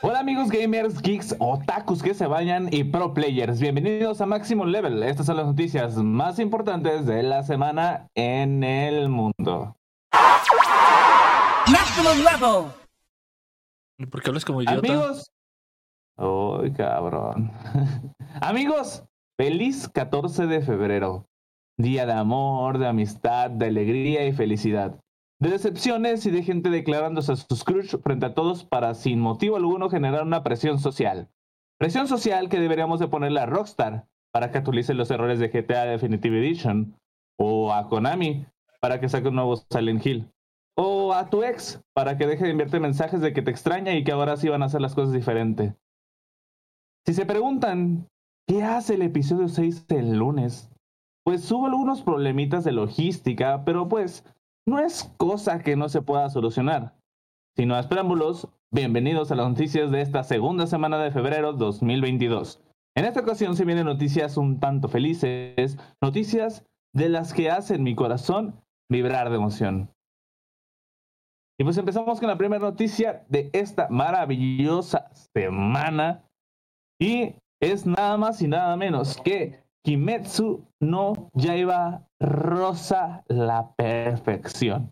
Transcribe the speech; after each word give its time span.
Hola 0.00 0.20
amigos 0.20 0.48
gamers, 0.48 1.02
geeks, 1.02 1.34
otakus 1.40 2.04
que 2.04 2.14
se 2.14 2.28
vayan 2.28 2.68
y 2.72 2.84
pro 2.84 3.12
players. 3.12 3.58
Bienvenidos 3.58 4.20
a 4.20 4.26
Maximum 4.26 4.68
Level. 4.68 5.02
Estas 5.02 5.26
son 5.26 5.38
las 5.38 5.46
noticias 5.46 5.96
más 5.96 6.38
importantes 6.38 7.04
de 7.04 7.24
la 7.24 7.42
semana 7.42 8.08
en 8.14 8.62
el 8.62 9.08
mundo. 9.08 9.76
Maximum 11.66 12.18
Level. 12.18 14.08
¿Por 14.08 14.22
qué 14.22 14.30
hablas 14.30 14.44
como 14.44 14.62
idiota? 14.62 14.78
Amigos. 14.78 15.32
Uy, 16.16 16.72
cabrón. 16.74 17.50
amigos, 18.40 19.02
feliz 19.36 19.88
14 19.88 20.46
de 20.46 20.60
febrero. 20.60 21.26
Día 21.76 22.06
de 22.06 22.12
amor, 22.12 22.78
de 22.78 22.86
amistad, 22.86 23.50
de 23.50 23.66
alegría 23.66 24.28
y 24.28 24.32
felicidad 24.32 24.96
de 25.40 25.50
decepciones 25.50 26.26
y 26.26 26.30
de 26.30 26.42
gente 26.42 26.70
declarándose 26.70 27.32
a 27.32 27.36
sus 27.36 27.64
crush 27.64 27.96
frente 28.02 28.26
a 28.26 28.34
todos 28.34 28.64
para 28.64 28.94
sin 28.94 29.20
motivo 29.20 29.56
alguno 29.56 29.88
generar 29.88 30.24
una 30.24 30.42
presión 30.42 30.78
social. 30.78 31.28
Presión 31.78 32.08
social 32.08 32.48
que 32.48 32.58
deberíamos 32.58 32.98
de 32.98 33.08
ponerle 33.08 33.40
a 33.40 33.46
Rockstar 33.46 34.08
para 34.32 34.50
que 34.50 34.58
actualice 34.58 34.94
los 34.94 35.10
errores 35.10 35.38
de 35.38 35.48
GTA 35.48 35.84
Definitive 35.84 36.38
Edition, 36.38 36.96
o 37.38 37.72
a 37.72 37.88
Konami 37.88 38.46
para 38.80 39.00
que 39.00 39.08
saque 39.08 39.28
un 39.28 39.36
nuevo 39.36 39.56
Silent 39.56 40.04
Hill, 40.04 40.30
o 40.76 41.12
a 41.12 41.30
tu 41.30 41.44
ex 41.44 41.80
para 41.94 42.16
que 42.16 42.26
deje 42.26 42.44
de 42.44 42.50
enviarte 42.50 42.80
mensajes 42.80 43.20
de 43.20 43.32
que 43.32 43.42
te 43.42 43.50
extraña 43.50 43.94
y 43.94 44.04
que 44.04 44.12
ahora 44.12 44.36
sí 44.36 44.48
van 44.48 44.62
a 44.62 44.66
hacer 44.66 44.80
las 44.80 44.94
cosas 44.94 45.12
diferente. 45.12 45.74
Si 47.06 47.14
se 47.14 47.26
preguntan, 47.26 48.08
¿qué 48.46 48.64
hace 48.64 48.94
el 48.94 49.02
episodio 49.02 49.48
6 49.48 49.86
el 49.88 50.18
lunes? 50.18 50.70
Pues 51.24 51.50
hubo 51.50 51.66
algunos 51.66 52.02
problemitas 52.02 52.64
de 52.64 52.72
logística, 52.72 53.64
pero 53.64 53.88
pues 53.88 54.24
no 54.68 54.78
es 54.78 55.10
cosa 55.16 55.60
que 55.60 55.76
no 55.76 55.88
se 55.88 56.02
pueda 56.02 56.28
solucionar. 56.28 56.94
Sin 57.56 57.70
más 57.70 57.86
preámbulos, 57.86 58.48
bienvenidos 58.70 59.32
a 59.32 59.34
las 59.34 59.48
noticias 59.48 59.90
de 59.90 60.02
esta 60.02 60.22
segunda 60.22 60.66
semana 60.66 60.98
de 60.98 61.10
febrero 61.10 61.54
2022. 61.54 62.62
En 62.94 63.06
esta 63.06 63.20
ocasión 63.20 63.56
se 63.56 63.64
vienen 63.64 63.86
noticias 63.86 64.36
un 64.36 64.60
tanto 64.60 64.88
felices, 64.88 65.78
noticias 66.02 66.66
de 66.94 67.08
las 67.08 67.32
que 67.32 67.50
hacen 67.50 67.82
mi 67.82 67.94
corazón 67.94 68.60
vibrar 68.90 69.30
de 69.30 69.36
emoción. 69.36 69.90
Y 71.58 71.64
pues 71.64 71.78
empezamos 71.78 72.20
con 72.20 72.28
la 72.28 72.36
primera 72.36 72.60
noticia 72.60 73.24
de 73.30 73.48
esta 73.54 73.88
maravillosa 73.88 75.10
semana. 75.34 76.24
Y 77.00 77.36
es 77.60 77.86
nada 77.86 78.18
más 78.18 78.42
y 78.42 78.48
nada 78.48 78.76
menos 78.76 79.16
que 79.16 79.64
Kimetsu 79.84 80.66
no 80.80 81.30
Yaiba 81.34 82.06
rosa 82.20 83.24
la 83.28 83.74
perfección. 83.76 84.90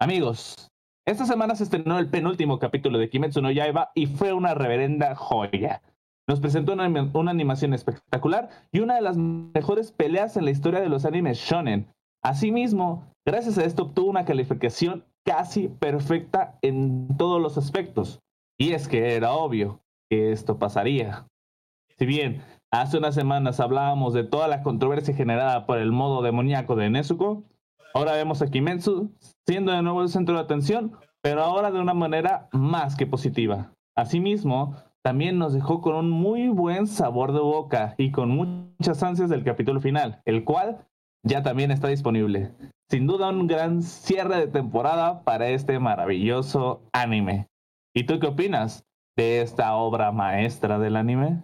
Amigos, 0.00 0.68
esta 1.06 1.26
semana 1.26 1.54
se 1.54 1.64
estrenó 1.64 1.98
el 1.98 2.08
penúltimo 2.08 2.58
capítulo 2.58 2.98
de 2.98 3.08
Kimetsu 3.08 3.40
no 3.40 3.50
Yaiba 3.50 3.90
y 3.94 4.06
fue 4.06 4.32
una 4.32 4.54
reverenda 4.54 5.14
joya. 5.14 5.82
Nos 6.28 6.40
presentó 6.40 6.72
una, 6.72 6.88
una, 6.88 7.30
animación 7.30 7.72
espectacular 7.74 8.48
y 8.72 8.80
una 8.80 8.96
de 8.96 9.02
las 9.02 9.16
mejores 9.16 9.92
peleas 9.92 10.36
en 10.36 10.44
la 10.44 10.50
historia 10.50 10.80
de 10.80 10.88
los 10.88 11.04
animes 11.04 11.38
shonen. 11.38 11.86
Asimismo, 12.22 13.04
gracias 13.24 13.58
a 13.58 13.64
esto 13.64 13.84
obtuvo 13.84 14.10
una 14.10 14.24
calificación 14.24 15.04
casi 15.24 15.68
perfecta 15.68 16.58
en 16.62 17.16
todos 17.16 17.40
los 17.40 17.58
aspectos. 17.58 18.20
Y 18.58 18.72
es 18.72 18.88
que 18.88 19.14
era 19.14 19.32
obvio 19.32 19.80
que 20.10 20.32
esto 20.32 20.58
pasaría. 20.58 21.26
Si 21.98 22.06
bien 22.06 22.42
Hace 22.78 22.98
unas 22.98 23.14
semanas 23.14 23.58
hablábamos 23.58 24.12
de 24.12 24.22
toda 24.22 24.48
la 24.48 24.62
controversia 24.62 25.14
generada 25.14 25.64
por 25.64 25.78
el 25.78 25.92
modo 25.92 26.20
demoníaco 26.20 26.76
de 26.76 26.90
Nezuko. 26.90 27.42
Ahora 27.94 28.12
vemos 28.12 28.42
a 28.42 28.48
Kimetsu 28.48 29.10
siendo 29.46 29.72
de 29.72 29.80
nuevo 29.80 30.02
el 30.02 30.10
centro 30.10 30.34
de 30.34 30.42
atención, 30.42 30.92
pero 31.22 31.42
ahora 31.42 31.70
de 31.70 31.80
una 31.80 31.94
manera 31.94 32.50
más 32.52 32.94
que 32.94 33.06
positiva. 33.06 33.72
Asimismo, 33.96 34.76
también 35.02 35.38
nos 35.38 35.54
dejó 35.54 35.80
con 35.80 35.94
un 35.94 36.10
muy 36.10 36.48
buen 36.48 36.86
sabor 36.86 37.32
de 37.32 37.40
boca 37.40 37.94
y 37.96 38.10
con 38.10 38.28
muchas 38.28 39.02
ansias 39.02 39.30
del 39.30 39.42
capítulo 39.42 39.80
final, 39.80 40.20
el 40.26 40.44
cual 40.44 40.84
ya 41.22 41.42
también 41.42 41.70
está 41.70 41.88
disponible. 41.88 42.52
Sin 42.90 43.06
duda 43.06 43.30
un 43.30 43.46
gran 43.46 43.80
cierre 43.80 44.36
de 44.36 44.48
temporada 44.48 45.22
para 45.24 45.48
este 45.48 45.78
maravilloso 45.78 46.82
anime. 46.92 47.46
¿Y 47.94 48.04
tú 48.04 48.20
qué 48.20 48.26
opinas 48.26 48.84
de 49.16 49.40
esta 49.40 49.74
obra 49.76 50.12
maestra 50.12 50.78
del 50.78 50.96
anime? 50.96 51.42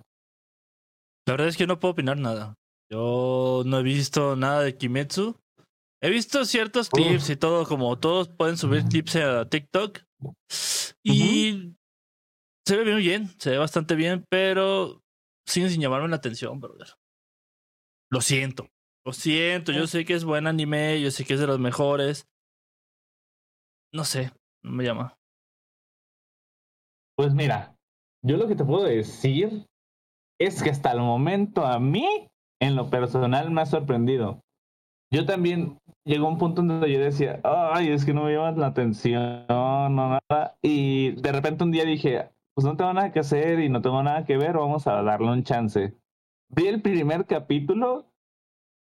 La 1.27 1.34
verdad 1.34 1.49
es 1.49 1.56
que 1.56 1.66
no 1.66 1.78
puedo 1.78 1.93
opinar 1.93 2.19
nada. 2.19 2.56
Yo 2.91 3.62
no 3.65 3.78
he 3.78 3.83
visto 3.83 4.37
nada 4.37 4.62
de 4.62 4.77
Kimetsu. 4.77 5.37
He 6.03 6.10
visto 6.10 6.44
ciertos 6.44 6.91
clips 6.91 7.31
y 7.31 7.37
todo, 7.37 7.65
como 7.65 7.97
todos 7.99 8.28
pueden 8.28 8.56
subir 8.56 8.84
clips 8.84 9.16
a 9.16 9.49
TikTok. 9.49 10.00
Y 11.05 11.77
se 12.66 12.77
ve 12.77 12.94
bien, 12.97 13.28
se 13.38 13.50
ve 13.50 13.59
bastante 13.59 13.94
bien, 13.94 14.25
pero 14.28 15.00
siguen 15.47 15.71
sin 15.71 15.81
llamarme 15.81 16.09
la 16.09 16.16
atención, 16.16 16.61
brother. 16.61 16.88
Lo 18.11 18.21
siento, 18.21 18.69
lo 19.06 19.12
siento. 19.12 19.72
Yo 19.72 19.87
sé 19.87 20.05
que 20.05 20.15
es 20.15 20.25
buen 20.25 20.49
anime, 20.49 21.00
yo 21.00 21.11
sé 21.12 21.25
que 21.25 21.34
es 21.34 21.41
de 21.41 21.47
los 21.47 21.61
mejores. 21.61 22.28
No 23.94 24.05
sé, 24.05 24.32
no 24.65 24.72
me 24.72 24.84
llama. 24.84 25.16
Pues 27.16 27.32
mira, 27.32 27.77
yo 28.25 28.37
lo 28.37 28.49
que 28.49 28.56
te 28.56 28.65
puedo 28.65 28.84
decir 28.84 29.66
es 30.44 30.62
que 30.62 30.70
hasta 30.70 30.92
el 30.92 31.00
momento 31.00 31.64
a 31.64 31.78
mí, 31.78 32.28
en 32.60 32.76
lo 32.76 32.91
personal, 32.91 33.50
me 33.50 33.62
ha 33.62 33.66
sorprendido. 33.66 34.41
Yo 35.12 35.26
también 35.26 35.78
llegó 36.04 36.26
un 36.26 36.38
punto 36.38 36.62
donde 36.62 36.91
yo 36.91 36.98
decía, 36.98 37.41
ay, 37.44 37.91
es 37.91 38.04
que 38.04 38.14
no 38.14 38.25
me 38.25 38.32
llaman 38.32 38.58
la 38.58 38.69
atención, 38.69 39.44
no 39.48 39.88
nada. 39.88 40.56
Y 40.62 41.12
de 41.12 41.32
repente 41.32 41.64
un 41.64 41.70
día 41.70 41.84
dije, 41.84 42.31
pues 42.54 42.64
no 42.64 42.76
tengo 42.76 42.92
nada 42.92 43.12
que 43.12 43.20
hacer 43.20 43.60
y 43.60 43.69
no 43.69 43.82
tengo 43.82 44.02
nada 44.02 44.25
que 44.25 44.36
ver, 44.36 44.56
vamos 44.56 44.86
a 44.86 45.02
darle 45.02 45.31
un 45.31 45.44
chance. 45.44 45.94
Vi 46.48 46.66
el 46.66 46.82
primer 46.82 47.26
capítulo 47.26 48.06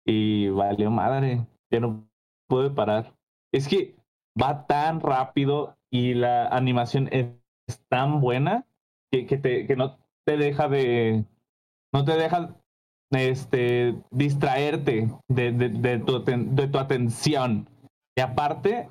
y 0.07 0.49
valió 0.49 0.91
madre, 0.91 1.47
ya 1.71 1.81
no 1.81 2.09
pude 2.49 2.71
parar. 2.71 3.15
Es 3.53 3.69
que 3.69 3.95
va 4.41 4.67
tan 4.67 5.01
rápido 5.01 5.77
y 5.91 6.15
la 6.15 6.49
animación 6.49 7.09
es 7.13 7.29
tan 7.89 8.21
buena 8.21 8.67
que, 9.13 9.27
que, 9.27 9.37
te, 9.37 9.67
que 9.67 9.77
no 9.77 9.99
te 10.25 10.37
deja 10.37 10.69
de, 10.69 11.25
no 11.95 12.05
te 12.05 12.17
dejan 12.17 12.57
este, 13.13 13.95
distraerte 14.11 15.09
de, 15.29 15.53
de, 15.53 15.99
tu, 16.01 16.25
de 16.25 16.69
tu 16.69 16.79
atención. 16.79 17.69
Y 18.17 18.21
aparte, 18.21 18.91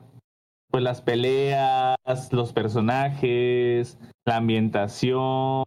pues 0.72 0.84
las 0.84 1.02
peleas, 1.02 1.98
los 2.32 2.54
personajes, 2.54 4.00
la 4.26 4.38
ambientación, 4.38 5.66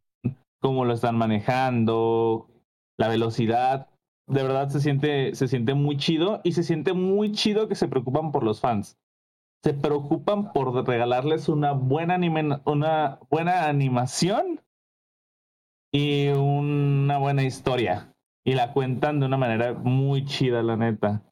cómo 0.60 0.86
lo 0.86 0.94
están 0.94 1.16
manejando, 1.18 2.48
la 2.98 3.08
velocidad, 3.08 3.88
de 4.26 4.42
verdad 4.42 4.70
se 4.70 4.80
siente, 4.80 5.34
se 5.34 5.46
siente 5.46 5.74
muy 5.74 5.98
chido 5.98 6.40
y 6.42 6.52
se 6.52 6.62
siente 6.62 6.94
muy 6.94 7.32
chido 7.32 7.68
que 7.68 7.74
se 7.74 7.86
preocupan 7.86 8.32
por 8.32 8.42
los 8.42 8.60
fans. 8.60 8.96
Se 9.62 9.74
preocupan 9.74 10.52
por 10.52 10.86
regalarles 10.86 11.48
una 11.48 11.72
buena, 11.72 12.14
anime, 12.14 12.60
una 12.64 13.18
buena 13.30 13.68
animación 13.68 14.60
y 15.96 16.28
una 16.28 17.16
buena 17.16 17.42
historia. 17.42 18.14
Y 18.44 18.52
la 18.52 18.74
cuentan 18.74 19.18
de 19.18 19.26
una 19.26 19.38
manera 19.38 19.72
muy 19.72 20.26
chida, 20.26 20.62
la 20.62 20.76
neta. 20.76 21.22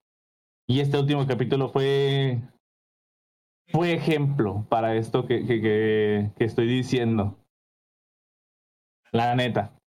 Y 0.67 0.81
este 0.81 0.99
último 0.99 1.27
capítulo 1.27 1.69
fue, 1.69 2.41
fue 3.69 3.93
ejemplo 3.93 4.67
para 4.71 4.97
esto 4.97 5.27
que, 5.27 5.45
que, 5.47 6.33
estoy 6.39 6.67
diciendo. 6.67 7.39
La 9.13 9.35
neta. 9.35 9.79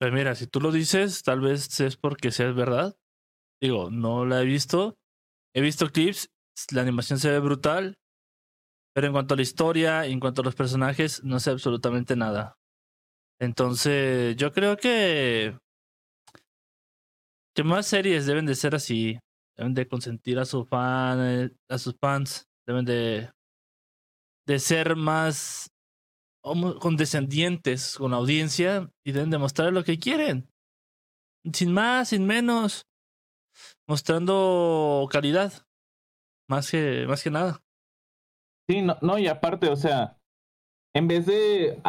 Pues 0.00 0.12
mira, 0.12 0.34
si 0.34 0.48
tú 0.48 0.60
lo 0.60 0.72
dices, 0.72 1.22
tal 1.22 1.40
vez 1.40 1.78
es 1.78 1.96
porque 1.96 2.32
seas 2.32 2.56
verdad. 2.56 2.96
Digo, 3.62 3.88
no 3.90 4.26
la 4.26 4.42
he 4.42 4.44
visto. 4.44 4.98
He 5.54 5.60
visto 5.60 5.88
clips, 5.90 6.28
la 6.72 6.82
animación 6.82 7.20
se 7.20 7.30
ve 7.30 7.38
brutal. 7.38 7.98
Pero 8.94 9.06
en 9.06 9.12
cuanto 9.12 9.34
a 9.34 9.36
la 9.36 9.42
historia, 9.42 10.06
en 10.06 10.18
cuanto 10.18 10.42
a 10.42 10.44
los 10.44 10.56
personajes, 10.56 11.22
no 11.22 11.38
sé 11.38 11.50
absolutamente 11.50 12.16
nada. 12.16 12.57
Entonces, 13.40 14.36
yo 14.36 14.52
creo 14.52 14.76
que, 14.76 15.56
que 17.54 17.62
más 17.62 17.86
series 17.86 18.26
deben 18.26 18.46
de 18.46 18.54
ser 18.54 18.74
así. 18.74 19.18
Deben 19.56 19.74
de 19.74 19.88
consentir 19.88 20.38
a 20.38 20.44
su 20.44 20.64
fan, 20.64 21.18
eh, 21.20 21.50
a 21.68 21.78
sus 21.78 21.96
fans. 22.00 22.46
Deben 22.66 22.84
de, 22.84 23.30
de 24.46 24.58
ser 24.58 24.96
más 24.96 25.70
condescendientes 26.80 27.96
con 27.98 28.12
la 28.12 28.16
audiencia 28.16 28.90
y 29.04 29.12
deben 29.12 29.30
de 29.30 29.38
mostrar 29.38 29.72
lo 29.72 29.84
que 29.84 29.98
quieren. 29.98 30.48
Sin 31.52 31.72
más, 31.72 32.08
sin 32.10 32.26
menos. 32.26 32.86
Mostrando 33.86 35.08
calidad. 35.10 35.52
Más 36.48 36.70
que, 36.70 37.04
más 37.06 37.22
que 37.22 37.30
nada. 37.30 37.60
Sí, 38.68 38.82
no, 38.82 38.96
no, 39.02 39.18
y 39.18 39.26
aparte, 39.28 39.68
o 39.68 39.76
sea, 39.76 40.17
en 40.98 41.06
vez 41.08 41.26
de 41.26 41.80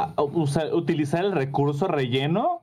utilizar 0.72 1.26
el 1.26 1.32
recurso 1.32 1.88
relleno, 1.88 2.62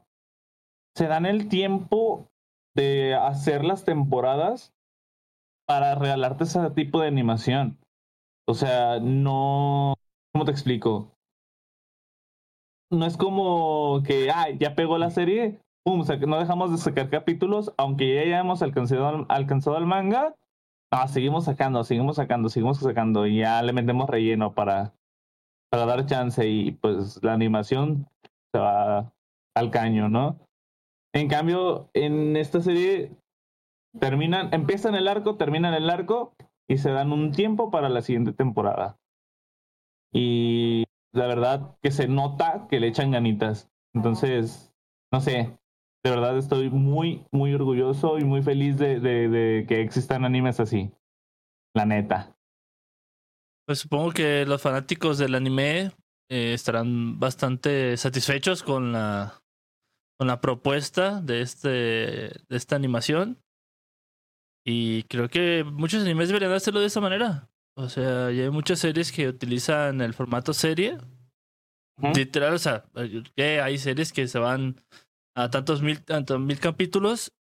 se 0.96 1.08
dan 1.08 1.26
el 1.26 1.48
tiempo 1.48 2.28
de 2.76 3.14
hacer 3.14 3.64
las 3.64 3.84
temporadas 3.84 4.72
para 5.66 5.96
regalarte 5.96 6.44
ese 6.44 6.70
tipo 6.70 7.00
de 7.00 7.08
animación. 7.08 7.78
O 8.46 8.54
sea, 8.54 9.00
no... 9.00 9.94
¿Cómo 10.32 10.44
te 10.44 10.52
explico? 10.52 11.10
no 12.90 13.04
es 13.06 13.16
como 13.16 14.02
que, 14.04 14.30
ya 14.58 14.74
pegó 14.76 14.98
la 14.98 15.10
serie, 15.10 15.58
pum, 15.84 16.04
no 16.26 16.38
dejamos 16.38 16.70
de 16.70 16.78
sacar 16.78 17.10
capítulos, 17.10 17.72
aunque 17.76 18.14
ya 18.14 18.20
hayamos 18.20 18.62
alcanzado, 18.62 19.78
el 19.78 19.86
manga, 19.86 20.36
ah, 20.92 21.08
seguimos 21.08 21.46
sacando, 21.46 21.82
seguimos 21.82 22.16
sacando, 22.16 22.48
seguimos 22.48 22.78
sacando, 22.78 23.26
y 23.26 23.38
ya 23.38 23.60
le 23.62 23.72
metemos 23.72 24.08
relleno 24.08 24.54
para, 24.54 24.94
para 25.70 25.86
dar 25.86 26.06
chance, 26.06 26.46
y 26.46 26.72
pues 26.72 27.22
la 27.22 27.32
animación 27.32 28.08
se 28.52 28.60
va 28.60 29.12
al 29.54 29.70
caño, 29.70 30.08
¿no? 30.08 30.38
En 31.14 31.28
cambio, 31.28 31.88
en 31.94 32.36
esta 32.36 32.60
serie 32.60 33.16
terminan, 33.98 34.52
empiezan 34.52 34.94
el 34.94 35.08
arco, 35.08 35.36
terminan 35.36 35.74
el 35.74 35.88
arco 35.88 36.34
y 36.68 36.78
se 36.78 36.90
dan 36.90 37.12
un 37.12 37.32
tiempo 37.32 37.70
para 37.70 37.88
la 37.88 38.02
siguiente 38.02 38.32
temporada. 38.32 38.98
Y 40.12 40.84
la 41.12 41.26
verdad 41.26 41.76
que 41.82 41.90
se 41.90 42.08
nota 42.08 42.66
que 42.68 42.80
le 42.80 42.88
echan 42.88 43.10
ganitas. 43.10 43.70
Entonces, 43.94 44.74
no 45.10 45.20
sé, 45.20 45.58
de 46.04 46.10
verdad 46.10 46.36
estoy 46.36 46.70
muy, 46.70 47.24
muy 47.32 47.54
orgulloso 47.54 48.18
y 48.18 48.24
muy 48.24 48.42
feliz 48.42 48.76
de, 48.76 49.00
de, 49.00 49.64
que 49.66 49.80
existan 49.80 50.24
animes 50.24 50.60
así. 50.60 50.92
La 51.74 51.86
neta. 51.86 52.35
Pues 53.66 53.80
supongo 53.80 54.12
que 54.12 54.46
los 54.46 54.62
fanáticos 54.62 55.18
del 55.18 55.34
anime 55.34 55.92
eh, 56.30 56.52
estarán 56.54 57.18
bastante 57.18 57.96
satisfechos 57.96 58.62
con 58.62 58.92
la, 58.92 59.42
con 60.18 60.28
la 60.28 60.40
propuesta 60.40 61.20
de, 61.20 61.40
este, 61.40 61.68
de 61.68 62.56
esta 62.56 62.76
animación. 62.76 63.42
Y 64.64 65.02
creo 65.04 65.28
que 65.28 65.64
muchos 65.64 66.02
animes 66.02 66.28
deberían 66.28 66.52
hacerlo 66.52 66.80
de 66.80 66.86
esa 66.86 67.00
manera. 67.00 67.50
O 67.76 67.88
sea, 67.88 68.30
ya 68.30 68.44
hay 68.44 68.50
muchas 68.50 68.78
series 68.78 69.12
que 69.12 69.28
utilizan 69.28 70.00
el 70.00 70.14
formato 70.14 70.52
serie. 70.52 70.98
Literal, 72.14 72.54
o 72.54 72.58
sea, 72.58 72.84
hay 73.36 73.78
series 73.78 74.12
que 74.12 74.28
se 74.28 74.38
van 74.38 74.80
a 75.34 75.50
tantos 75.50 75.82
mil, 75.82 76.04
tantos 76.04 76.38
mil 76.38 76.60
capítulos 76.60 77.32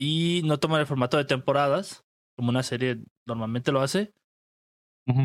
y 0.00 0.42
no 0.44 0.58
toman 0.58 0.80
el 0.80 0.86
formato 0.86 1.16
de 1.16 1.26
temporadas, 1.26 2.04
como 2.36 2.48
una 2.48 2.62
serie 2.62 3.02
normalmente 3.26 3.72
lo 3.72 3.82
hace. 3.82 4.14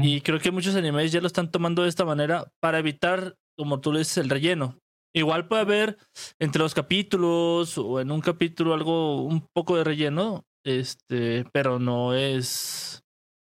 Y 0.02 0.22
creo 0.22 0.40
que 0.40 0.52
muchos 0.52 0.76
animes 0.76 1.12
ya 1.12 1.22
lo 1.22 1.28
están 1.28 1.52
tomando 1.52 1.84
de 1.84 1.90
esta 1.90 2.06
manera 2.06 2.52
para 2.60 2.80
evitar, 2.80 3.36
como 3.58 3.80
tú 3.80 3.92
le 3.92 4.00
dices, 4.00 4.18
el 4.18 4.30
relleno. 4.30 4.80
Igual 5.14 5.48
puede 5.48 5.62
haber 5.62 5.98
entre 6.40 6.62
los 6.62 6.74
capítulos 6.74 7.78
o 7.78 8.02
en 8.02 8.12
un 8.12 8.22
capítulo 8.22 8.74
algo, 8.74 9.24
un 9.24 9.48
poco 9.54 9.78
de 9.78 9.84
relleno, 9.84 10.44
este, 10.66 11.46
pero 11.54 11.80
no 11.80 12.14
es. 12.14 13.04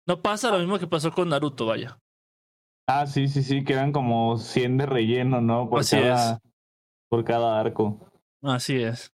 No 0.07 0.21
pasa 0.21 0.51
lo 0.51 0.59
mismo 0.59 0.79
que 0.79 0.87
pasó 0.87 1.11
con 1.11 1.29
Naruto, 1.29 1.67
vaya. 1.67 1.99
Ah, 2.87 3.05
sí, 3.05 3.27
sí, 3.27 3.43
sí, 3.43 3.63
quedan 3.63 3.91
como 3.91 4.37
100 4.37 4.79
de 4.79 4.85
relleno, 4.85 5.39
¿no? 5.39 5.69
Por 5.69 5.87
cada, 5.87 6.39
Por 7.09 7.23
cada 7.23 7.59
arco. 7.59 8.09
Así 8.41 8.81
es. 8.81 9.11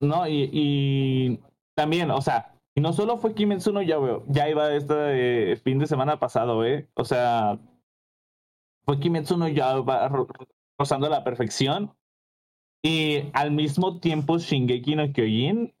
No, 0.00 0.26
y, 0.26 0.50
y 0.52 1.40
también, 1.74 2.10
o 2.10 2.20
sea, 2.20 2.55
y 2.76 2.82
no 2.82 2.92
solo 2.92 3.16
fue 3.16 3.34
Kimetsu 3.34 3.72
no 3.72 3.80
ya 3.80 3.98
veo, 3.98 4.22
ya 4.28 4.50
iba 4.50 4.70
este 4.74 5.56
fin 5.56 5.78
de 5.78 5.86
semana 5.86 6.20
pasado, 6.20 6.62
¿eh? 6.62 6.86
O 6.94 7.06
sea, 7.06 7.58
fue 8.84 9.00
Kimetsu 9.00 9.38
no 9.38 9.48
ya 9.48 9.82
rozando 10.78 11.08
la 11.08 11.24
perfección. 11.24 11.96
Y 12.84 13.30
al 13.32 13.50
mismo 13.50 13.98
tiempo 13.98 14.36
Shingeki 14.36 14.94
no 14.94 15.10
Kyojin 15.10 15.74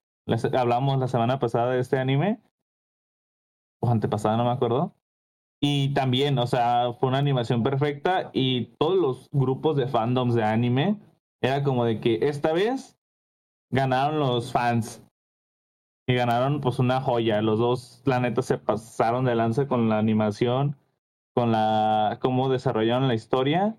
hablamos 0.58 0.98
la 0.98 1.06
semana 1.06 1.38
pasada 1.38 1.72
de 1.72 1.80
este 1.80 1.98
anime. 1.98 2.40
O 3.82 3.90
antepasada, 3.90 4.38
no 4.38 4.44
me 4.44 4.50
acuerdo. 4.50 4.94
Y 5.60 5.92
también, 5.92 6.38
o 6.38 6.46
sea, 6.46 6.94
fue 6.94 7.10
una 7.10 7.18
animación 7.18 7.62
perfecta 7.62 8.30
y 8.32 8.74
todos 8.78 8.96
los 8.96 9.28
grupos 9.32 9.76
de 9.76 9.86
fandoms 9.86 10.34
de 10.34 10.44
anime 10.44 10.98
era 11.42 11.62
como 11.62 11.84
de 11.84 12.00
que 12.00 12.20
esta 12.22 12.54
vez 12.54 12.98
ganaron 13.70 14.18
los 14.18 14.50
fans 14.50 15.05
y 16.06 16.14
ganaron 16.14 16.60
pues 16.60 16.78
una 16.78 17.00
joya. 17.00 17.42
Los 17.42 17.58
dos 17.58 18.00
planetas 18.04 18.46
se 18.46 18.58
pasaron 18.58 19.24
de 19.24 19.34
lanza 19.34 19.66
con 19.66 19.88
la 19.88 19.98
animación, 19.98 20.76
con 21.34 21.52
la 21.52 22.18
cómo 22.20 22.48
desarrollaron 22.48 23.08
la 23.08 23.14
historia 23.14 23.76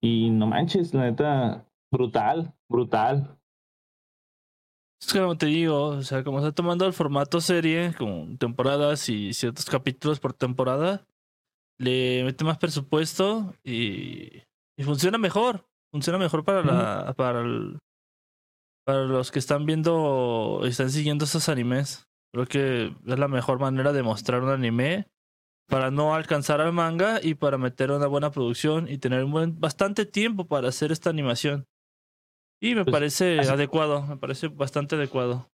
y 0.00 0.30
no 0.30 0.46
manches, 0.46 0.92
la 0.94 1.04
neta 1.04 1.66
brutal, 1.90 2.54
brutal. 2.68 3.38
Es 5.00 5.12
como 5.12 5.36
te 5.36 5.46
digo, 5.46 5.86
o 5.86 6.02
sea, 6.02 6.22
como 6.22 6.38
está 6.38 6.52
tomando 6.52 6.86
el 6.86 6.92
formato 6.92 7.40
serie, 7.40 7.92
con 7.98 8.38
temporadas 8.38 9.08
y 9.08 9.32
ciertos 9.32 9.64
capítulos 9.64 10.20
por 10.20 10.32
temporada, 10.32 11.06
le 11.78 12.22
mete 12.22 12.44
más 12.44 12.58
presupuesto 12.58 13.54
y, 13.64 14.42
y 14.76 14.84
funciona 14.84 15.18
mejor. 15.18 15.66
Funciona 15.90 16.18
mejor 16.18 16.44
para 16.44 16.62
la, 16.62 17.12
para 17.14 17.40
el, 17.40 17.78
para 18.84 19.04
los 19.04 19.30
que 19.30 19.38
están 19.38 19.66
viendo, 19.66 20.62
están 20.64 20.90
siguiendo 20.90 21.24
esos 21.24 21.48
animes. 21.48 22.08
Creo 22.32 22.46
que 22.46 22.96
es 23.06 23.18
la 23.18 23.28
mejor 23.28 23.58
manera 23.58 23.92
de 23.92 24.02
mostrar 24.02 24.42
un 24.42 24.50
anime 24.50 25.08
para 25.68 25.90
no 25.90 26.14
alcanzar 26.14 26.60
al 26.60 26.72
manga 26.72 27.20
y 27.22 27.34
para 27.34 27.58
meter 27.58 27.90
una 27.90 28.06
buena 28.06 28.30
producción 28.30 28.88
y 28.88 28.98
tener 28.98 29.24
un 29.24 29.32
buen, 29.32 29.60
bastante 29.60 30.06
tiempo 30.06 30.46
para 30.46 30.68
hacer 30.68 30.92
esta 30.92 31.10
animación. 31.10 31.66
Y 32.60 32.74
me 32.74 32.84
pues, 32.84 32.92
parece 32.92 33.40
adecuado, 33.40 34.02
me 34.02 34.16
parece 34.16 34.48
bastante 34.48 34.96
adecuado. 34.96 35.50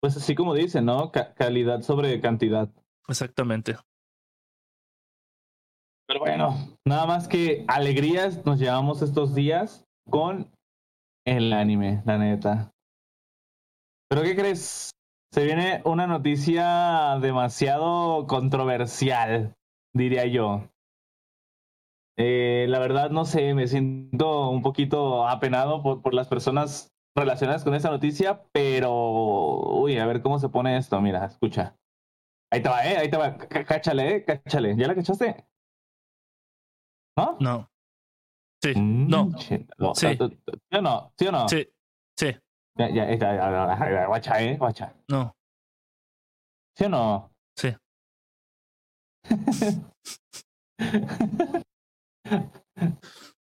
Pues 0.00 0.16
así 0.16 0.34
como 0.34 0.54
dice, 0.54 0.82
¿no? 0.82 1.10
calidad 1.12 1.82
sobre 1.82 2.20
cantidad. 2.20 2.70
Exactamente. 3.08 3.76
Pero 6.06 6.20
bueno, 6.20 6.76
nada 6.86 7.06
más 7.06 7.28
que 7.28 7.64
alegrías 7.68 8.44
nos 8.44 8.58
llevamos 8.58 9.02
estos 9.02 9.34
días 9.34 9.86
con 10.08 10.50
el 11.24 11.52
anime, 11.52 12.02
la 12.04 12.18
neta. 12.18 12.70
¿Pero 14.08 14.22
qué 14.22 14.36
crees? 14.36 14.90
Se 15.32 15.44
viene 15.44 15.82
una 15.84 16.06
noticia 16.06 17.18
demasiado 17.20 18.26
controversial, 18.26 19.54
diría 19.92 20.26
yo. 20.26 20.68
Eh, 22.16 22.66
la 22.68 22.78
verdad, 22.78 23.10
no 23.10 23.24
sé, 23.24 23.54
me 23.54 23.66
siento 23.66 24.50
un 24.50 24.62
poquito 24.62 25.26
apenado 25.26 25.82
por, 25.82 26.00
por 26.02 26.14
las 26.14 26.28
personas 26.28 26.92
relacionadas 27.16 27.64
con 27.64 27.74
esa 27.74 27.90
noticia, 27.90 28.44
pero, 28.52 28.92
uy, 29.80 29.98
a 29.98 30.06
ver 30.06 30.22
cómo 30.22 30.38
se 30.38 30.48
pone 30.48 30.76
esto. 30.76 31.00
Mira, 31.00 31.24
escucha. 31.24 31.76
Ahí 32.52 32.62
te 32.62 32.68
va, 32.68 32.86
¿eh? 32.86 32.96
Ahí 32.96 33.10
te 33.10 33.16
va. 33.16 33.36
cáchale, 33.36 34.16
¿eh? 34.16 34.24
Cáchale. 34.24 34.76
¿Ya 34.76 34.86
la 34.86 34.94
cachaste? 34.94 35.44
¿No? 37.16 37.36
No. 37.40 37.68
Sí. 38.64 38.72
Mm, 38.74 39.08
no. 39.08 39.30
¿Sí 39.38 39.66
o 39.76 39.92
no? 40.80 41.12
¿Sí 41.18 41.26
o 41.26 41.32
no? 41.32 41.46
Sí. 41.50 41.68
Sí. 42.18 42.34
Ya, 42.78 42.88
ya, 42.88 43.14
ya, 43.14 44.06
guacha, 44.06 44.42
¿eh? 44.42 44.56
Guacha. 44.56 44.94
No. 45.06 45.36
¿Sí 46.74 46.84
o 46.84 46.88
no? 46.88 47.30
Sí. 47.58 47.76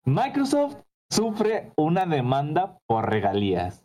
Microsoft 0.04 0.76
sufre 1.10 1.72
una 1.76 2.06
demanda 2.06 2.78
por 2.86 3.10
regalías. 3.10 3.84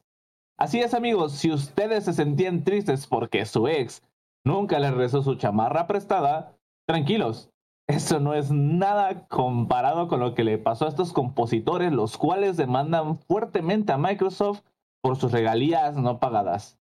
Así 0.59 0.81
es 0.81 0.93
amigos, 0.93 1.31
si 1.31 1.49
ustedes 1.51 2.05
se 2.05 2.13
sentían 2.13 2.63
tristes 2.63 3.07
porque 3.07 3.47
su 3.47 3.67
ex 3.67 4.03
nunca 4.45 4.77
les 4.77 4.93
rezó 4.93 5.23
su 5.23 5.33
chamarra 5.33 5.87
prestada, 5.87 6.55
tranquilos, 6.87 7.49
eso 7.93 8.19
no 8.19 8.33
es 8.33 8.51
nada 8.51 9.27
comparado 9.27 10.07
con 10.07 10.19
lo 10.19 10.35
que 10.35 10.43
le 10.43 10.57
pasó 10.57 10.85
a 10.85 10.89
estos 10.89 11.13
compositores, 11.13 11.91
los 11.91 12.17
cuales 12.17 12.57
demandan 12.57 13.17
fuertemente 13.19 13.91
a 13.93 13.97
Microsoft 13.97 14.61
por 15.01 15.17
sus 15.17 15.31
regalías 15.31 15.95
no 15.95 16.19
pagadas. 16.19 16.79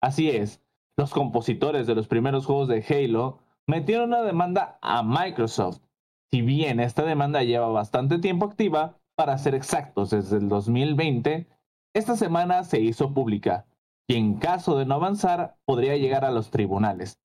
Así 0.00 0.30
es, 0.30 0.62
los 0.96 1.12
compositores 1.12 1.86
de 1.86 1.94
los 1.94 2.08
primeros 2.08 2.46
juegos 2.46 2.68
de 2.68 2.84
Halo 2.88 3.38
metieron 3.66 4.08
una 4.08 4.22
demanda 4.22 4.78
a 4.82 5.02
Microsoft 5.02 5.80
si 6.32 6.40
bien 6.40 6.80
esta 6.80 7.04
demanda 7.04 7.42
lleva 7.42 7.68
bastante 7.68 8.18
tiempo 8.18 8.46
activa, 8.46 8.98
para 9.14 9.36
ser 9.36 9.54
exactos 9.54 10.08
desde 10.08 10.38
el 10.38 10.48
2020, 10.48 11.46
esta 11.92 12.16
semana 12.16 12.64
se 12.64 12.80
hizo 12.80 13.12
pública 13.12 13.66
y 14.08 14.16
en 14.16 14.38
caso 14.38 14.78
de 14.78 14.86
no 14.86 14.94
avanzar 14.94 15.58
podría 15.66 15.98
llegar 15.98 16.24
a 16.24 16.30
los 16.30 16.50
tribunales. 16.50 17.20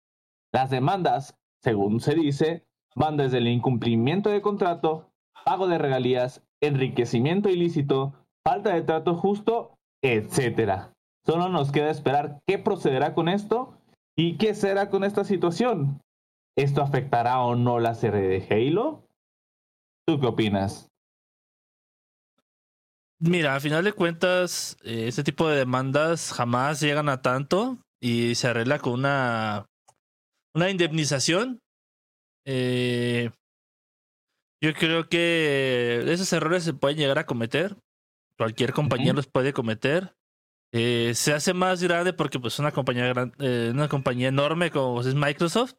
Las 0.51 0.71
demandas, 0.71 1.37
según 1.61 1.99
se 1.99 2.15
dice, 2.15 2.65
van 2.95 3.17
desde 3.17 3.39
el 3.39 3.47
incumplimiento 3.47 4.29
de 4.29 4.41
contrato, 4.41 5.11
pago 5.43 5.67
de 5.67 5.77
regalías, 5.77 6.41
enriquecimiento 6.61 7.49
ilícito, 7.49 8.13
falta 8.43 8.73
de 8.73 8.81
trato 8.81 9.15
justo, 9.15 9.77
etc. 10.01 10.91
Solo 11.25 11.49
nos 11.49 11.71
queda 11.71 11.91
esperar 11.91 12.39
qué 12.47 12.57
procederá 12.57 13.13
con 13.13 13.29
esto 13.29 13.77
y 14.17 14.37
qué 14.37 14.53
será 14.53 14.89
con 14.89 15.03
esta 15.03 15.23
situación. 15.23 16.01
¿Esto 16.57 16.81
afectará 16.81 17.41
o 17.41 17.55
no 17.55 17.79
la 17.79 17.95
serie 17.95 18.21
de 18.21 18.47
Halo? 18.49 19.03
¿Tú 20.07 20.19
qué 20.19 20.27
opinas? 20.27 20.87
Mira, 23.19 23.55
a 23.55 23.59
final 23.59 23.83
de 23.83 23.93
cuentas, 23.93 24.77
eh, 24.83 25.07
este 25.07 25.23
tipo 25.23 25.47
de 25.47 25.57
demandas 25.57 26.31
jamás 26.31 26.79
llegan 26.79 27.09
a 27.09 27.21
tanto 27.21 27.77
y 28.01 28.35
se 28.35 28.47
arregla 28.47 28.79
con 28.79 28.93
una, 28.93 29.65
una 30.53 30.69
indemnización. 30.69 31.59
Eh, 32.45 33.29
Yo 34.63 34.73
creo 34.73 35.07
que 35.09 36.03
esos 36.07 36.31
errores 36.33 36.63
se 36.63 36.73
pueden 36.73 36.97
llegar 36.97 37.19
a 37.19 37.25
cometer. 37.25 37.75
Cualquier 38.37 38.73
compañía 38.73 39.13
los 39.13 39.27
puede 39.27 39.53
cometer. 39.53 40.15
Eh, 40.73 41.13
se 41.13 41.33
hace 41.33 41.53
más 41.53 41.81
grande 41.83 42.13
porque 42.13 42.39
pues 42.39 42.57
una 42.59 42.71
compañía 42.71 43.05
gran- 43.07 43.33
eh, 43.39 43.69
una 43.73 43.87
compañía 43.87 44.27
enorme 44.29 44.71
como 44.71 45.01
es 45.01 45.13
Microsoft. 45.13 45.73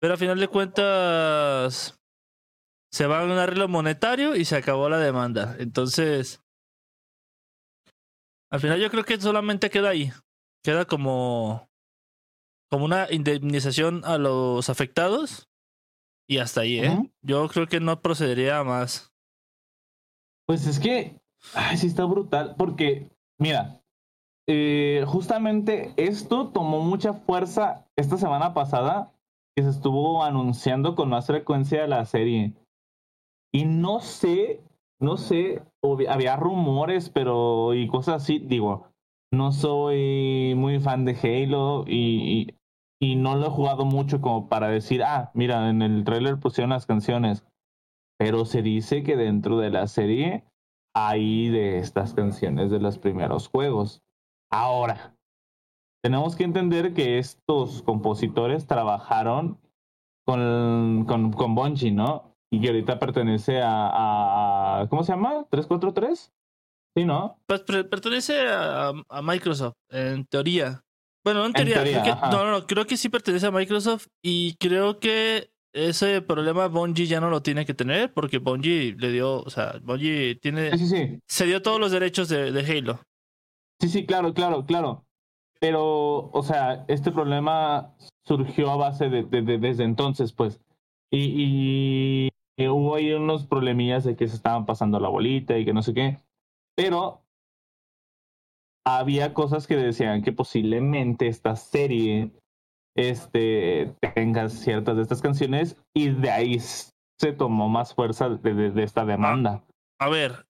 Pero 0.00 0.14
a 0.14 0.16
final 0.18 0.38
de 0.38 0.48
cuentas 0.48 1.98
se 2.92 3.06
va 3.06 3.20
a 3.20 3.24
un 3.24 3.32
arreglo 3.32 3.66
monetario 3.68 4.36
y 4.36 4.44
se 4.44 4.56
acabó 4.56 4.88
la 4.88 4.98
demanda. 4.98 5.56
Entonces, 5.58 6.40
al 8.50 8.60
final 8.60 8.80
yo 8.80 8.90
creo 8.90 9.04
que 9.04 9.20
solamente 9.20 9.70
queda 9.70 9.90
ahí. 9.90 10.12
Queda 10.62 10.84
como 10.84 11.68
como 12.70 12.84
una 12.84 13.06
indemnización 13.12 14.02
a 14.04 14.18
los 14.18 14.68
afectados 14.70 15.48
y 16.28 16.38
hasta 16.38 16.62
ahí, 16.62 16.80
¿eh? 16.80 17.10
Yo 17.22 17.48
creo 17.48 17.66
que 17.66 17.80
no 17.80 18.00
procedería 18.00 18.58
a 18.58 18.64
más. 18.64 19.12
Pues 20.46 20.66
es 20.66 20.78
que, 20.78 21.16
ay, 21.54 21.76
sí 21.76 21.86
está 21.86 22.04
brutal, 22.04 22.54
porque, 22.56 23.10
mira, 23.38 23.80
eh, 24.48 25.04
justamente 25.06 25.92
esto 25.96 26.48
tomó 26.48 26.80
mucha 26.80 27.12
fuerza 27.12 27.84
esta 27.96 28.16
semana 28.16 28.54
pasada, 28.54 29.12
que 29.56 29.62
se 29.62 29.70
estuvo 29.70 30.22
anunciando 30.22 30.94
con 30.94 31.08
más 31.08 31.26
frecuencia 31.26 31.86
la 31.86 32.04
serie. 32.04 32.52
Y 33.52 33.64
no 33.64 34.00
sé, 34.00 34.60
no 35.00 35.16
sé, 35.16 35.62
había 36.08 36.36
rumores, 36.36 37.08
pero 37.10 37.74
y 37.74 37.88
cosas 37.88 38.22
así, 38.22 38.38
digo, 38.38 38.88
no 39.32 39.52
soy 39.52 40.54
muy 40.56 40.78
fan 40.78 41.04
de 41.04 41.16
Halo 41.16 41.84
y, 41.86 42.40
y, 42.40 42.55
y 43.00 43.16
no 43.16 43.36
lo 43.36 43.46
he 43.46 43.50
jugado 43.50 43.84
mucho 43.84 44.20
como 44.20 44.48
para 44.48 44.68
decir, 44.68 45.02
ah, 45.02 45.30
mira, 45.34 45.68
en 45.68 45.82
el 45.82 46.04
trailer 46.04 46.38
pusieron 46.38 46.70
las 46.70 46.86
canciones 46.86 47.44
pero 48.18 48.44
se 48.44 48.62
dice 48.62 49.02
que 49.02 49.16
dentro 49.16 49.58
de 49.58 49.70
la 49.70 49.86
serie 49.86 50.44
hay 50.94 51.48
de 51.48 51.78
estas 51.78 52.14
canciones 52.14 52.70
de 52.70 52.80
los 52.80 52.98
primeros 52.98 53.48
juegos. 53.48 54.02
Ahora, 54.50 55.14
tenemos 56.02 56.36
que 56.36 56.44
entender 56.44 56.94
que 56.94 57.18
estos 57.18 57.82
compositores 57.82 58.66
trabajaron 58.66 59.60
con, 60.24 61.04
con, 61.06 61.32
con 61.32 61.54
Bungie, 61.54 61.92
¿no? 61.92 62.34
Y 62.50 62.60
que 62.60 62.68
ahorita 62.68 62.98
pertenece 62.98 63.60
a, 63.62 64.86
¿cómo 64.88 65.02
se 65.02 65.12
llama? 65.12 65.46
¿343? 65.50 66.32
Sí, 66.96 67.04
¿no? 67.04 67.38
Pues 67.46 67.60
pertenece 67.60 68.48
a, 68.48 68.92
a 69.08 69.22
Microsoft, 69.22 69.74
en 69.90 70.24
teoría. 70.24 70.85
Bueno, 71.26 71.40
no 71.40 71.46
en 71.46 71.48
En 71.48 71.54
teoría. 71.54 71.74
teoría, 71.82 72.02
creo 72.02 72.14
que, 72.14 72.20
no, 72.36 72.44
no, 72.44 72.50
no, 72.52 72.66
creo 72.68 72.86
que 72.86 72.96
sí 72.96 73.08
pertenece 73.08 73.46
a 73.46 73.50
Microsoft 73.50 74.06
y 74.22 74.54
creo 74.60 75.00
que 75.00 75.50
ese 75.74 76.22
problema 76.22 76.68
Bungie 76.68 77.06
ya 77.06 77.20
no 77.20 77.30
lo 77.30 77.42
tiene 77.42 77.66
que 77.66 77.74
tener 77.74 78.14
porque 78.14 78.38
Bungie 78.38 78.94
le 78.96 79.10
dio, 79.10 79.40
o 79.42 79.50
sea, 79.50 79.74
Bungie 79.82 80.36
tiene, 80.36 80.70
Sí, 80.78 80.86
sí, 80.86 80.86
sí. 80.86 81.18
se 81.26 81.46
dio 81.46 81.62
todos 81.62 81.80
los 81.80 81.90
derechos 81.90 82.28
de, 82.28 82.52
de 82.52 82.60
Halo. 82.78 83.00
Sí, 83.80 83.88
sí, 83.88 84.06
claro, 84.06 84.32
claro, 84.34 84.64
claro. 84.64 85.04
Pero, 85.58 86.30
o 86.30 86.42
sea, 86.44 86.84
este 86.86 87.10
problema 87.10 87.92
surgió 88.24 88.70
a 88.70 88.76
base 88.76 89.08
de, 89.08 89.24
de- 89.24 89.42
de- 89.42 89.58
desde 89.58 89.82
entonces, 89.82 90.32
pues. 90.32 90.60
Y, 91.10 91.24
y- 91.24 92.28
y 92.56 92.68
hubo 92.68 92.94
ahí 92.94 93.12
unos 93.12 93.46
problemillas 93.46 94.04
de 94.04 94.14
que 94.16 94.28
se 94.28 94.36
estaban 94.36 94.64
pasando 94.64 95.00
la 95.00 95.08
bolita 95.08 95.58
y 95.58 95.64
que 95.64 95.72
no 95.74 95.82
sé 95.82 95.92
qué. 95.92 96.18
Pero 96.76 97.22
había 98.86 99.34
cosas 99.34 99.66
que 99.66 99.76
decían 99.76 100.22
que 100.22 100.32
posiblemente 100.32 101.26
esta 101.26 101.56
serie 101.56 102.30
este, 102.96 103.94
tenga 104.14 104.48
ciertas 104.48 104.96
de 104.96 105.02
estas 105.02 105.20
canciones 105.20 105.76
y 105.94 106.10
de 106.10 106.30
ahí 106.30 106.58
se 106.60 107.32
tomó 107.36 107.68
más 107.68 107.94
fuerza 107.94 108.28
de, 108.28 108.54
de- 108.54 108.70
de 108.70 108.82
esta 108.82 109.04
demanda. 109.04 109.64
A 110.00 110.08
ver, 110.08 110.46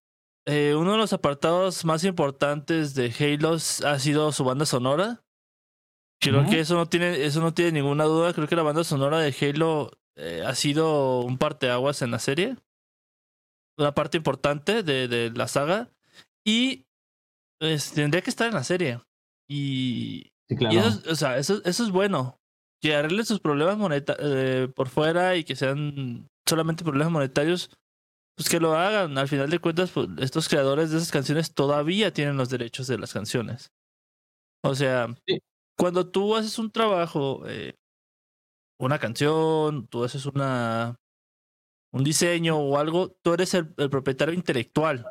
eh, 0.46 0.74
uno 0.78 0.92
de 0.92 0.98
los 0.98 1.12
apartados 1.12 1.84
más 1.84 2.04
importantes 2.04 2.94
de 2.94 3.12
Halo 3.18 3.54
ha 3.54 3.98
sido 3.98 4.30
su 4.32 4.44
banda 4.44 4.66
sonora. 4.66 5.22
Creo 6.20 6.46
que 6.48 6.60
eso 6.60 6.74
no 6.76 6.86
tiene, 6.86 7.24
eso 7.24 7.40
no 7.40 7.52
tiene 7.52 7.72
ninguna 7.72 8.04
duda. 8.04 8.32
Creo 8.32 8.48
que 8.48 8.56
la 8.56 8.62
banda 8.62 8.84
sonora 8.84 9.18
de 9.18 9.34
Halo 9.40 9.90
eh, 10.16 10.42
ha 10.46 10.54
sido 10.54 11.20
un 11.20 11.36
parteaguas 11.38 12.00
en 12.02 12.10
la 12.10 12.18
serie. 12.18 12.56
Una 13.78 13.92
parte 13.92 14.16
importante 14.16 14.82
de, 14.82 15.08
de 15.08 15.30
la 15.30 15.46
saga. 15.46 15.90
Y 16.44 16.85
pues, 17.58 17.92
tendría 17.92 18.22
que 18.22 18.30
estar 18.30 18.48
en 18.48 18.54
la 18.54 18.64
serie. 18.64 19.00
Y, 19.48 20.30
Sí, 20.48 20.56
claro. 20.56 20.74
y 20.74 20.78
eso, 20.78 20.88
es- 20.88 21.06
o 21.06 21.14
sea, 21.16 21.38
eso, 21.38 21.60
eso 21.64 21.84
es 21.84 21.90
bueno. 21.90 22.38
Que 22.82 22.94
arreglen 22.94 23.24
sus 23.24 23.40
problemas 23.40 23.78
moneta 23.78 24.16
eh, 24.18 24.68
por 24.74 24.88
fuera 24.88 25.34
y 25.36 25.44
que 25.44 25.56
sean 25.56 26.28
solamente 26.48 26.84
problemas 26.84 27.10
monetarios, 27.12 27.70
pues 28.36 28.48
que 28.48 28.60
lo 28.60 28.74
hagan. 28.74 29.16
Al 29.18 29.28
final 29.28 29.48
de 29.50 29.58
cuentas, 29.58 29.90
pues, 29.92 30.08
estos 30.18 30.48
creadores 30.48 30.90
de 30.90 30.98
esas 30.98 31.10
canciones 31.10 31.54
todavía 31.54 32.12
tienen 32.12 32.36
los 32.36 32.50
derechos 32.50 32.86
de 32.86 32.98
las 32.98 33.12
canciones. 33.12 33.70
O 34.62 34.74
sea, 34.74 35.08
Sí. 35.26 35.38
cuando 35.78 36.08
tú 36.10 36.36
haces 36.36 36.58
un 36.58 36.70
trabajo, 36.70 37.42
eh, 37.46 37.74
una 38.78 38.98
canción, 38.98 39.86
tú 39.88 40.04
haces 40.04 40.26
una 40.26 40.96
un 41.92 42.04
diseño 42.04 42.58
o 42.58 42.78
algo, 42.78 43.16
tú 43.22 43.32
eres 43.32 43.54
el, 43.54 43.72
el 43.78 43.88
propietario 43.88 44.34
intelectual 44.34 45.06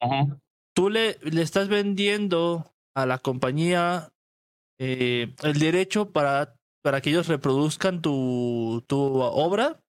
Ajá. 0.00 0.38
Tú 0.76 0.90
le, 0.90 1.18
le 1.22 1.42
estás 1.42 1.68
vendiendo 1.68 2.74
a 2.94 3.06
la 3.06 3.18
compañía 3.18 4.12
eh, 4.78 5.34
el 5.42 5.58
derecho 5.58 6.12
para, 6.12 6.54
para 6.82 7.00
que 7.00 7.10
ellos 7.10 7.28
reproduzcan 7.28 8.02
tu, 8.02 8.84
tu 8.86 8.98
obra 8.98 9.80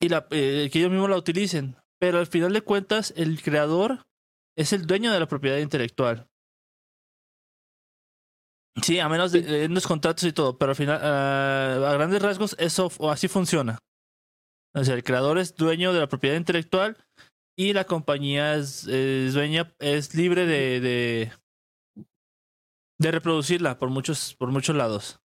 y 0.00 0.08
la, 0.08 0.26
eh, 0.30 0.70
que 0.72 0.78
ellos 0.78 0.90
mismos 0.90 1.10
la 1.10 1.16
utilicen. 1.16 1.76
Pero 2.00 2.18
al 2.18 2.26
final 2.26 2.52
de 2.52 2.62
cuentas, 2.62 3.12
el 3.16 3.42
creador 3.42 4.02
es 4.56 4.72
el 4.72 4.86
dueño 4.86 5.12
de 5.12 5.20
la 5.20 5.26
propiedad 5.26 5.58
intelectual. 5.58 6.28
Sí, 8.82 8.98
a 8.98 9.08
menos 9.08 9.32
de 9.32 9.64
en 9.64 9.74
los 9.74 9.86
contratos 9.86 10.24
y 10.24 10.32
todo, 10.32 10.58
pero 10.58 10.70
al 10.70 10.76
final, 10.76 11.00
ah, 11.00 11.90
a 11.90 11.92
grandes 11.94 12.20
rasgos, 12.20 12.56
eso 12.58 12.90
o 12.98 13.10
así 13.10 13.28
funciona. 13.28 13.78
O 14.74 14.82
sea, 14.82 14.94
el 14.94 15.04
creador 15.04 15.38
es 15.38 15.54
dueño 15.54 15.92
de 15.92 16.00
la 16.00 16.08
propiedad 16.08 16.36
intelectual 16.36 16.96
y 17.56 17.72
la 17.72 17.84
compañía 17.84 18.54
es, 18.56 18.86
es 18.86 19.34
dueña, 19.34 19.74
es 19.78 20.14
libre 20.14 20.46
de, 20.46 20.80
de, 20.80 21.32
de 22.98 23.10
reproducirla 23.10 23.78
por 23.78 23.90
muchos, 23.90 24.34
por 24.34 24.50
muchos 24.50 24.74
lados. 24.76 25.20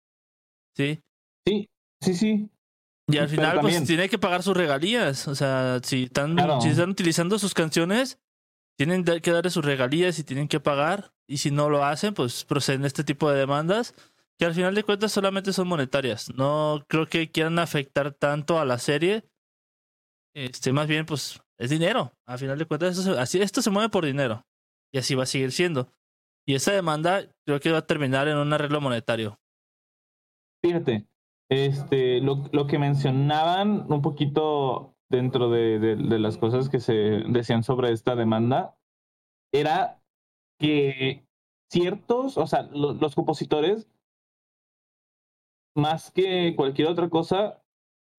¿Sí? 0.75 1.01
Sí, 1.45 1.69
sí, 2.01 2.13
sí. 2.13 2.49
Y 3.09 3.17
al 3.17 3.29
final, 3.29 3.61
pues 3.61 3.83
tiene 3.85 4.09
que 4.09 4.19
pagar 4.19 4.43
sus 4.43 4.55
regalías. 4.55 5.27
O 5.27 5.35
sea, 5.35 5.79
si 5.83 6.03
están, 6.03 6.35
Claro. 6.35 6.59
si 6.59 6.69
están 6.69 6.89
utilizando 6.89 7.39
sus 7.39 7.53
canciones, 7.53 8.19
tienen 8.77 9.05
que 9.05 9.31
darle 9.31 9.49
sus 9.49 9.63
regalías 9.63 10.19
y 10.19 10.23
tienen 10.23 10.47
que 10.49 10.59
pagar. 10.59 11.13
Y 11.25 11.37
si 11.37 11.49
no 11.49 11.69
lo 11.69 11.85
hacen, 11.85 12.13
pues 12.13 12.43
proceden 12.43 12.85
este 12.85 13.03
tipo 13.03 13.31
de 13.31 13.39
demandas 13.39 13.95
que 14.37 14.45
al 14.45 14.53
final 14.53 14.75
de 14.75 14.83
cuentas 14.83 15.11
solamente 15.11 15.51
son 15.53 15.67
monetarias. 15.67 16.31
No 16.35 16.85
creo 16.87 17.07
que 17.07 17.31
quieran 17.31 17.57
afectar 17.59 18.11
tanto 18.13 18.59
a 18.59 18.65
la 18.65 18.77
serie. 18.77 19.23
Este, 20.35 20.71
más 20.73 20.87
bien, 20.87 21.05
pues 21.05 21.41
es 21.57 21.69
dinero. 21.69 22.11
Al 22.25 22.39
final 22.39 22.57
de 22.57 22.65
cuentas, 22.65 22.97
esto 23.35 23.61
se, 23.61 23.69
mueve 23.69 23.89
por 23.89 24.05
dinero. 24.05 24.45
Y 24.93 24.99
así 24.99 25.15
va 25.15 25.23
a 25.23 25.27
seguir 25.27 25.51
siendo. 25.51 25.91
Y 26.45 26.55
esa 26.55 26.71
demanda 26.71 27.23
creo 27.45 27.59
que 27.59 27.71
va 27.71 27.79
a 27.79 27.85
terminar 27.87 28.27
en 28.27 28.37
un 28.37 28.53
arreglo 28.53 28.79
monetario. 28.79 29.39
Fíjate, 30.63 31.07
este, 31.49 32.21
lo, 32.21 32.43
lo 32.51 32.67
que 32.67 32.79
mencionaban 32.79 33.91
un 33.91 34.01
poquito 34.01 34.95
dentro 35.09 35.49
de, 35.49 35.79
de- 35.79 36.19
las 36.19 36.37
cosas 36.37 36.69
que 36.69 36.79
se 36.79 36.93
decían 36.93 37.63
sobre 37.63 37.91
esta 37.91 38.15
demanda 38.15 38.77
era 39.53 40.01
que 40.59 41.27
ciertos, 41.71 42.37
o 42.37 42.47
sea, 42.47 42.63
lo- 42.63 42.93
los 42.93 43.15
compositores, 43.15 43.89
más 45.75 46.11
que 46.11 46.55
cualquier 46.55 46.87
otra 46.87 47.09
cosa, 47.09 47.63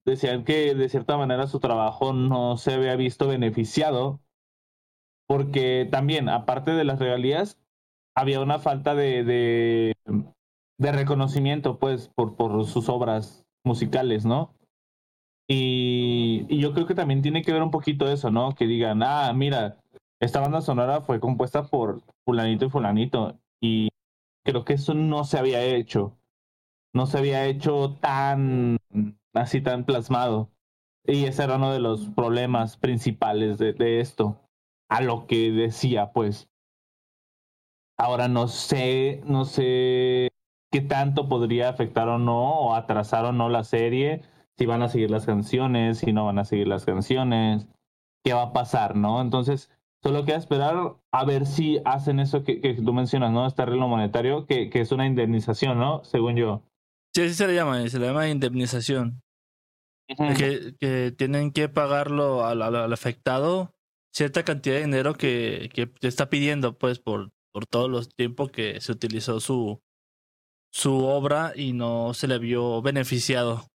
decían 0.08 0.44
que 0.44 0.74
de 0.74 0.88
cierta 0.88 1.16
manera 1.16 1.46
su 1.46 1.60
trabajo 1.60 2.12
no 2.12 2.56
se 2.56 2.74
había 2.74 2.96
visto 2.96 3.28
beneficiado 3.28 4.20
porque 5.28 5.86
también, 5.90 6.28
aparte 6.30 6.72
de 6.72 6.84
las 6.84 6.98
regalías, 6.98 7.60
había 8.16 8.40
una 8.40 8.58
falta 8.58 8.94
de, 8.94 9.22
de, 9.22 9.92
de 10.78 10.92
reconocimiento, 10.92 11.78
pues, 11.78 12.08
por, 12.08 12.34
por 12.34 12.64
sus 12.64 12.88
obras 12.88 13.46
musicales, 13.62 14.24
¿no? 14.24 14.54
Y, 15.46 16.46
y 16.48 16.60
yo 16.60 16.72
creo 16.72 16.86
que 16.86 16.94
también 16.94 17.22
tiene 17.22 17.42
que 17.42 17.52
ver 17.52 17.62
un 17.62 17.70
poquito 17.70 18.10
eso, 18.10 18.30
¿no? 18.30 18.54
Que 18.54 18.66
digan, 18.66 19.02
ah, 19.02 19.32
mira, 19.34 19.78
esta 20.20 20.40
banda 20.40 20.62
sonora 20.62 21.02
fue 21.02 21.20
compuesta 21.20 21.64
por 21.64 22.02
fulanito 22.24 22.64
y 22.64 22.70
fulanito. 22.70 23.38
Y 23.60 23.88
creo 24.44 24.64
que 24.64 24.74
eso 24.74 24.94
no 24.94 25.24
se 25.24 25.38
había 25.38 25.62
hecho. 25.62 26.18
No 26.94 27.06
se 27.06 27.18
había 27.18 27.46
hecho 27.46 27.98
tan, 28.00 28.78
así 29.34 29.60
tan 29.60 29.84
plasmado. 29.84 30.50
Y 31.04 31.24
ese 31.24 31.44
era 31.44 31.56
uno 31.56 31.72
de 31.72 31.80
los 31.80 32.08
problemas 32.10 32.76
principales 32.76 33.58
de, 33.58 33.72
de 33.72 34.00
esto. 34.00 34.40
A 34.88 35.00
lo 35.00 35.26
que 35.26 35.50
decía, 35.52 36.12
pues. 36.12 36.50
Ahora 37.96 38.28
no 38.28 38.46
sé, 38.48 39.22
no 39.24 39.44
sé 39.44 40.28
qué 40.70 40.80
tanto 40.80 41.28
podría 41.28 41.68
afectar 41.68 42.08
o 42.08 42.18
no, 42.18 42.60
o 42.60 42.74
atrasar 42.74 43.24
o 43.24 43.32
no 43.32 43.48
la 43.48 43.64
serie, 43.64 44.22
si 44.56 44.66
van 44.66 44.82
a 44.82 44.88
seguir 44.88 45.10
las 45.10 45.26
canciones, 45.26 45.98
si 45.98 46.12
no 46.12 46.26
van 46.26 46.38
a 46.38 46.44
seguir 46.44 46.68
las 46.68 46.84
canciones, 46.84 47.68
qué 48.24 48.34
va 48.34 48.42
a 48.42 48.52
pasar, 48.52 48.96
¿no? 48.96 49.20
Entonces, 49.20 49.70
solo 50.02 50.24
queda 50.24 50.36
esperar 50.36 50.96
a 51.12 51.24
ver 51.24 51.46
si 51.46 51.80
hacen 51.84 52.20
eso 52.20 52.44
que, 52.44 52.60
que 52.60 52.74
tú 52.74 52.92
mencionas, 52.92 53.32
¿no? 53.32 53.46
Este 53.46 53.62
arreglo 53.62 53.88
monetario, 53.88 54.46
que, 54.46 54.70
que 54.70 54.80
es 54.80 54.92
una 54.92 55.06
indemnización, 55.06 55.78
¿no? 55.78 56.04
Según 56.04 56.36
yo. 56.36 56.62
Sí, 57.18 57.22
así 57.22 57.34
se 57.34 57.46
le 57.46 57.54
llama, 57.54 57.86
se 57.88 57.98
le 57.98 58.06
llama 58.06 58.28
indemnización. 58.28 59.22
Que, 60.36 60.74
que 60.80 61.12
tienen 61.16 61.52
que 61.52 61.68
pagarlo 61.68 62.44
al, 62.44 62.62
al- 62.62 62.76
al 62.76 62.92
afectado 62.92 63.74
cierta 64.12 64.44
cantidad 64.44 64.76
de 64.76 64.82
dinero 64.82 65.14
que, 65.14 65.70
que 65.74 65.86
te 65.86 66.08
está 66.08 66.28
pidiendo, 66.28 66.76
pues, 66.78 66.98
por, 66.98 67.30
por 67.52 67.66
todos 67.66 67.88
los 67.90 68.08
tiempos 68.14 68.50
que 68.50 68.80
se 68.80 68.92
utilizó 68.92 69.40
su, 69.40 69.80
su 70.72 70.94
obra 71.06 71.52
y 71.56 71.72
no 71.74 72.14
se 72.14 72.28
le 72.28 72.38
vio 72.38 72.82
beneficiado. 72.82 73.66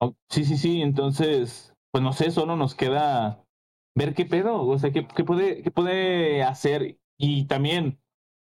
Oh, 0.00 0.14
Sí, 0.30 0.44
sí, 0.44 0.56
sí, 0.56 0.82
entonces, 0.82 1.74
pues 1.90 2.02
no 2.04 2.12
sé, 2.12 2.30
solo 2.30 2.56
nos 2.56 2.74
queda 2.74 3.44
ver 3.96 4.14
qué 4.14 4.24
pedo, 4.26 4.62
o 4.66 4.78
sea, 4.78 4.92
qué, 4.92 5.06
qué 5.08 5.24
puede, 5.24 5.62
qué 5.62 5.70
puede 5.70 6.42
hacer. 6.42 6.98
Y 7.18 7.46
también, 7.46 8.00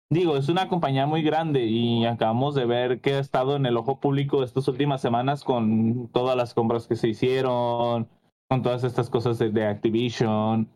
digo, 0.10 0.38
es 0.38 0.50
una 0.50 0.68
compañía 0.70 1.06
muy 1.06 1.22
grande 1.22 1.66
y 1.66 2.06
acabamos 2.06 2.56
de 2.56 2.66
ver 2.66 3.02
que 3.02 3.16
ha 3.16 3.20
estado 3.20 3.56
en 3.56 3.66
el 3.66 3.78
ojo 3.78 4.00
público 4.00 4.44
estas 4.44 4.68
últimas 4.68 5.02
semanas 5.02 5.44
con 5.44 6.10
todas 6.12 6.36
las 6.36 6.54
compras 6.54 6.88
que 6.88 6.96
se 6.96 7.10
hicieron, 7.10 8.10
con 8.50 8.62
todas 8.62 8.84
estas 8.84 9.10
cosas 9.10 9.38
de, 9.40 9.66
Activision. 9.66 10.70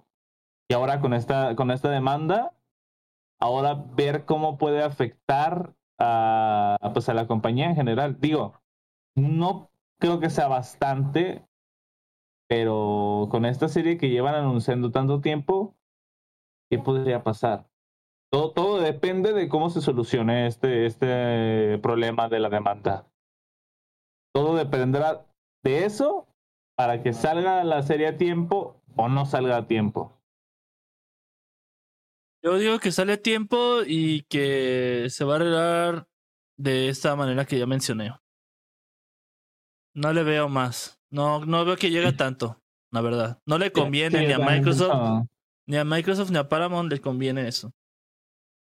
Y 0.70 0.74
ahora 0.74 1.02
con 1.02 1.14
esta, 1.14 1.56
con 1.56 1.72
esta 1.72 1.90
demanda, 1.90 2.54
ahora 3.40 3.74
ver 3.74 4.26
cómo 4.26 4.58
puede 4.58 4.84
afectar 4.84 5.74
a, 6.00 6.78
pues 6.94 7.10
a 7.10 7.14
la 7.14 7.28
compañía 7.28 7.68
en 7.68 7.76
general. 7.76 8.20
Digo, 8.20 8.62
no 9.16 9.72
creo 10.00 10.20
que 10.20 10.30
sea 10.30 10.48
bastante, 10.48 11.46
pero 12.48 13.28
con 13.32 13.46
esta 13.46 13.68
serie 13.70 13.98
que 13.98 14.10
llevan 14.10 14.36
anunciando 14.36 14.92
tanto 14.92 15.22
tiempo, 15.22 15.76
¿qué 16.70 16.80
podría 16.80 17.24
pasar? 17.24 17.71
Todo, 18.32 18.52
todo 18.52 18.82
depende 18.82 19.34
de 19.34 19.50
cómo 19.50 19.70
se 19.70 19.82
solucione 19.82 20.48
este, 20.48 20.86
este 20.86 21.78
problema 21.80 22.30
de 22.30 22.40
la 22.40 22.50
demanda. 22.50 23.06
Todo 24.34 24.56
dependerá 24.56 25.26
de 25.64 25.86
eso 25.86 26.28
para 26.78 27.04
que 27.04 27.12
salga 27.12 27.64
la 27.66 27.84
serie 27.84 28.08
a 28.08 28.18
tiempo 28.18 28.82
o 28.96 29.10
no 29.10 29.26
salga 29.26 29.58
a 29.58 29.68
tiempo. 29.68 30.18
Yo 32.44 32.58
digo 32.58 32.80
que 32.80 32.92
sale 32.92 33.14
a 33.14 33.22
tiempo 33.22 33.82
y 33.86 34.24
que 34.24 35.08
se 35.10 35.26
va 35.26 35.34
a 35.34 35.36
arreglar 35.36 36.08
de 36.58 36.90
esta 36.90 37.16
manera 37.16 37.46
que 37.46 37.60
ya 37.60 37.68
mencioné. 37.68 38.16
No 39.94 40.14
le 40.14 40.24
veo 40.24 40.48
más. 40.48 41.00
No, 41.12 41.46
no 41.46 41.66
veo 41.66 41.76
que 41.76 41.92
llegue 41.92 42.14
tanto, 42.14 42.62
la 42.92 43.02
verdad. 43.02 43.42
No 43.46 43.58
le 43.58 43.72
conviene 43.72 44.20
Sí, 44.20 44.26
ni 44.26 44.34
a 44.34 44.40
Microsoft, 44.40 45.28
ni 45.68 45.76
a 45.76 45.84
Microsoft 45.84 46.32
ni 46.32 46.38
a 46.38 46.48
Paramount 46.48 46.90
le 46.90 47.02
conviene 47.02 47.48
eso. 47.48 47.74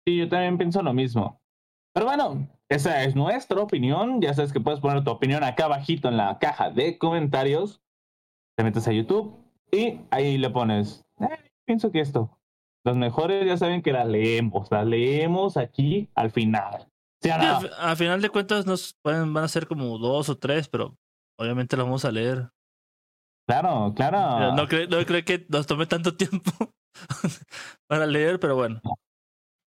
Sí, 0.08 0.16
yo 0.16 0.30
también 0.30 0.58
pienso 0.58 0.82
lo 0.82 0.94
mismo. 0.94 1.42
Pero 1.94 2.06
bueno, 2.06 2.48
esa 2.70 3.04
es 3.04 3.14
nuestra 3.14 3.62
opinión. 3.62 4.22
Ya 4.22 4.34
sabes 4.34 4.54
que 4.54 4.62
puedes 4.62 4.80
poner 4.80 5.04
tu 5.04 5.12
opinión 5.12 5.44
acá 5.44 5.66
abajito 5.66 6.08
en 6.08 6.16
la 6.16 6.40
caja 6.40 6.70
de 6.70 6.98
comentarios. 6.98 7.82
Te 8.56 8.64
metes 8.64 8.88
a 8.88 8.94
YouTube 8.94 9.38
y 9.70 10.00
ahí 10.10 10.38
le 10.38 10.50
pones, 10.50 11.06
"Eh, 11.20 11.28
pienso 11.66 11.92
que 11.92 12.00
esto. 12.00 12.40
Los 12.86 12.96
mejores 12.96 13.46
ya 13.46 13.58
saben 13.58 13.82
que 13.82 13.92
las 13.92 14.08
leemos, 14.08 14.72
las 14.72 14.88
leemos 14.88 15.58
aquí 15.58 16.10
al 16.16 16.32
final. 16.32 16.88
¿Sí 17.22 17.30
al 17.30 17.98
final 17.98 18.22
de 18.22 18.30
cuentas 18.30 18.66
nos 18.66 18.94
pueden, 19.04 19.34
van 19.34 19.44
a 19.44 19.50
ser 19.50 19.68
como 19.68 19.98
dos 19.98 20.30
o 20.30 20.38
tres, 20.38 20.70
pero 20.70 20.96
obviamente 21.38 21.76
los 21.76 21.86
vamos 21.86 22.06
a 22.06 22.14
leer. 22.14 22.50
Claro, 23.46 23.92
claro. 23.94 24.56
No, 24.56 24.68
creo, 24.70 24.88
no 24.88 25.06
creo 25.06 25.26
que 25.26 25.46
nos 25.50 25.68
tome 25.68 25.86
tanto 25.86 26.16
tiempo 26.16 26.52
para 27.90 28.06
leer, 28.06 28.40
pero 28.40 28.56
bueno. 28.56 28.80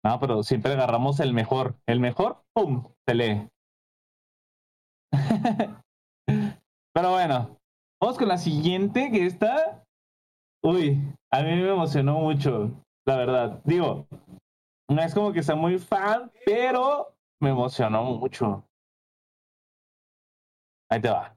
No, 0.07 0.21
pero 0.21 0.45
siempre 0.45 0.73
agarramos 0.73 1.19
el 1.19 1.33
mejor. 1.33 1.75
El 1.85 1.99
mejor, 1.99 2.45
¡pum! 2.55 2.93
Se 3.09 3.15
lee. 3.17 3.49
pero 6.95 7.11
bueno, 7.11 7.59
vamos 8.01 8.17
con 8.17 8.29
la 8.29 8.39
siguiente, 8.39 9.11
que 9.11 9.27
está. 9.27 9.85
Uy, 10.63 11.13
a 11.33 11.43
mí 11.43 11.49
me 11.57 11.69
emocionó 11.69 12.21
mucho, 12.21 12.71
la 13.05 13.17
verdad. 13.17 13.61
Digo, 13.65 14.07
es 14.89 15.13
como 15.13 15.33
que 15.33 15.43
sea 15.43 15.57
muy 15.57 15.77
fan, 15.77 16.31
pero 16.45 17.13
me 17.43 17.51
emocionó 17.51 18.05
mucho. 18.05 18.65
Ahí 20.89 21.01
te 21.01 21.11
va. 21.11 21.37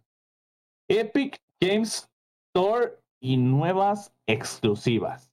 Epic 0.87 1.41
Games 1.59 2.07
Store 2.53 2.99
y 3.19 3.35
nuevas 3.35 4.13
exclusivas. 4.27 5.28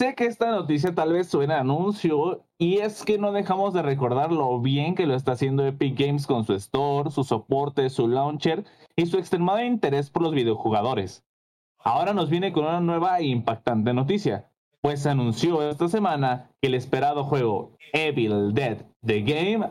Sé 0.00 0.14
que 0.14 0.24
esta 0.24 0.50
noticia 0.50 0.94
tal 0.94 1.12
vez 1.12 1.28
suena 1.28 1.58
a 1.58 1.60
anuncio 1.60 2.46
y 2.56 2.78
es 2.78 3.04
que 3.04 3.18
no 3.18 3.32
dejamos 3.32 3.74
de 3.74 3.82
recordar 3.82 4.32
lo 4.32 4.58
bien 4.58 4.94
que 4.94 5.04
lo 5.04 5.14
está 5.14 5.32
haciendo 5.32 5.66
Epic 5.66 5.94
Games 5.94 6.26
con 6.26 6.42
su 6.46 6.54
store, 6.54 7.10
su 7.10 7.22
soporte, 7.22 7.90
su 7.90 8.08
launcher 8.08 8.64
y 8.96 9.04
su 9.04 9.18
extremado 9.18 9.62
interés 9.62 10.08
por 10.08 10.22
los 10.22 10.32
videojugadores. 10.32 11.22
Ahora 11.76 12.14
nos 12.14 12.30
viene 12.30 12.50
con 12.50 12.64
una 12.64 12.80
nueva 12.80 13.18
e 13.18 13.26
impactante 13.26 13.92
noticia, 13.92 14.50
pues 14.80 15.04
anunció 15.04 15.68
esta 15.68 15.86
semana 15.86 16.50
que 16.62 16.68
el 16.68 16.76
esperado 16.76 17.22
juego 17.22 17.76
Evil 17.92 18.54
Dead 18.54 18.78
The 19.04 19.20
Game 19.20 19.70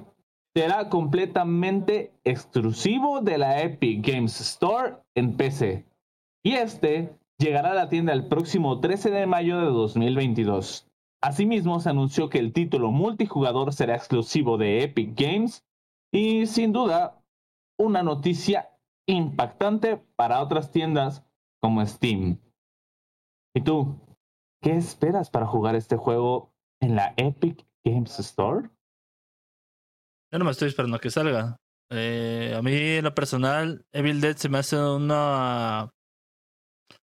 será 0.53 0.89
completamente 0.89 2.13
exclusivo 2.23 3.21
de 3.21 3.39
la 3.39 3.63
Epic 3.63 4.05
Games 4.05 4.39
Store 4.39 4.97
en 5.15 5.35
PC. 5.35 5.87
Y 6.43 6.53
este 6.53 7.17
llegará 7.39 7.71
a 7.71 7.75
la 7.75 7.89
tienda 7.89 8.13
el 8.13 8.27
próximo 8.27 8.79
13 8.79 9.09
de 9.11 9.25
mayo 9.25 9.59
de 9.59 9.65
2022. 9.65 10.87
Asimismo, 11.21 11.79
se 11.79 11.89
anunció 11.89 12.29
que 12.29 12.39
el 12.39 12.53
título 12.53 12.91
multijugador 12.91 13.73
será 13.73 13.95
exclusivo 13.95 14.57
de 14.57 14.83
Epic 14.83 15.19
Games 15.19 15.65
y 16.13 16.45
sin 16.45 16.71
duda 16.71 17.21
una 17.77 18.03
noticia 18.03 18.69
impactante 19.07 19.97
para 20.15 20.41
otras 20.41 20.71
tiendas 20.71 21.25
como 21.61 21.85
Steam. 21.85 22.39
¿Y 23.55 23.61
tú? 23.61 23.99
¿Qué 24.61 24.75
esperas 24.75 25.29
para 25.29 25.45
jugar 25.45 25.75
este 25.75 25.95
juego 25.95 26.53
en 26.81 26.95
la 26.95 27.13
Epic 27.17 27.65
Games 27.83 28.19
Store? 28.19 28.69
Yo 30.31 30.39
no 30.39 30.45
me 30.45 30.51
estoy 30.51 30.67
esperando 30.67 30.97
a 30.97 30.99
que 30.99 31.09
salga. 31.09 31.57
Eh, 31.91 32.53
a 32.55 32.61
mí, 32.61 32.71
en 32.73 33.03
lo 33.03 33.15
personal, 33.15 33.85
Evil 33.91 34.21
Dead 34.21 34.35
se 34.35 34.49
me 34.49 34.59
hace 34.59 34.77
una. 34.77 35.89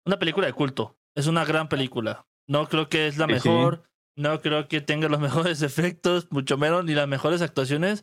Una 0.06 0.18
película 0.18 0.46
de 0.46 0.52
culto. 0.52 0.96
Es 1.16 1.26
una 1.26 1.44
gran 1.44 1.68
película. 1.68 2.26
No 2.48 2.68
creo 2.68 2.88
que 2.88 3.06
es 3.06 3.18
la 3.18 3.26
Sí, 3.26 3.38
sí. 3.40 3.48
mejor. 3.48 3.84
No 4.16 4.40
creo 4.40 4.68
que 4.68 4.80
tenga 4.80 5.08
los 5.08 5.20
mejores 5.20 5.62
efectos, 5.62 6.28
mucho 6.30 6.58
menos, 6.58 6.84
ni 6.84 6.94
las 6.94 7.08
mejores 7.08 7.42
actuaciones. 7.42 8.02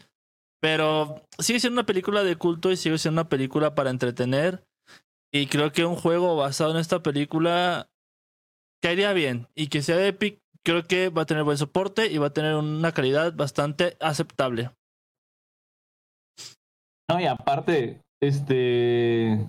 Pero 0.62 1.23
sigue 1.38 1.60
siendo 1.60 1.79
una 1.79 1.86
película 1.86 2.23
de 2.23 2.36
culto 2.36 2.71
y 2.71 2.77
sigue 2.77 2.97
siendo 2.97 3.21
una 3.21 3.29
película 3.29 3.75
para 3.75 3.89
entretener. 3.91 4.65
Y 5.31 5.47
creo 5.47 5.71
que 5.71 5.86
un 5.86 5.95
juego 5.95 6.36
basado 6.36 6.71
en 6.71 6.77
esta 6.77 7.03
película 7.03 7.89
caería 8.81 9.13
bien. 9.13 9.47
Y 9.55 9.67
que 9.67 9.81
sea 9.81 9.97
de 9.97 10.07
Epic, 10.07 10.39
creo 10.65 10.83
que 10.83 11.10
va 11.10 11.23
a 11.23 11.25
tener 11.25 11.43
buen 11.43 11.57
soporte 11.57 12.07
y 12.07 12.17
va 12.17 12.27
a 12.27 12.33
tener 12.33 12.55
una 12.55 12.91
calidad 12.91 13.33
bastante 13.36 13.97
aceptable. 13.99 14.71
No, 17.10 17.19
y 17.19 17.25
aparte, 17.25 18.01
este. 18.21 19.47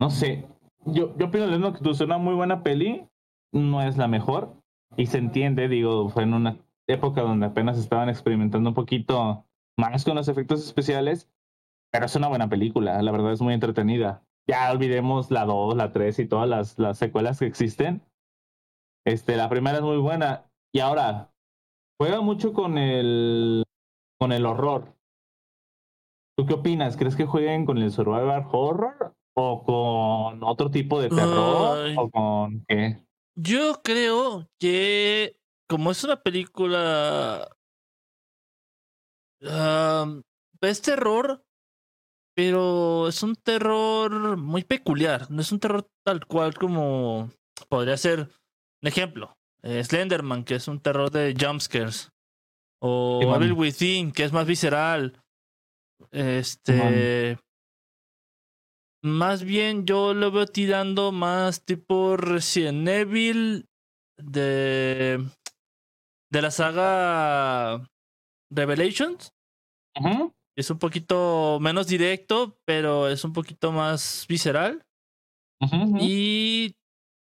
No 0.00 0.10
sé. 0.10 0.46
Yo, 0.86 1.16
yo 1.16 1.26
opino 1.26 1.46
lo 1.46 1.72
que. 1.72 1.90
Es 1.90 2.00
una 2.00 2.18
muy 2.18 2.34
buena 2.34 2.62
peli. 2.62 3.08
No 3.52 3.82
es 3.82 3.96
la 3.96 4.08
mejor. 4.08 4.54
Y 4.96 5.06
se 5.06 5.18
entiende, 5.18 5.68
digo, 5.68 6.08
fue 6.08 6.24
en 6.24 6.34
una 6.34 6.58
época 6.86 7.22
donde 7.22 7.46
apenas 7.46 7.78
estaban 7.78 8.08
experimentando 8.08 8.70
un 8.70 8.74
poquito 8.74 9.46
más 9.76 10.04
con 10.04 10.14
los 10.16 10.28
efectos 10.28 10.64
especiales. 10.64 11.30
Pero 11.90 12.06
es 12.06 12.16
una 12.16 12.28
buena 12.28 12.48
película. 12.48 13.00
La 13.02 13.12
verdad 13.12 13.32
es 13.32 13.40
muy 13.40 13.54
entretenida. 13.54 14.24
Ya 14.46 14.70
olvidemos 14.70 15.30
la 15.30 15.44
2, 15.46 15.76
la 15.76 15.92
3 15.92 16.18
y 16.18 16.26
todas 16.26 16.48
las, 16.48 16.78
las 16.78 16.98
secuelas 16.98 17.38
que 17.38 17.46
existen. 17.46 18.02
Este, 19.06 19.36
la 19.36 19.48
primera 19.48 19.78
es 19.78 19.82
muy 19.82 19.98
buena. 19.98 20.50
Y 20.72 20.80
ahora, 20.80 21.32
juega 21.98 22.20
mucho 22.20 22.52
con 22.52 22.78
el. 22.78 23.64
con 24.20 24.32
el 24.32 24.44
horror. 24.44 24.94
¿Tú 26.36 26.46
qué 26.46 26.54
opinas? 26.54 26.96
¿Crees 26.96 27.16
que 27.16 27.26
jueguen 27.26 27.64
con 27.64 27.78
el 27.78 27.92
survival 27.92 28.44
horror 28.50 29.14
o 29.36 29.64
con 29.64 30.42
otro 30.44 30.70
tipo 30.70 31.00
de 31.00 31.08
terror 31.08 31.78
Ay. 31.78 31.94
o 31.98 32.10
con 32.10 32.64
qué? 32.68 33.04
Yo 33.36 33.80
creo 33.82 34.48
que 34.60 35.40
como 35.68 35.90
es 35.90 36.04
una 36.04 36.22
película 36.22 37.48
es 40.70 40.82
terror, 40.82 41.44
pero 42.34 43.08
es 43.08 43.22
un 43.22 43.36
terror 43.36 44.36
muy 44.36 44.64
peculiar. 44.64 45.30
No 45.30 45.40
es 45.40 45.52
un 45.52 45.60
terror 45.60 45.86
tal 46.04 46.26
cual 46.26 46.54
como 46.54 47.30
podría 47.68 47.96
ser, 47.96 48.20
un 48.82 48.88
ejemplo, 48.88 49.36
eh, 49.62 49.82
Slenderman, 49.82 50.44
que 50.44 50.56
es 50.56 50.68
un 50.68 50.80
terror 50.80 51.10
de 51.10 51.34
jumpscares, 51.38 52.10
o. 52.80 53.20
Evil 53.22 53.52
Within, 53.52 54.12
que 54.12 54.24
es 54.24 54.32
más 54.32 54.46
visceral. 54.46 55.20
Este, 56.10 57.38
más 59.04 59.44
bien 59.44 59.84
yo 59.84 60.14
lo 60.14 60.30
veo 60.30 60.46
tirando 60.46 61.12
más 61.12 61.62
tipo 61.62 62.16
Resident 62.16 62.88
Evil 62.88 63.68
de, 64.16 65.22
de 66.32 66.42
la 66.42 66.50
saga 66.50 67.86
Revelations. 68.50 69.34
Es 70.56 70.70
un 70.70 70.78
poquito 70.78 71.58
menos 71.60 71.86
directo, 71.86 72.58
pero 72.64 73.08
es 73.08 73.24
un 73.24 73.34
poquito 73.34 73.72
más 73.72 74.24
visceral. 74.26 74.86
Y 76.00 76.74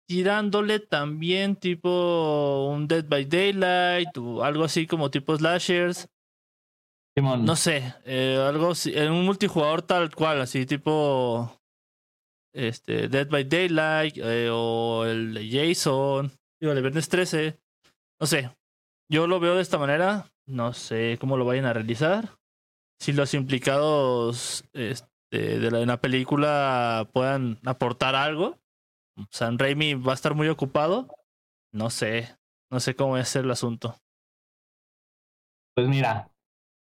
tirándole 0.08 0.78
también 0.78 1.56
tipo 1.56 2.68
un 2.70 2.86
Dead 2.86 3.04
by 3.08 3.24
Daylight 3.24 4.16
o 4.18 4.44
algo 4.44 4.64
así 4.64 4.86
como 4.86 5.10
tipo 5.10 5.36
slashers. 5.36 6.08
Simón. 7.16 7.44
No 7.44 7.56
sé, 7.56 7.94
eh, 8.04 8.38
algo 8.40 8.70
así, 8.70 8.92
en 8.94 9.10
un 9.10 9.24
multijugador 9.24 9.82
tal 9.82 10.14
cual, 10.14 10.40
así 10.40 10.64
tipo 10.64 11.61
este 12.52 13.08
Dead 13.08 13.28
by 13.28 13.44
Daylight 13.44 14.18
eh, 14.18 14.48
o 14.50 15.04
el 15.04 15.48
Jason, 15.50 16.32
digo, 16.60 16.72
el 16.72 16.82
Viernes 16.82 17.08
13. 17.08 17.58
No 18.20 18.26
sé, 18.26 18.50
yo 19.10 19.26
lo 19.26 19.40
veo 19.40 19.56
de 19.56 19.62
esta 19.62 19.78
manera, 19.78 20.32
no 20.46 20.72
sé 20.72 21.18
cómo 21.20 21.36
lo 21.36 21.44
vayan 21.44 21.64
a 21.64 21.72
realizar. 21.72 22.38
Si 23.00 23.12
los 23.12 23.34
implicados 23.34 24.64
este, 24.72 25.58
de 25.58 25.70
la, 25.70 25.80
en 25.80 25.88
la 25.88 26.00
película 26.00 27.08
puedan 27.12 27.58
aportar 27.64 28.14
algo. 28.14 28.58
San 29.30 29.58
Raimi 29.58 29.94
va 29.94 30.12
a 30.12 30.14
estar 30.14 30.34
muy 30.34 30.48
ocupado. 30.48 31.08
No 31.72 31.90
sé, 31.90 32.36
no 32.70 32.80
sé 32.80 32.94
cómo 32.94 33.22
ser 33.24 33.44
el 33.44 33.50
asunto. 33.50 33.96
Pues 35.74 35.88
mira, 35.88 36.30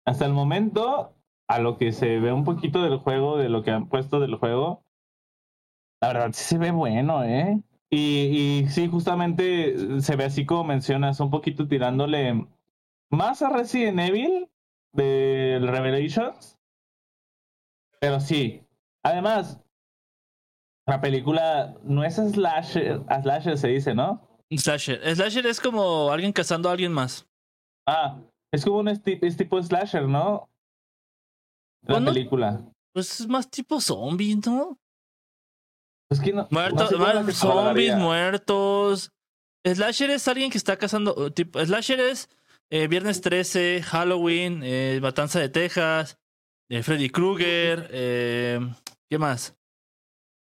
hasta 0.06 0.26
el 0.26 0.34
momento, 0.34 1.16
a 1.48 1.60
lo 1.60 1.78
que 1.78 1.92
se 1.92 2.20
ve 2.20 2.34
un 2.34 2.44
poquito 2.44 2.84
del 2.84 2.98
juego, 2.98 3.38
de 3.38 3.50
lo 3.50 3.64
que 3.64 3.72
han 3.72 3.88
puesto 3.88 4.20
del 4.20 4.36
juego, 4.36 4.84
la 6.02 6.08
verdad 6.08 6.32
sí 6.34 6.44
se 6.44 6.58
ve 6.58 6.72
bueno, 6.72 7.24
¿eh? 7.24 7.62
Y, 7.90 8.62
y 8.64 8.70
sí, 8.70 8.88
justamente 8.88 10.02
se 10.02 10.16
ve 10.16 10.24
así 10.26 10.46
como 10.46 10.64
mencionas, 10.64 11.20
un 11.20 11.30
poquito 11.30 11.68
tirándole 11.68 12.48
más 13.10 13.42
a 13.42 13.50
Resident 13.50 14.00
Evil 14.00 14.50
del 14.94 15.68
Revelations. 15.68 16.58
Pero 18.00 18.20
sí, 18.20 18.64
además, 19.04 19.60
la 20.88 21.02
película 21.02 21.76
no 21.84 22.04
es 22.04 22.16
slasher, 22.16 23.04
a 23.08 23.22
slasher 23.22 23.58
se 23.58 23.68
dice, 23.68 23.94
¿no? 23.94 24.28
Slasher. 24.50 25.16
Slasher 25.16 25.46
es 25.46 25.60
como 25.60 26.12
alguien 26.12 26.34
cazando 26.34 26.70
a 26.70 26.72
alguien 26.72 26.92
más. 26.92 27.28
Ah, 27.86 28.20
es 28.52 28.66
como 28.66 28.80
un 28.80 28.88
es 28.88 29.02
tipo 29.04 29.62
slasher, 29.62 30.08
¿no? 30.08 30.50
La 31.84 31.96
Bueno. 31.96 32.14
película. 32.14 32.62
Pues 32.94 33.20
es 33.20 33.28
más 33.28 33.50
tipo 33.50 33.80
zombie, 33.80 34.36
¿no? 34.46 34.78
Es 36.12 36.20
que 36.20 36.34
no. 36.34 36.44
no 36.44 36.48
Muertos, 36.52 37.38
zombies, 37.38 37.96
muertos. 37.96 39.12
Slasher 39.66 40.10
es 40.12 40.28
alguien 40.28 40.52
que 40.52 40.58
está 40.58 40.78
cazando. 40.78 41.32
Tipo, 41.32 41.64
slasher 41.64 42.00
es 42.02 42.30
eh, 42.70 42.88
Viernes 42.88 43.22
13, 43.22 43.82
Halloween, 43.84 44.62
eh, 44.64 45.00
Matanza 45.02 45.40
de 45.40 45.50
Texas, 45.50 46.18
eh, 46.70 46.84
Freddy 46.84 47.10
Krueger, 47.10 47.90
¿qué 47.90 49.18
más? 49.18 49.56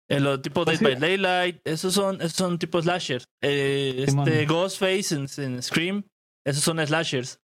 El 0.07 0.41
tipo 0.41 0.65
Pues 0.65 0.79
Dead 0.79 0.91
by 0.91 0.99
Daylight, 0.99 1.61
esos 1.63 1.93
son, 1.93 2.17
esos 2.17 2.33
son 2.33 2.59
tipo 2.59 2.81
slasher. 2.81 3.23
Este 3.41 4.45
Ghostface 4.45 5.15
en, 5.15 5.27
en 5.37 5.63
Scream, 5.63 6.03
esos 6.45 6.63
son 6.63 6.85
slashers. 6.85 7.39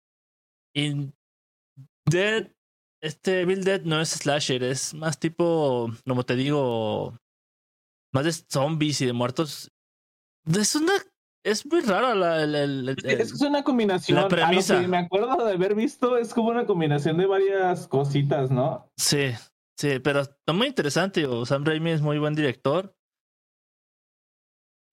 Y 0.75 1.11
Dead, 2.07 2.51
este 3.03 3.45
Bill 3.45 3.65
Dead 3.65 3.83
no 3.83 4.01
es 4.01 4.11
slasher, 4.11 4.63
es 4.63 4.95
más 4.95 5.19
tipo, 5.19 5.93
como 6.07 6.25
te 6.25 6.37
digo, 6.37 7.19
más 8.13 8.25
de 8.25 8.33
zombies 8.33 9.01
y 9.01 9.07
de 9.07 9.13
muertos. 9.13 9.71
Es 10.47 10.75
una. 10.77 10.93
Es 11.45 11.67
muy 11.67 11.81
raro 11.81 12.15
la, 12.15 12.43
el- 12.45 12.55
el- 12.55 12.89
Es 12.91 13.03
que 13.03 13.15
es 13.23 13.41
una 13.41 13.65
combinación. 13.65 14.15
La 14.17 14.23
a 14.23 14.25
lo 14.25 14.29
que 14.29 14.37
premisa. 14.37 14.81
me 14.87 14.99
acuerdo 14.99 15.45
de 15.45 15.53
haber 15.55 15.75
visto, 15.75 16.17
es 16.17 16.33
como 16.33 16.51
una 16.51 16.67
combinación 16.67 17.17
de 17.19 17.27
varias 17.27 17.89
cositas, 17.89 18.51
¿no? 18.53 18.89
Sí, 18.97 19.31
sí, 19.77 19.99
pero 19.99 20.21
está 20.21 20.53
muy 20.53 20.69
interesante. 20.69 21.27
o 21.27 21.45
Sam 21.45 21.65
Raimi 21.65 21.91
es 21.91 22.01
muy 22.01 22.19
buen 22.21 22.35
director. 22.37 22.95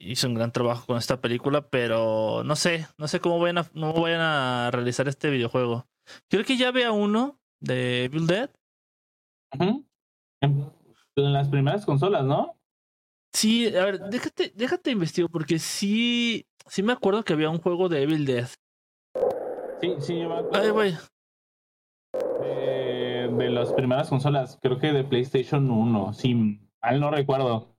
Hizo 0.01 0.27
un 0.27 0.33
gran 0.33 0.51
trabajo 0.51 0.85
con 0.87 0.97
esta 0.97 1.19
película, 1.21 1.69
pero 1.69 2.41
no 2.45 2.55
sé, 2.55 2.87
no 2.97 3.07
sé 3.07 3.19
cómo 3.19 3.37
vayan 3.37 3.57
a, 3.59 3.63
cómo 3.65 4.01
vayan 4.01 4.21
a 4.21 4.69
realizar 4.71 5.07
este 5.09 5.29
videojuego. 5.29 5.87
Creo 6.29 6.45
que 6.45 6.57
ya 6.57 6.71
vea 6.71 6.91
uno 6.93 7.39
de 7.61 8.05
Evil 8.05 8.25
Dead. 8.25 8.49
En, 9.51 9.85
en 10.41 10.71
las 11.15 11.49
primeras 11.49 11.85
consolas, 11.85 12.23
¿no? 12.23 12.55
Sí, 13.33 13.75
a 13.75 13.85
ver, 13.85 13.99
déjate, 13.99 14.51
déjate 14.55 14.91
investigo, 14.91 15.29
porque 15.29 15.59
sí, 15.59 16.45
sí 16.67 16.83
me 16.83 16.93
acuerdo 16.93 17.23
que 17.23 17.33
había 17.33 17.49
un 17.49 17.59
juego 17.61 17.89
de 17.89 18.03
Evil 18.03 18.25
Dead. 18.25 18.47
Sí, 19.81 19.95
sí, 19.99 20.19
yo 20.19 20.29
me 20.29 20.35
Ay, 20.35 20.43
acuerdo 20.43 20.73
güey. 20.73 20.93
de, 22.41 23.29
de 23.37 23.49
las 23.49 23.71
primeras 23.73 24.09
consolas, 24.09 24.57
creo 24.61 24.79
que 24.79 24.91
de 24.91 25.03
PlayStation 25.03 25.69
1, 25.69 26.13
si 26.13 26.59
mal 26.81 26.99
no 26.99 27.11
recuerdo. 27.11 27.75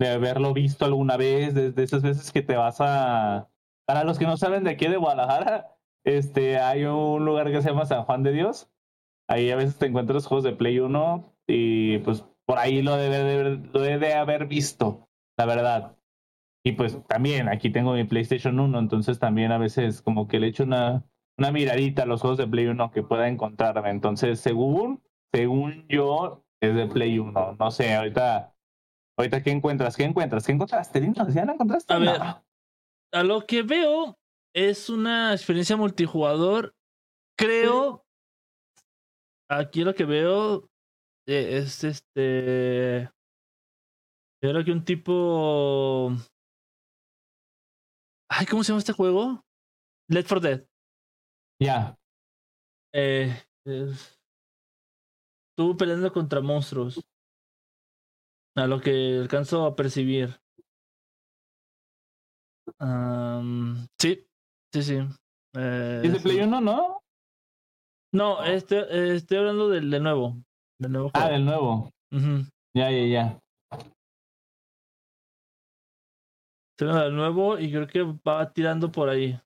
De 0.00 0.10
haberlo 0.10 0.54
visto 0.54 0.84
alguna 0.84 1.16
vez, 1.16 1.54
desde 1.54 1.82
esas 1.82 2.02
veces 2.02 2.30
que 2.30 2.42
te 2.42 2.56
vas 2.56 2.76
a. 2.80 3.48
Para 3.84 4.04
los 4.04 4.16
que 4.16 4.26
no 4.26 4.36
saben 4.36 4.62
de 4.62 4.70
aquí 4.70 4.86
de 4.86 4.96
Guadalajara, 4.96 5.76
este, 6.04 6.58
hay 6.58 6.84
un 6.84 7.24
lugar 7.24 7.50
que 7.50 7.60
se 7.62 7.70
llama 7.70 7.84
San 7.84 8.04
Juan 8.04 8.22
de 8.22 8.30
Dios. 8.30 8.70
Ahí 9.28 9.50
a 9.50 9.56
veces 9.56 9.76
te 9.76 9.86
encuentras 9.86 10.26
juegos 10.26 10.44
de 10.44 10.52
Play 10.52 10.78
1 10.78 11.34
y 11.48 11.98
pues 11.98 12.24
por 12.48 12.58
ahí 12.58 12.80
lo 12.80 12.96
debe 12.96 13.18
de, 13.18 13.56
lo 13.56 13.80
debe 13.80 14.06
de 14.06 14.14
haber 14.14 14.46
visto, 14.46 15.06
la 15.36 15.44
verdad. 15.44 15.98
Y 16.64 16.72
pues 16.72 16.98
también 17.06 17.46
aquí 17.46 17.68
tengo 17.68 17.92
mi 17.92 18.04
PlayStation 18.04 18.58
1, 18.58 18.78
entonces 18.78 19.18
también 19.18 19.52
a 19.52 19.58
veces 19.58 20.00
como 20.00 20.28
que 20.28 20.40
le 20.40 20.46
echo 20.46 20.64
una, 20.64 21.04
una 21.36 21.52
miradita 21.52 22.04
a 22.04 22.06
los 22.06 22.22
juegos 22.22 22.38
de 22.38 22.46
Play 22.46 22.66
1 22.68 22.90
que 22.90 23.02
pueda 23.02 23.28
encontrarme. 23.28 23.90
Entonces, 23.90 24.40
según, 24.40 25.02
según 25.30 25.86
yo, 25.88 26.42
es 26.62 26.74
de 26.74 26.86
Play 26.86 27.18
1. 27.18 27.56
No 27.58 27.70
sé, 27.70 27.94
ahorita, 27.94 28.54
ahorita 29.18 29.42
¿qué 29.42 29.50
encuentras? 29.50 29.94
¿Qué 29.94 30.04
encuentras? 30.04 30.46
¿Qué 30.46 30.52
encontraste? 30.52 31.02
Dinos, 31.02 31.34
¿ya 31.34 31.44
la 31.44 31.52
encontraste? 31.52 31.92
A 31.92 31.98
ver. 31.98 32.18
No. 32.18 32.44
A 33.12 33.22
lo 33.24 33.42
que 33.42 33.62
veo 33.62 34.18
es 34.54 34.88
una 34.88 35.34
experiencia 35.34 35.76
multijugador. 35.76 36.74
Creo. 37.36 38.06
Aquí 39.50 39.84
lo 39.84 39.94
que 39.94 40.06
veo 40.06 40.70
es 41.28 41.84
este. 41.84 43.10
Yo 44.42 44.50
creo 44.50 44.64
que 44.64 44.72
un 44.72 44.84
tipo. 44.84 46.12
Ay, 48.30 48.46
¿cómo 48.46 48.62
se 48.62 48.68
llama 48.68 48.78
este 48.78 48.92
juego? 48.92 49.44
Left 50.08 50.28
4 50.28 50.40
Dead. 50.40 50.66
Ya. 51.60 51.98
Eh, 52.94 53.42
es- 53.66 54.18
Estuvo 55.50 55.76
peleando 55.76 56.12
contra 56.12 56.40
monstruos. 56.40 57.04
A 58.56 58.66
lo 58.66 58.80
que 58.80 59.18
alcanzo 59.20 59.66
a 59.66 59.74
percibir. 59.74 60.40
Sí, 63.98 64.26
sí, 64.72 64.82
sí. 64.82 64.94
Eh, 65.56 66.02
¿Es 66.04 66.12
de 66.12 66.18
sí. 66.18 66.22
Play 66.22 66.40
1, 66.40 66.60
no? 66.60 67.02
No, 68.12 68.42
este, 68.44 68.78
eh, 68.78 69.16
estoy 69.16 69.38
hablando 69.38 69.68
del 69.68 69.90
de 69.90 70.00
nuevo. 70.00 70.36
Del 70.80 70.92
nuevo 70.92 71.10
Ah, 71.14 71.28
del 71.28 71.44
nuevo. 71.44 71.90
Ujú. 72.12 72.44
Ya, 72.76 72.90
ya, 72.90 73.06
ya. 73.06 73.38
Estoy 76.72 76.88
hablando 76.90 77.04
del 77.04 77.16
nuevo 77.16 77.58
y 77.58 77.72
creo 77.72 77.86
que 77.88 78.02
va 78.02 78.52
tirando 78.52 78.92
por 78.92 79.08
ahí. 79.08 79.38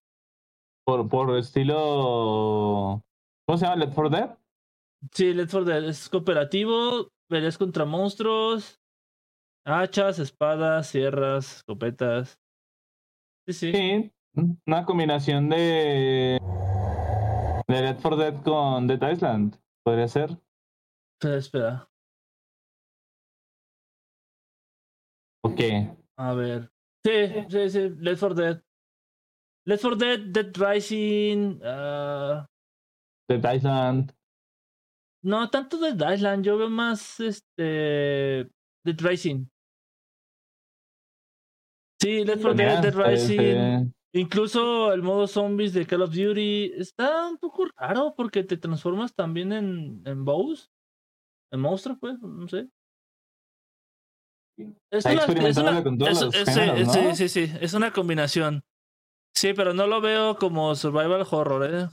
Por, 0.85 1.09
por 1.09 1.37
estilo. 1.38 3.01
¿Cómo 3.47 3.59
se 3.59 3.64
llama? 3.64 3.77
¿Left 3.77 3.95
4 3.95 4.11
Dead? 4.11 4.38
Sí, 5.12 5.33
Let's 5.33 5.51
For 5.51 5.64
Dead 5.64 5.85
es 5.85 6.09
cooperativo, 6.09 7.09
peleas 7.29 7.57
contra 7.59 7.85
monstruos, 7.85 8.81
hachas, 9.64 10.18
espadas, 10.18 10.88
sierras, 10.88 11.57
escopetas. 11.57 12.38
Sí, 13.47 13.53
sí. 13.55 13.73
Sí. 13.73 14.12
Una 14.66 14.85
combinación 14.85 15.49
de. 15.49 16.38
De 17.66 17.81
Left 17.81 18.03
4 18.03 18.16
Dead 18.16 18.42
con 18.42 18.87
Dead 18.87 19.11
Island. 19.11 19.57
Podría 19.83 20.09
ser. 20.09 20.38
Espera, 21.22 21.37
espera. 21.38 21.88
Ok. 25.44 25.61
A 26.18 26.35
ver. 26.35 26.68
Sí, 27.06 27.46
sí, 27.48 27.70
sí. 27.70 27.88
Let's 28.00 28.18
For 28.18 28.35
Dead. 28.35 28.61
Let's 29.64 29.82
For 29.82 29.96
Dead, 29.96 30.18
Dead 30.18 30.52
Rising. 30.56 31.61
ah, 31.64 32.44
Dead 33.28 33.54
Island. 33.54 34.12
no, 35.24 35.48
tanto 35.48 35.78
Dead 35.78 36.12
Island. 36.12 36.44
Yo 36.44 36.58
veo 36.58 36.68
más 36.68 37.20
este. 37.20 38.50
Dead 38.85 38.98
Rising. 38.98 39.46
Sí, 42.00 42.24
Let's 42.24 42.42
For 42.42 42.56
Dead, 42.56 42.82
Dead 42.82 42.94
Rising. 42.94 43.92
Incluso 44.14 44.92
el 44.92 45.02
modo 45.02 45.28
zombies 45.28 45.72
de 45.72 45.87
Call 45.87 46.02
of 46.02 46.11
Duty 46.11 46.72
está 46.76 47.28
un 47.28 47.38
poco 47.38 47.66
raro 47.76 48.12
porque 48.16 48.42
te 48.42 48.56
transformas 48.56 49.14
también 49.14 49.52
en, 49.52 50.02
en 50.04 50.24
boss. 50.24 50.71
En 51.53 51.61
monstruo, 51.61 51.97
pues, 52.01 52.19
no 52.21 52.49
sé. 52.49 52.69
Es 54.91 55.05
Está 55.07 55.12
una, 55.12 55.23
es 55.23 55.29
experimentándolo 55.29 55.71
una- 55.71 55.83
con 55.85 56.03
es- 56.35 56.45
géneros, 56.49 56.93
sí, 56.93 57.01
¿no? 57.03 57.15
sí, 57.17 57.29
sí, 57.29 57.53
es 57.61 57.75
una 57.75 57.93
combinación. 57.93 58.62
Sí, 59.35 59.55
pero 59.55 59.73
no 59.73 59.87
lo 59.87 60.01
veo 60.01 60.37
como 60.37 60.75
survival 60.75 61.27
horror, 61.31 61.71
¿eh? 61.75 61.88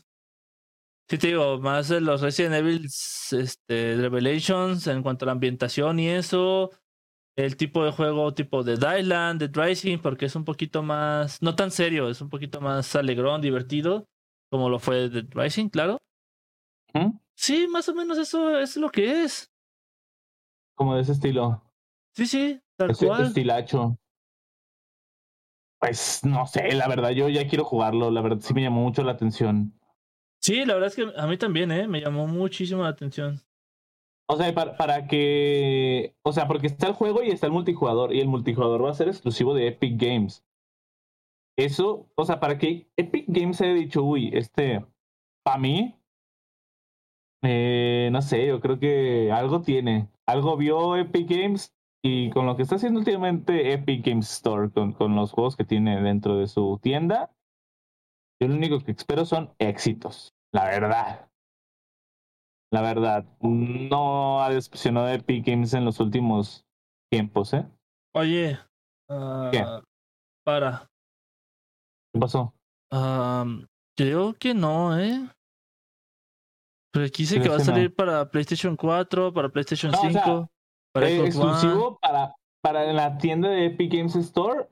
Sí 1.10 1.18
te 1.18 1.28
digo, 1.28 1.58
más 1.60 1.88
de 1.88 2.02
los 2.02 2.22
Resident 2.22 2.54
Evil 2.56 2.86
este, 2.86 3.96
Revelations 3.98 4.86
en 4.88 5.02
cuanto 5.02 5.26
a 5.26 5.28
la 5.28 5.32
ambientación 5.32 6.00
y 6.00 6.10
eso. 6.10 6.72
El 7.36 7.56
tipo 7.56 7.86
de 7.86 7.92
juego 7.92 8.34
tipo 8.34 8.64
de 8.64 8.76
Dylan, 8.76 9.38
de 9.38 9.48
Rising, 9.48 10.00
porque 10.00 10.26
es 10.26 10.36
un 10.36 10.44
poquito 10.44 10.84
más, 10.84 11.42
no 11.42 11.56
tan 11.56 11.72
serio, 11.72 12.10
es 12.10 12.20
un 12.22 12.30
poquito 12.30 12.60
más 12.60 12.96
alegrón, 12.98 13.40
divertido, 13.42 14.06
como 14.52 14.70
lo 14.70 14.78
fue 14.78 15.08
de 15.10 15.26
Rising, 15.32 15.70
claro. 15.70 15.98
¿Mm? 16.94 17.18
Sí, 17.36 17.68
más 17.70 17.88
o 17.88 17.96
menos 17.96 18.18
eso 18.18 18.60
es 18.60 18.76
lo 18.76 18.90
que 18.90 19.24
es. 19.24 19.49
Como 20.80 20.96
de 20.96 21.02
ese 21.02 21.12
estilo. 21.12 21.62
Sí, 22.16 22.26
sí, 22.26 22.62
tal 22.78 22.92
Ese 22.92 23.06
cual. 23.08 23.24
estilacho. 23.26 23.98
Pues 25.80 26.22
no 26.24 26.46
sé, 26.48 26.72
la 26.74 26.88
verdad, 26.88 27.10
yo 27.12 27.28
ya 27.30 27.48
quiero 27.48 27.66
jugarlo. 27.66 28.12
La 28.12 28.22
verdad 28.22 28.40
sí 28.42 28.54
me 28.54 28.62
llamó 28.62 28.82
mucho 28.82 29.04
la 29.04 29.12
atención. 29.12 29.74
Sí, 30.42 30.64
la 30.66 30.76
verdad 30.76 30.88
es 30.88 30.96
que 30.96 31.12
a 31.20 31.28
mí 31.28 31.38
también, 31.38 31.72
¿eh? 31.72 31.88
Me 31.88 32.00
llamó 32.02 32.26
muchísimo 32.28 32.84
la 32.84 32.90
atención. 32.90 33.42
O 34.30 34.38
sea, 34.38 34.54
para, 34.54 34.78
para 34.78 35.08
que. 35.08 36.16
O 36.24 36.32
sea, 36.32 36.48
porque 36.48 36.68
está 36.68 36.88
el 36.88 36.94
juego 36.94 37.24
y 37.24 37.30
está 37.32 37.48
el 37.48 37.52
multijugador. 37.54 38.14
Y 38.14 38.22
el 38.22 38.30
multijugador 38.30 38.86
va 38.86 38.92
a 38.92 38.94
ser 38.94 39.10
exclusivo 39.10 39.54
de 39.54 39.68
Epic 39.68 40.02
Games. 40.02 40.46
Eso, 41.58 42.10
o 42.16 42.26
sea, 42.26 42.40
para 42.40 42.58
que 42.58 42.90
Epic 42.96 43.26
Games 43.28 43.60
haya 43.62 43.74
dicho, 43.74 44.04
uy, 44.04 44.32
este. 44.34 44.86
Para 45.44 45.58
mí. 45.58 45.96
eh, 47.44 48.10
no 48.12 48.22
sé, 48.22 48.48
yo 48.48 48.60
creo 48.60 48.80
que 48.80 49.32
algo 49.32 49.62
tiene. 49.62 50.10
Algo 50.30 50.58
vio 50.58 50.96
Epic 50.96 51.28
Games. 51.28 51.74
Y 52.04 52.30
con 52.30 52.46
lo 52.46 52.56
que 52.56 52.62
está 52.62 52.76
haciendo 52.76 53.00
últimamente 53.00 53.74
Epic 53.74 54.06
Games 54.06 54.32
Store, 54.32 54.72
con, 54.72 54.94
con 54.94 55.16
los 55.16 55.32
juegos 55.32 55.58
que 55.58 55.66
tiene 55.66 56.02
dentro 56.02 56.38
de 56.38 56.48
su 56.48 56.80
tienda, 56.82 57.34
yo 58.40 58.48
lo 58.48 58.54
único 58.54 58.80
que 58.80 58.92
espero 58.92 59.26
son 59.26 59.54
éxitos. 59.58 60.36
La 60.54 60.66
verdad. 60.66 61.30
La 62.72 62.82
verdad, 62.82 63.26
no 63.42 64.44
ha 64.44 64.50
decepcionado 64.52 65.10
Epic 65.10 65.46
Games 65.48 65.74
en 65.74 65.84
los 65.84 66.00
últimos 66.00 66.64
tiempos, 67.12 67.54
¿eh? 67.54 67.68
Oye, 68.14 68.60
ah, 69.10 69.50
¿Qué? 69.52 69.66
para. 70.46 70.92
¿Qué 72.14 72.20
pasó? 72.20 72.54
am, 72.92 73.68
creo 73.98 74.36
que 74.36 74.54
no, 74.54 74.98
¿eh? 75.00 75.28
Pero 76.92 77.06
aquí 77.06 77.24
dice 77.24 77.36
que 77.36 77.42
¿Crees 77.42 77.58
va 77.58 77.62
a 77.62 77.66
salir 77.66 77.94
para 77.94 78.30
PlayStation 78.30 78.76
4, 78.76 79.34
para 79.34 79.50
PlayStation 79.50 79.92
No, 79.92 80.00
o 80.00 80.02
5, 80.02 80.12
sea, 80.14 80.50
para 80.94 81.10
Eh, 81.10 81.26
exclusivo 81.26 82.00
para, 82.02 82.36
para 82.62 82.92
la 82.94 83.18
tienda 83.18 83.50
de 83.50 83.68
Epic 83.68 83.94
Games 83.94 84.16
Store, 84.16 84.68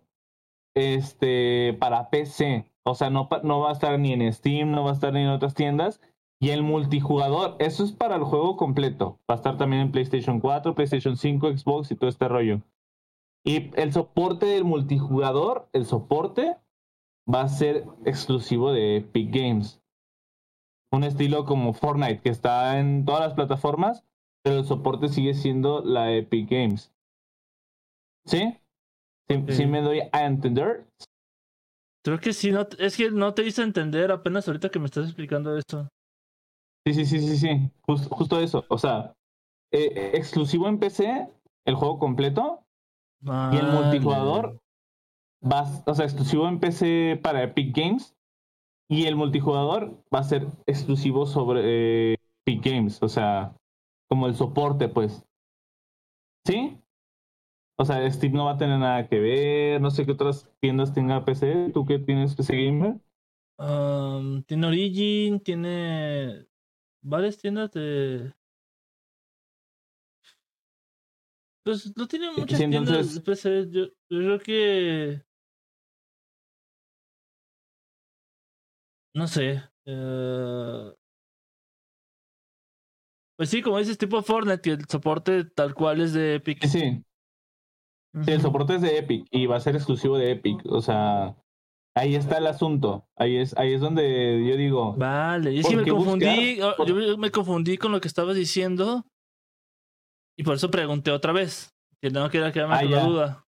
este, 0.76 1.76
para 1.80 2.10
PC. 2.10 2.72
O 2.86 2.96
sea, 2.96 3.10
no, 3.10 3.30
no 3.44 3.60
va 3.60 3.70
a 3.70 3.74
estar 3.74 4.00
ni 4.00 4.14
en 4.14 4.32
Steam, 4.34 4.72
no 4.72 4.84
va 4.84 4.92
a 4.92 4.94
estar 4.94 5.14
ni 5.14 5.22
en 5.22 5.30
otras 5.30 5.54
tiendas. 5.54 6.02
Y 6.40 6.52
el 6.52 6.62
multijugador, 6.64 7.56
eso 7.60 7.84
es 7.84 7.92
para 7.92 8.16
el 8.16 8.24
juego 8.24 8.58
completo. 8.58 9.20
Va 9.30 9.36
a 9.36 9.38
estar 9.38 9.58
también 9.58 9.84
en 9.84 9.92
PlayStation 9.92 10.40
4, 10.40 10.76
PlayStation 10.76 11.18
5, 11.18 11.58
Xbox 11.58 11.92
y 11.92 11.96
todo 11.96 12.10
este 12.10 12.28
rollo. 12.28 12.62
Y 13.44 13.72
el 13.76 13.92
soporte 13.92 14.46
del 14.46 14.64
multijugador, 14.64 15.68
el 15.74 15.86
soporte 15.86 16.58
va 17.32 17.42
a 17.42 17.50
ser 17.50 17.86
exclusivo 18.06 18.72
de 18.72 18.98
Epic 18.98 19.34
Games. 19.34 19.82
Un 20.92 21.04
estilo 21.04 21.46
como 21.46 21.74
Fortnite, 21.74 22.22
que 22.22 22.30
está 22.30 22.80
en 22.80 23.06
todas 23.06 23.22
las 23.22 23.34
plataformas, 23.34 24.04
pero 24.44 24.60
el 24.60 24.66
soporte 24.66 25.10
sigue 25.10 25.34
siendo 25.34 25.84
la 25.84 26.12
Epic 26.14 26.50
Games. 26.50 26.94
¿Sí? 28.26 28.58
¿Sí, 29.50 29.66
me 29.66 29.82
doy 29.82 30.02
a 30.12 30.26
entender? 30.26 30.88
Creo 32.04 32.20
que 32.20 32.32
sí, 32.32 32.52
no, 32.52 32.66
es 32.80 32.96
que 32.96 33.12
no 33.12 33.34
te 33.34 33.46
hice 33.46 33.62
entender 33.64 34.12
apenas 34.12 34.48
ahorita 34.48 34.70
que 34.70 34.80
me 34.80 34.86
estás 34.86 35.06
explicando 35.06 35.58
esto. 35.58 35.90
Sí, 36.86 36.94
sí, 36.94 37.06
sí, 37.06 37.20
sí, 37.20 37.38
sí. 37.38 37.72
Jus- 37.86 38.08
justo 38.10 38.40
eso. 38.40 38.64
O 38.70 38.78
sea, 38.78 39.14
eh, 39.74 40.12
exclusivo 40.14 40.70
en 40.70 40.80
PC, 40.80 41.28
el 41.66 41.76
juego 41.76 42.00
completo, 42.00 42.64
y 43.22 43.58
el 43.58 43.68
multijugador 43.68 44.58
va, 45.44 45.60
a- 45.62 45.84
o 45.86 45.94
sea, 45.94 46.06
exclusivo 46.06 46.48
en 46.48 46.60
PC 46.62 47.20
para 47.22 47.44
Epic 47.44 47.76
Games, 47.76 48.16
y 48.90 49.06
el 49.06 49.16
multijugador 49.16 50.04
va 50.14 50.20
a 50.20 50.24
ser 50.24 50.48
exclusivo 50.66 51.26
sobre 51.26 52.14
eh, 52.14 52.18
Epic 52.46 52.64
Games, 52.64 53.02
o 53.02 53.10
sea, 53.10 53.56
como 54.10 54.28
el 54.28 54.36
soporte, 54.36 54.88
pues. 54.88 55.26
¿Sí? 56.46 56.78
O 57.78 57.86
sea, 57.86 58.10
Steam 58.10 58.34
no 58.34 58.46
va 58.46 58.54
a 58.54 58.58
tener 58.58 58.80
nada 58.80 59.08
que 59.08 59.20
ver, 59.20 59.82
no 59.82 59.92
sé 59.92 60.06
qué 60.06 60.14
otras 60.14 60.50
tiendas 60.60 60.94
tenga 60.94 61.26
PC, 61.26 61.72
¿tú 61.74 61.86
qué 61.86 62.00
tienes 62.00 62.36
PC 62.36 62.66
Gamer? 62.66 63.00
Am, 63.60 64.44
tiene 64.44 64.68
Origin, 64.68 65.40
tiene 65.40 66.48
varias 67.02 67.38
tiendas 67.38 67.72
de. 67.72 68.34
Pues 71.64 71.96
no 71.98 72.08
tiene 72.08 72.32
muchas 72.32 72.60
sí, 72.60 72.68
tiendas 72.68 73.16
de 73.16 73.22
PC. 73.22 73.68
Yo, 73.70 73.86
yo 73.86 73.92
creo 74.10 74.40
que. 74.40 75.27
No 79.18 79.28
sé. 79.28 79.46
eh, 79.86 80.94
Pues 83.36 83.50
sí, 83.50 83.62
como 83.62 83.78
dices, 83.78 83.98
tipo 83.98 84.22
Fortnite, 84.24 84.62
que 84.62 84.72
el 84.72 84.86
soporte 84.88 85.44
tal 85.46 85.74
cual 85.76 86.02
es 86.02 86.14
de 86.14 86.36
Epic. 86.36 86.64
Sí, 86.64 86.70
sí. 86.70 87.04
Sí, 88.24 88.32
el 88.32 88.42
soporte 88.42 88.76
es 88.76 88.82
de 88.82 88.98
Epic 88.98 89.28
y 89.32 89.46
va 89.46 89.58
a 89.58 89.60
ser 89.60 89.76
exclusivo 89.76 90.18
de 90.18 90.32
Epic. 90.32 90.62
O 90.66 90.82
sea, 90.82 91.36
ahí 91.96 92.16
está 92.16 92.38
el 92.40 92.48
asunto. 92.48 93.08
Ahí 93.16 93.38
es, 93.38 93.56
ahí 93.58 93.74
es 93.74 93.82
donde 93.82 94.44
yo 94.48 94.56
digo, 94.58 94.96
Vale, 94.98 95.52
y 95.54 95.60
es 95.60 95.68
que 95.68 95.76
¿Por 95.76 95.84
me 95.84 95.90
confundí, 95.90 96.60
buscar? 96.60 96.76
ah, 96.80 96.86
yo 96.86 97.18
me 97.18 97.32
confundí 97.32 97.78
con 97.78 97.92
lo 97.92 98.02
que 98.02 98.08
estabas 98.08 98.36
diciendo 98.36 99.06
y 100.36 100.44
por 100.44 100.56
eso 100.56 100.70
pregunté 100.72 101.12
otra 101.12 101.32
vez, 101.34 101.70
que 102.02 102.10
no 102.10 102.30
quería 102.30 102.52
quedarme 102.52 102.76
Ah, 102.76 102.82
con 102.82 102.92
la 102.92 103.02
duda. 103.02 103.44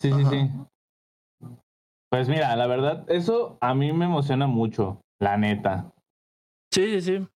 sí, 0.00 0.12
sí, 0.12 0.24
sí. 0.24 0.50
Pues 2.14 2.28
mira, 2.28 2.54
la 2.54 2.68
verdad, 2.68 3.04
eso 3.10 3.58
a 3.60 3.74
mí 3.74 3.92
me 3.92 4.04
emociona 4.04 4.46
mucho, 4.46 5.00
la 5.20 5.36
neta. 5.36 5.92
Sí, 6.72 7.00
sí, 7.00 7.18
sí. 7.18 7.28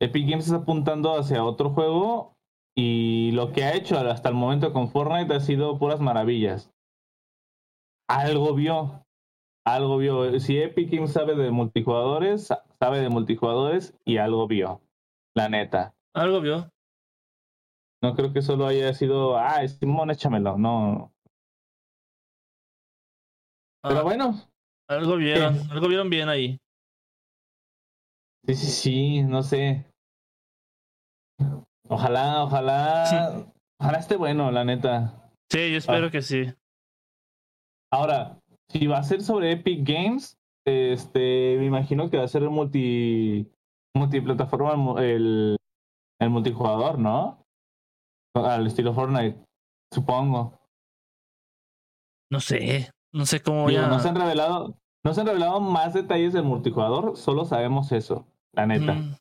Epic 0.00 0.26
Games 0.26 0.46
está 0.46 0.56
apuntando 0.56 1.14
hacia 1.18 1.44
otro 1.44 1.68
juego 1.68 2.32
y 2.74 3.32
lo 3.32 3.52
que 3.52 3.64
ha 3.64 3.74
hecho 3.74 3.98
hasta 3.98 4.30
el 4.30 4.36
momento 4.36 4.72
con 4.72 4.88
Fortnite 4.88 5.34
ha 5.34 5.40
sido 5.40 5.78
puras 5.78 6.00
maravillas. 6.00 6.70
Algo 8.08 8.54
vio, 8.54 9.04
algo 9.66 9.98
vio. 9.98 10.40
Si 10.40 10.56
Epic 10.56 10.90
Games 10.90 11.12
sabe 11.12 11.34
de 11.34 11.50
multijugadores, 11.50 12.46
sa- 12.46 12.64
sabe 12.78 13.00
de 13.00 13.10
multijugadores 13.10 13.94
y 14.06 14.16
algo 14.16 14.46
vio, 14.48 14.80
la 15.36 15.50
neta. 15.50 15.92
Algo 16.14 16.40
vio. 16.40 16.70
No 18.02 18.14
creo 18.14 18.32
que 18.32 18.40
solo 18.40 18.66
haya 18.66 18.94
sido, 18.94 19.36
ah, 19.36 19.68
Simón, 19.68 20.10
échamelo. 20.10 20.56
No. 20.56 21.12
Pero 23.82 24.00
Ah, 24.00 24.02
bueno, 24.02 24.34
algo 24.88 25.16
vieron, 25.16 25.58
algo 25.70 25.88
vieron 25.88 26.10
bien 26.10 26.28
ahí. 26.28 26.58
sí, 28.46 28.54
sí, 28.54 28.66
sí, 28.66 29.22
no 29.22 29.42
sé. 29.42 29.86
Ojalá, 31.88 32.44
ojalá, 32.44 33.04
ojalá 33.80 33.98
esté 33.98 34.16
bueno, 34.16 34.50
la 34.50 34.64
neta. 34.64 35.30
Sí, 35.50 35.72
yo 35.72 35.78
espero 35.78 36.06
Ah. 36.06 36.10
que 36.10 36.22
sí. 36.22 36.44
Ahora, 37.92 38.38
si 38.68 38.86
va 38.86 38.98
a 38.98 39.02
ser 39.02 39.22
sobre 39.22 39.52
Epic 39.52 39.86
Games, 39.86 40.36
este, 40.64 41.56
me 41.58 41.66
imagino 41.66 42.08
que 42.08 42.18
va 42.18 42.24
a 42.24 42.28
ser 42.28 42.42
el 42.42 42.50
multi, 42.50 43.50
multiplataforma, 43.96 44.72
el 44.72 44.78
mu- 44.78 44.98
el, 44.98 45.56
el 46.20 46.30
multijugador, 46.30 46.98
¿no? 46.98 47.42
Al 48.36 48.66
estilo 48.68 48.94
Fortnite, 48.94 49.42
supongo. 49.92 50.60
No 52.30 52.38
sé, 52.38 52.92
no 53.12 53.26
sé 53.26 53.40
cómo 53.40 53.68
Digo, 53.68 53.82
no 53.86 54.00
se 54.00 54.08
han 54.08 54.16
revelado, 54.16 54.76
no 55.04 55.14
se 55.14 55.20
han 55.20 55.26
revelado 55.26 55.60
más 55.60 55.94
detalles 55.94 56.32
del 56.32 56.44
multijugador, 56.44 57.16
solo 57.16 57.44
sabemos 57.44 57.92
eso, 57.92 58.26
la 58.52 58.66
neta. 58.66 58.94
Mm, 58.94 59.14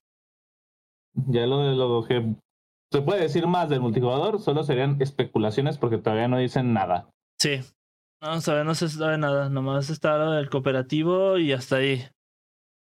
Ya 1.32 1.46
lo 1.48 1.60
de 1.60 1.76
lo 1.76 2.04
que 2.06 2.36
se 2.92 3.02
puede 3.02 3.22
decir 3.22 3.46
más 3.48 3.70
del 3.70 3.82
multijugador, 3.82 4.40
solo 4.40 4.64
serían 4.64 5.02
especulaciones 5.02 5.78
porque 5.78 5.98
todavía 5.98 6.28
no 6.28 6.38
dicen 6.38 6.74
nada. 6.74 7.10
sí. 7.40 7.62
No, 8.22 8.42
sabe, 8.42 8.66
no 8.66 8.76
se 8.76 8.90
sabe 8.90 9.18
nada, 9.18 9.48
nomás 9.48 9.90
está 9.90 10.18
lo 10.18 10.32
del 10.32 10.50
cooperativo 10.50 11.38
y 11.38 11.54
hasta 11.54 11.78
ahí. 11.78 12.00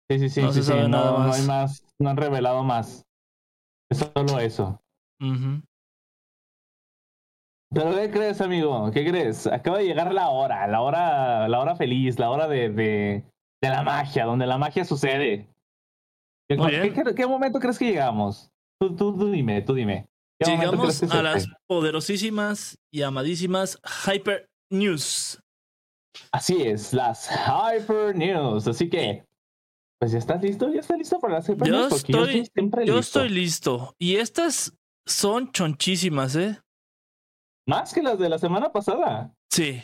Sí, 0.10 0.18
sí, 0.20 0.30
sí, 0.30 0.42
No 0.42 0.54
sí, 0.54 0.60
se 0.60 0.64
sí, 0.64 0.68
sabe 0.70 0.84
no, 0.84 0.88
nada 0.88 1.12
no 1.12 1.18
más. 1.28 1.40
hay 1.40 1.46
más, 1.46 1.84
no 2.00 2.10
han 2.10 2.16
revelado 2.16 2.64
más. 2.64 3.04
Es 3.92 3.98
solo 3.98 4.40
eso. 4.40 4.80
Pero 7.76 7.94
¿qué 7.94 8.10
crees, 8.10 8.40
amigo? 8.40 8.90
¿Qué 8.90 9.06
crees? 9.06 9.46
Acaba 9.48 9.80
de 9.80 9.86
llegar 9.86 10.14
la 10.14 10.30
hora, 10.30 10.66
la 10.66 10.80
hora, 10.80 11.50
la 11.50 11.60
hora 11.60 11.76
feliz, 11.76 12.18
la 12.18 12.30
hora 12.30 12.48
de, 12.48 12.70
de, 12.70 13.24
de 13.62 13.70
la 13.70 13.84
magia, 13.84 14.24
donde 14.24 14.48
la 14.48 14.58
magia 14.58 14.86
sucede. 14.86 15.50
¿Qué, 16.48 16.56
momento 17.28 17.60
crees 17.60 17.78
que 17.78 17.86
llegamos? 17.88 18.50
Tú, 18.80 18.96
tú, 18.96 19.18
tú 19.18 19.30
dime, 19.30 19.62
tú 19.62 19.74
dime. 19.74 20.08
¿Qué 20.40 20.50
momento 20.50 20.72
Llegamos 20.72 21.04
a 21.04 21.22
las 21.22 21.48
poderosísimas 21.68 22.78
y 22.94 23.02
amadísimas 23.02 23.78
Hyper 24.06 24.48
News. 24.72 25.42
Así 26.32 26.62
es, 26.62 26.94
las 26.94 27.30
Hyper 27.30 28.16
News. 28.16 28.70
Así 28.70 28.90
que, 28.90 29.26
pues 30.00 30.14
ya 30.14 30.20
estás 30.20 30.42
listo, 30.42 30.72
ya 30.74 30.80
estás 30.80 30.98
listo 30.98 31.20
para 31.20 31.36
las 31.36 31.50
Hyper 31.50 31.68
Yo 31.68 31.74
News. 31.74 32.06
Estoy- 32.06 32.50
Yo 32.86 32.96
listo. 32.96 33.00
estoy 33.00 33.30
listo. 33.30 33.96
Y 34.00 34.16
estas 34.16 34.74
son 35.06 35.52
chonchísimas, 35.52 36.38
¿eh? 36.38 36.62
Más 37.68 37.94
que 37.94 38.04
las 38.04 38.20
de 38.20 38.30
la 38.30 38.38
semana 38.38 38.72
pasada. 38.72 39.34
Sí, 39.52 39.82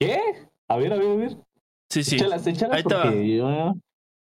¿Qué? 0.00 0.48
A 0.68 0.76
ver, 0.76 0.92
a 0.92 0.96
ver, 0.96 1.10
a 1.10 1.14
ver. 1.14 1.36
sí, 1.90 2.02
sí. 2.02 2.16
Échalas, 2.16 2.46
échalas 2.46 2.78
Ahí 2.78 2.82
porque 2.82 3.36
yo, 3.36 3.74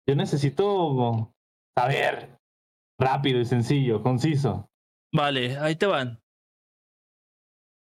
yo 0.08 0.16
necesito 0.16 1.34
saber 1.76 2.38
rápido 2.98 3.40
y 3.40 3.44
sencillo, 3.44 4.02
conciso. 4.02 4.70
Vale, 5.14 5.58
ahí 5.58 5.76
te 5.76 5.86
van. 5.86 6.20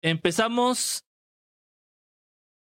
Empezamos 0.04 1.06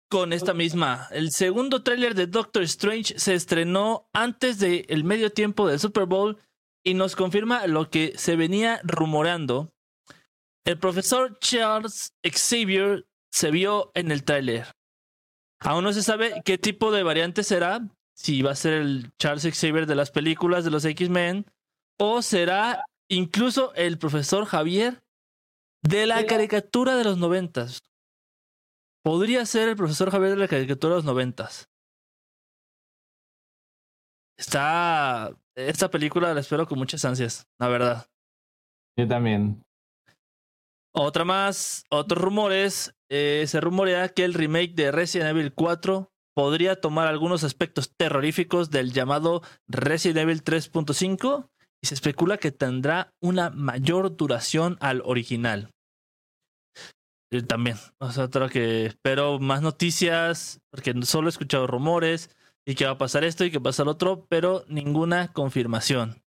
con 0.09 0.33
esta 0.33 0.53
misma. 0.53 1.07
El 1.11 1.31
segundo 1.31 1.83
tráiler 1.83 2.15
de 2.15 2.27
Doctor 2.27 2.63
Strange 2.63 3.17
se 3.17 3.33
estrenó 3.33 4.09
antes 4.13 4.59
del 4.59 5.03
medio 5.03 5.31
tiempo 5.31 5.67
del 5.67 5.79
Super 5.79 6.05
Bowl 6.05 6.37
y 6.83 6.95
nos 6.95 7.15
confirma 7.15 7.67
lo 7.67 7.89
que 7.89 8.17
se 8.17 8.35
venía 8.35 8.81
rumoreando. 8.83 9.71
El 10.65 10.77
profesor 10.77 11.37
Charles 11.39 12.13
Xavier 12.23 13.07
se 13.31 13.51
vio 13.51 13.91
en 13.95 14.11
el 14.11 14.23
tráiler. 14.23 14.67
Aún 15.59 15.83
no 15.83 15.93
se 15.93 16.03
sabe 16.03 16.41
qué 16.43 16.57
tipo 16.57 16.91
de 16.91 17.03
variante 17.03 17.43
será, 17.43 17.81
si 18.15 18.41
va 18.41 18.51
a 18.51 18.55
ser 18.55 18.73
el 18.73 19.11
Charles 19.17 19.43
Xavier 19.43 19.85
de 19.85 19.95
las 19.95 20.11
películas 20.11 20.63
de 20.63 20.71
los 20.71 20.85
X-Men 20.85 21.45
o 21.99 22.21
será 22.21 22.83
incluso 23.09 23.73
el 23.75 23.97
profesor 23.97 24.45
Javier 24.45 25.03
de 25.83 26.07
la 26.07 26.25
caricatura 26.25 26.95
de 26.95 27.03
los 27.03 27.17
noventas. 27.17 27.83
Podría 29.03 29.45
ser 29.45 29.69
el 29.69 29.75
profesor 29.75 30.11
Javier 30.11 30.31
de 30.31 30.37
la 30.37 30.47
caricatura 30.47 30.93
de 30.93 30.97
los 30.97 31.05
noventas. 31.05 31.69
Está. 34.37 35.35
Esta 35.55 35.89
película 35.91 36.33
la 36.33 36.39
espero 36.39 36.67
con 36.67 36.79
muchas 36.79 37.03
ansias, 37.05 37.47
la 37.59 37.67
verdad. 37.67 38.07
Yo 38.97 39.07
también. 39.07 39.63
Otra 40.93 41.23
más, 41.25 41.85
otros 41.89 42.21
rumores. 42.21 42.93
eh, 43.09 43.45
se 43.47 43.61
rumorea 43.61 44.09
que 44.09 44.23
el 44.23 44.33
remake 44.33 44.73
de 44.73 44.91
Resident 44.91 45.31
Evil 45.31 45.53
4 45.53 46.11
podría 46.35 46.79
tomar 46.79 47.07
algunos 47.07 47.43
aspectos 47.43 47.93
terroríficos 47.97 48.71
del 48.71 48.93
llamado 48.93 49.41
Resident 49.67 50.19
Evil 50.19 50.43
3.5 50.43 51.49
y 51.83 51.87
se 51.87 51.93
especula 51.93 52.37
que 52.37 52.51
tendrá 52.51 53.13
una 53.21 53.49
mayor 53.49 54.15
duración 54.15 54.77
al 54.79 55.01
original. 55.03 55.71
Eh, 57.31 57.41
también, 57.41 57.77
o 57.99 58.49
que 58.49 58.87
espero 58.87 59.39
más 59.39 59.61
noticias, 59.61 60.59
porque 60.69 60.93
solo 61.03 61.27
he 61.27 61.29
escuchado 61.29 61.65
rumores 61.65 62.29
y 62.65 62.75
que 62.75 62.85
va 62.85 62.91
a 62.91 62.97
pasar 62.97 63.23
esto 63.23 63.45
y 63.45 63.51
que 63.51 63.57
va 63.57 63.61
a 63.61 63.71
pasar 63.71 63.85
lo 63.85 63.93
otro, 63.93 64.25
pero 64.29 64.65
ninguna 64.67 65.31
confirmación. 65.31 66.21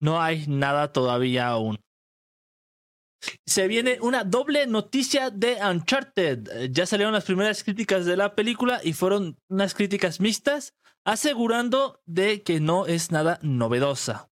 No 0.00 0.20
hay 0.20 0.46
nada 0.46 0.92
todavía 0.92 1.48
aún. 1.48 1.78
Se 3.46 3.68
viene 3.68 3.98
una 4.00 4.24
doble 4.24 4.66
noticia 4.66 5.30
de 5.30 5.56
Uncharted. 5.62 6.48
Eh, 6.48 6.68
Ya 6.70 6.86
salieron 6.86 7.12
las 7.12 7.24
primeras 7.24 7.62
críticas 7.62 8.06
de 8.06 8.16
la 8.16 8.34
película 8.34 8.80
y 8.82 8.92
fueron 8.92 9.38
unas 9.48 9.74
críticas 9.74 10.20
mixtas, 10.20 10.74
asegurando 11.04 12.00
de 12.06 12.42
que 12.42 12.60
no 12.60 12.86
es 12.86 13.10
nada 13.10 13.38
novedosa. 13.42 14.30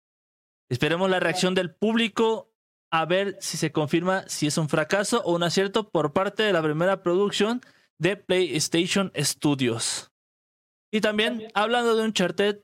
Esperemos 0.69 1.09
la 1.09 1.19
reacción 1.19 1.55
del 1.55 1.73
público 1.73 2.51
a 2.91 3.05
ver 3.05 3.37
si 3.39 3.57
se 3.57 3.71
confirma 3.71 4.27
si 4.27 4.47
es 4.47 4.57
un 4.57 4.69
fracaso 4.69 5.21
o 5.23 5.35
un 5.35 5.43
acierto 5.43 5.89
por 5.89 6.13
parte 6.13 6.43
de 6.43 6.53
la 6.53 6.61
primera 6.61 7.03
producción 7.03 7.61
de 7.99 8.17
PlayStation 8.17 9.11
Studios. 9.15 10.11
Y 10.91 11.01
también, 11.01 11.47
hablando 11.53 11.95
de 11.95 12.03
Uncharted, 12.03 12.61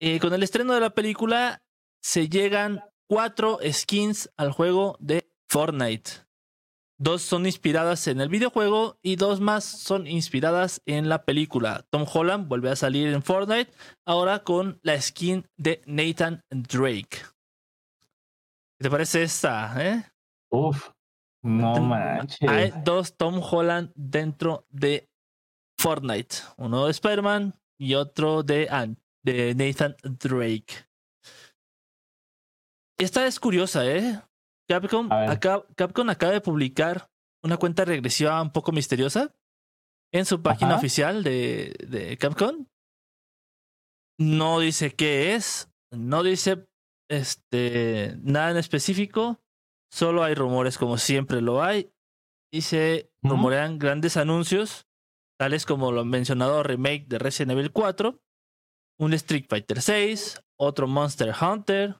eh, 0.00 0.18
con 0.18 0.32
el 0.32 0.42
estreno 0.42 0.72
de 0.74 0.80
la 0.80 0.90
película 0.90 1.62
se 2.02 2.28
llegan 2.28 2.82
cuatro 3.10 3.58
skins 3.72 4.30
al 4.36 4.52
juego 4.52 4.96
de 5.00 5.28
Fortnite. 5.48 6.10
Dos 6.96 7.22
son 7.22 7.44
inspiradas 7.44 8.06
en 8.06 8.20
el 8.20 8.28
videojuego 8.28 8.98
y 9.02 9.16
dos 9.16 9.40
más 9.40 9.64
son 9.64 10.06
inspiradas 10.06 10.80
en 10.86 11.08
la 11.08 11.24
película. 11.24 11.84
Tom 11.90 12.06
Holland 12.12 12.46
vuelve 12.46 12.70
a 12.70 12.76
salir 12.76 13.08
en 13.08 13.22
Fortnite, 13.22 13.72
ahora 14.06 14.44
con 14.44 14.78
la 14.84 15.00
skin 15.00 15.44
de 15.56 15.82
Nathan 15.86 16.44
Drake. 16.50 17.18
¿Qué 18.78 18.84
te 18.84 18.90
parece 18.90 19.24
esta? 19.24 19.74
Eh? 19.84 20.04
Uf, 20.52 20.90
no 21.42 21.80
manches. 21.80 22.48
Hay 22.48 22.72
dos 22.84 23.16
Tom 23.16 23.42
Holland 23.42 23.90
dentro 23.96 24.66
de 24.68 25.10
Fortnite. 25.80 26.36
Uno 26.58 26.84
de 26.84 26.92
Spider-Man 26.92 27.58
y 27.76 27.94
otro 27.94 28.44
de, 28.44 28.68
An- 28.70 29.00
de 29.24 29.54
Nathan 29.56 29.96
Drake. 30.04 30.86
Esta 33.00 33.26
es 33.26 33.40
curiosa, 33.40 33.86
¿eh? 33.86 34.20
Capcom, 34.68 35.10
acá- 35.10 35.64
Capcom 35.76 36.08
acaba 36.10 36.32
de 36.32 36.40
publicar 36.40 37.10
una 37.42 37.56
cuenta 37.56 37.84
regresiva 37.84 38.40
un 38.40 38.52
poco 38.52 38.72
misteriosa 38.72 39.34
en 40.12 40.26
su 40.26 40.42
página 40.42 40.72
Ajá. 40.72 40.78
oficial 40.78 41.22
de, 41.24 41.74
de 41.88 42.16
Capcom. 42.18 42.66
No 44.18 44.60
dice 44.60 44.94
qué 44.94 45.34
es, 45.34 45.70
no 45.90 46.22
dice 46.22 46.68
este, 47.10 48.16
nada 48.22 48.50
en 48.50 48.58
específico, 48.58 49.40
solo 49.90 50.22
hay 50.22 50.34
rumores 50.34 50.76
como 50.78 50.98
siempre 50.98 51.40
lo 51.40 51.62
hay 51.62 51.90
y 52.52 52.60
se 52.62 53.10
rumorean 53.22 53.78
grandes 53.78 54.16
anuncios, 54.16 54.86
tales 55.38 55.64
como 55.64 55.90
lo 55.90 56.04
mencionado 56.04 56.62
remake 56.62 57.06
de 57.08 57.18
Resident 57.18 57.52
Evil 57.52 57.72
4, 57.72 58.20
un 59.00 59.14
Street 59.14 59.46
Fighter 59.48 59.80
6, 59.80 60.42
otro 60.58 60.86
Monster 60.86 61.34
Hunter 61.40 61.96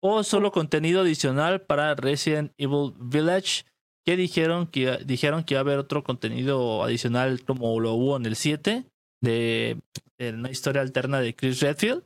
o 0.00 0.22
solo 0.22 0.52
contenido 0.52 1.00
adicional 1.00 1.62
para 1.62 1.94
Resident 1.94 2.52
Evil 2.58 2.94
Village 2.98 3.64
que 4.04 4.16
dijeron 4.16 4.68
que 4.68 4.98
dijeron 5.04 5.44
que 5.44 5.54
iba 5.54 5.60
a 5.60 5.62
haber 5.62 5.78
otro 5.78 6.04
contenido 6.04 6.84
adicional 6.84 7.44
como 7.44 7.80
lo 7.80 7.94
hubo 7.94 8.16
en 8.16 8.26
el 8.26 8.36
7 8.36 8.84
de, 9.20 9.82
de 10.18 10.30
una 10.30 10.50
historia 10.50 10.82
alterna 10.82 11.20
de 11.20 11.34
Chris 11.34 11.60
Redfield. 11.60 12.04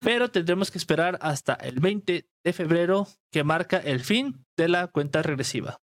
Pero 0.00 0.30
tendremos 0.30 0.70
que 0.70 0.78
esperar 0.78 1.18
hasta 1.20 1.54
el 1.54 1.80
20 1.80 2.28
de 2.44 2.52
febrero 2.52 3.06
que 3.32 3.44
marca 3.44 3.78
el 3.78 4.00
fin 4.00 4.44
de 4.56 4.68
la 4.68 4.86
cuenta 4.88 5.22
regresiva. 5.22 5.80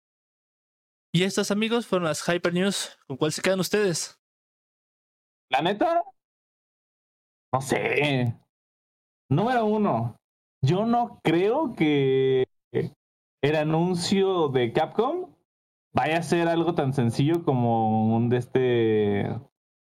Y 1.14 1.24
estas 1.24 1.52
amigos 1.52 1.88
fueron 1.88 2.08
las 2.08 2.28
Hyper 2.28 2.54
News. 2.54 2.98
¿Con 3.08 3.18
cuál 3.18 3.32
se 3.32 3.42
quedan 3.42 3.60
ustedes? 3.60 4.18
La 5.50 5.62
neta, 5.62 6.04
no 7.54 7.62
sé. 7.62 8.34
Número 9.30 9.66
uno, 9.66 10.16
yo 10.62 10.86
no 10.86 11.20
creo 11.24 11.74
que 11.76 12.46
el 13.42 13.56
anuncio 13.56 14.50
de 14.50 14.72
Capcom 14.72 15.36
vaya 15.94 16.20
a 16.20 16.24
ser 16.24 16.48
algo 16.48 16.76
tan 16.76 16.94
sencillo 16.94 17.44
como 17.44 18.16
un 18.16 18.30
de 18.30 18.38
este 18.38 19.36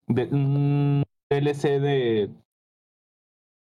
un 0.07 1.03
DLC 1.29 1.79
de 1.79 2.31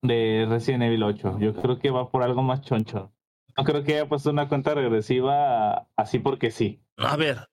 de 0.02 0.46
Resident 0.48 0.84
Evil 0.84 1.02
8. 1.02 1.38
Yo 1.40 1.54
creo 1.54 1.78
que 1.78 1.90
va 1.90 2.10
por 2.10 2.22
algo 2.22 2.42
más 2.42 2.60
choncho. 2.60 3.12
No 3.56 3.64
creo 3.64 3.82
que 3.82 3.94
haya 3.94 4.08
puesto 4.08 4.30
una 4.30 4.48
cuenta 4.48 4.74
regresiva 4.74 5.88
así 5.96 6.20
porque 6.20 6.52
sí. 6.52 6.80
A 6.96 7.16
ver, 7.16 7.48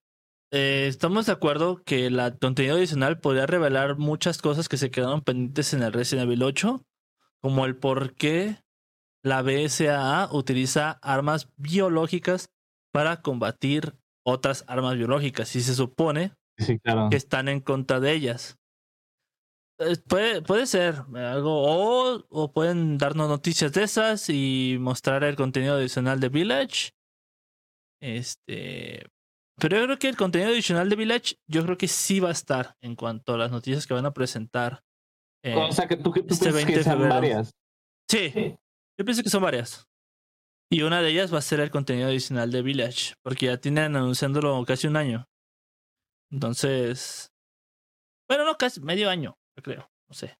eh, 0.52 0.86
estamos 0.88 1.26
de 1.26 1.32
acuerdo 1.32 1.82
que 1.82 2.06
el 2.06 2.38
contenido 2.40 2.76
adicional 2.76 3.18
podría 3.18 3.46
revelar 3.46 3.98
muchas 3.98 4.40
cosas 4.40 4.68
que 4.68 4.76
se 4.76 4.90
quedaron 4.90 5.22
pendientes 5.22 5.74
en 5.74 5.82
el 5.82 5.92
Resident 5.92 6.26
Evil 6.26 6.44
8, 6.44 6.80
como 7.40 7.66
el 7.66 7.76
por 7.76 8.14
qué 8.14 8.58
la 9.26 9.42
BSAA 9.42 10.28
utiliza 10.32 10.92
armas 11.02 11.48
biológicas 11.56 12.46
para 12.92 13.22
combatir 13.22 13.94
otras 14.24 14.64
armas 14.68 14.96
biológicas 14.96 15.54
y 15.56 15.60
se 15.60 15.74
supone 15.74 16.32
Sí, 16.58 16.78
claro. 16.78 17.08
que 17.10 17.16
están 17.16 17.48
en 17.48 17.60
contra 17.60 18.00
de 18.00 18.12
ellas. 18.12 18.56
Eh, 19.78 19.96
Puede, 20.08 20.40
puede 20.42 20.66
ser 20.66 21.02
algo, 21.14 21.52
o, 21.52 22.24
o 22.30 22.52
pueden 22.52 22.96
darnos 22.98 23.28
noticias 23.28 23.72
de 23.72 23.82
esas 23.82 24.30
y 24.30 24.78
mostrar 24.80 25.22
el 25.24 25.36
contenido 25.36 25.74
adicional 25.74 26.18
de 26.20 26.28
Village. 26.30 26.90
Este, 28.00 29.06
pero 29.60 29.78
yo 29.78 29.84
creo 29.84 29.98
que 29.98 30.08
el 30.08 30.16
contenido 30.16 30.50
adicional 30.50 30.88
de 30.88 30.96
Village, 30.96 31.36
yo 31.50 31.62
creo 31.64 31.76
que 31.76 31.88
sí 31.88 32.20
va 32.20 32.28
a 32.28 32.32
estar 32.32 32.76
en 32.80 32.94
cuanto 32.94 33.34
a 33.34 33.38
las 33.38 33.50
noticias 33.50 33.86
que 33.86 33.94
van 33.94 34.06
a 34.06 34.14
presentar. 34.14 34.82
eh, 35.44 35.54
o 35.56 35.72
sea, 35.72 35.86
que 35.88 35.96
tú, 35.96 36.10
que 36.12 36.22
tú 36.22 36.34
este 36.34 36.52
piensas 36.52 36.64
20 36.66 36.72
que 36.72 36.78
de 36.78 36.84
febrero. 36.84 37.14
varias. 37.14 37.50
sí, 38.10 38.56
yo 38.98 39.04
pienso 39.04 39.22
que 39.22 39.30
son 39.30 39.42
varias. 39.42 39.88
Y 40.70 40.82
una 40.82 41.00
de 41.00 41.10
ellas 41.10 41.32
va 41.32 41.38
a 41.38 41.42
ser 41.42 41.60
el 41.60 41.70
contenido 41.70 42.08
adicional 42.08 42.50
de 42.50 42.62
Village, 42.62 43.14
porque 43.22 43.46
ya 43.46 43.58
tienen 43.58 43.96
anunciándolo 43.96 44.64
casi 44.64 44.88
un 44.88 44.96
año. 44.96 45.28
Entonces, 46.30 47.32
bueno, 48.28 48.44
no, 48.44 48.56
casi 48.56 48.80
medio 48.80 49.08
año, 49.08 49.38
yo 49.56 49.62
creo, 49.62 49.90
no 50.08 50.14
sé. 50.14 50.36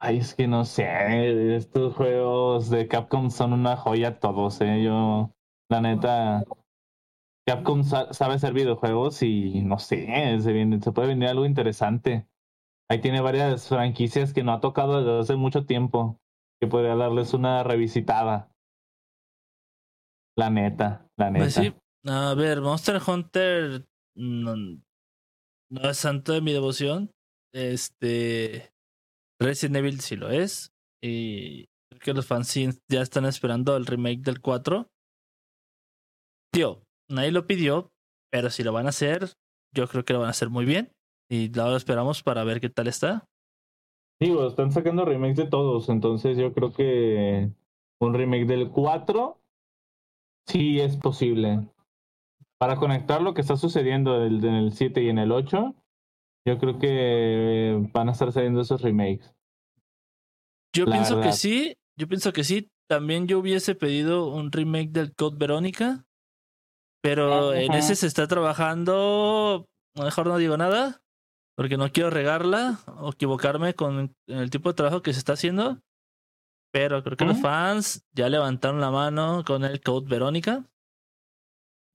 Ay, 0.00 0.18
es 0.18 0.34
que 0.34 0.46
no 0.46 0.64
sé, 0.64 1.56
estos 1.56 1.94
juegos 1.94 2.70
de 2.70 2.88
Capcom 2.88 3.30
son 3.30 3.52
una 3.52 3.76
joya 3.76 4.18
todos, 4.18 4.60
eh. 4.60 4.82
Yo, 4.82 5.32
la 5.68 5.80
neta, 5.80 6.44
Capcom 7.46 7.82
sabe 7.84 8.34
hacer 8.34 8.52
videojuegos 8.52 9.22
y 9.22 9.62
no 9.62 9.78
sé, 9.78 10.06
se, 10.40 10.52
viene, 10.52 10.80
se 10.80 10.92
puede 10.92 11.08
venir 11.08 11.28
algo 11.28 11.46
interesante. 11.46 12.28
Ahí 12.90 13.00
tiene 13.00 13.20
varias 13.20 13.68
franquicias 13.68 14.32
que 14.32 14.42
no 14.42 14.52
ha 14.52 14.60
tocado 14.60 14.98
desde 14.98 15.20
hace 15.20 15.36
mucho 15.36 15.66
tiempo, 15.66 16.20
que 16.60 16.66
podría 16.66 16.96
darles 16.96 17.34
una 17.34 17.62
revisitada. 17.62 18.50
La 20.36 20.50
neta, 20.50 21.08
la 21.18 21.32
Pues 21.32 21.56
neta. 21.56 21.62
sí, 21.62 21.74
a 22.06 22.34
ver, 22.34 22.60
Monster 22.60 23.00
Hunter 23.04 23.84
no, 24.16 24.54
no 24.56 25.90
es 25.90 25.96
santo 25.96 26.32
de 26.32 26.40
mi 26.40 26.52
devoción. 26.52 27.10
Este 27.52 28.70
Resident 29.40 29.76
Evil 29.76 30.00
sí 30.00 30.16
lo 30.16 30.30
es. 30.30 30.70
Y 31.02 31.66
creo 31.90 32.00
que 32.00 32.14
los 32.14 32.26
fans 32.26 32.54
ya 32.90 33.00
están 33.02 33.24
esperando 33.24 33.76
el 33.76 33.86
remake 33.86 34.20
del 34.20 34.40
4. 34.40 34.88
Tío, 36.52 36.82
nadie 37.10 37.32
lo 37.32 37.46
pidió, 37.46 37.90
pero 38.32 38.50
si 38.50 38.62
lo 38.62 38.72
van 38.72 38.86
a 38.86 38.90
hacer, 38.90 39.32
yo 39.74 39.86
creo 39.88 40.04
que 40.04 40.12
lo 40.12 40.20
van 40.20 40.28
a 40.28 40.32
hacer 40.32 40.50
muy 40.50 40.64
bien. 40.64 40.92
Y 41.30 41.48
lo 41.48 41.76
esperamos 41.76 42.22
para 42.22 42.44
ver 42.44 42.60
qué 42.60 42.70
tal 42.70 42.86
está. 42.88 43.26
Digo, 44.20 44.46
están 44.46 44.72
sacando 44.72 45.04
remakes 45.04 45.36
de 45.36 45.46
todos, 45.46 45.88
entonces 45.88 46.36
yo 46.36 46.52
creo 46.52 46.72
que 46.72 47.50
un 48.00 48.14
remake 48.14 48.46
del 48.46 48.70
4 48.70 49.40
sí 50.46 50.80
es 50.80 50.96
posible. 50.96 51.68
Para 52.58 52.76
conectar 52.76 53.22
lo 53.22 53.34
que 53.34 53.42
está 53.42 53.56
sucediendo 53.56 54.24
en 54.24 54.44
el 54.44 54.72
7 54.72 55.02
y 55.02 55.08
en 55.08 55.18
el 55.18 55.30
8, 55.30 55.74
yo 56.46 56.58
creo 56.58 56.78
que 56.78 57.78
van 57.92 58.08
a 58.08 58.12
estar 58.12 58.32
saliendo 58.32 58.60
esos 58.60 58.82
remakes. 58.82 59.34
Yo 60.74 60.86
pienso 60.86 61.20
que 61.20 61.32
sí, 61.32 61.76
yo 61.96 62.08
pienso 62.08 62.32
que 62.32 62.44
sí. 62.44 62.70
También 62.88 63.28
yo 63.28 63.38
hubiese 63.38 63.74
pedido 63.74 64.32
un 64.32 64.50
remake 64.50 64.90
del 64.90 65.14
Code 65.14 65.36
Verónica, 65.38 66.06
pero 67.02 67.52
en 67.52 67.74
ese 67.74 67.94
se 67.94 68.06
está 68.06 68.26
trabajando. 68.26 69.68
Mejor 69.94 70.26
no 70.26 70.38
digo 70.38 70.56
nada, 70.56 71.02
porque 71.58 71.76
no 71.76 71.90
quiero 71.90 72.08
regarla 72.08 72.78
o 72.86 73.10
equivocarme 73.10 73.74
con 73.74 74.14
el 74.28 74.48
tipo 74.48 74.68
de 74.68 74.76
trabajo 74.76 75.02
que 75.02 75.12
se 75.12 75.18
está 75.18 75.32
haciendo. 75.32 75.82
Pero 76.72 77.02
creo 77.02 77.16
que 77.16 77.24
los 77.24 77.40
fans 77.40 78.06
ya 78.14 78.28
levantaron 78.28 78.80
la 78.80 78.92
mano 78.92 79.42
con 79.44 79.64
el 79.64 79.80
Code 79.80 80.08
Verónica. 80.08 80.64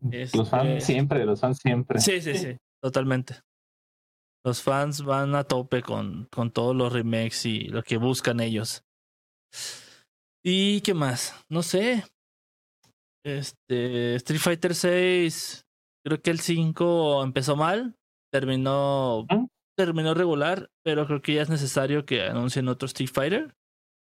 Los 0.02 0.50
fans 0.50 0.68
este 0.68 0.82
siempre, 0.82 1.24
los 1.24 1.40
fans 1.40 1.60
siempre. 1.60 2.02
Sí, 2.02 2.20
sí, 2.20 2.38
sí, 2.38 2.58
totalmente. 2.82 3.36
Los 4.44 4.62
fans 4.62 5.02
van 5.02 5.34
a 5.34 5.46
tope 5.46 5.82
con, 5.82 6.26
con 6.26 6.52
todos 6.52 6.76
los 6.76 6.92
remakes 6.92 7.46
y 7.46 7.70
lo 7.70 7.84
que 7.84 7.96
buscan 7.96 8.42
ellos. 8.42 8.84
¿Y 10.44 10.82
qué 10.82 10.94
más? 10.94 11.42
No 11.48 11.64
sé. 11.64 12.04
Este 13.26 14.16
Street 14.16 14.42
Fighter 14.42 14.76
6, 14.76 15.66
creo 16.06 16.22
que 16.22 16.32
el 16.32 16.42
5 16.42 17.24
empezó 17.24 17.56
mal, 17.56 17.96
terminó 18.30 19.26
terminó 19.76 20.14
regular, 20.14 20.70
pero 20.84 21.06
creo 21.08 21.22
que 21.22 21.36
ya 21.36 21.42
es 21.42 21.50
necesario 21.50 22.06
que 22.06 22.22
anuncien 22.22 22.68
otro 22.68 22.86
Street 22.86 23.10
Fighter 23.12 23.56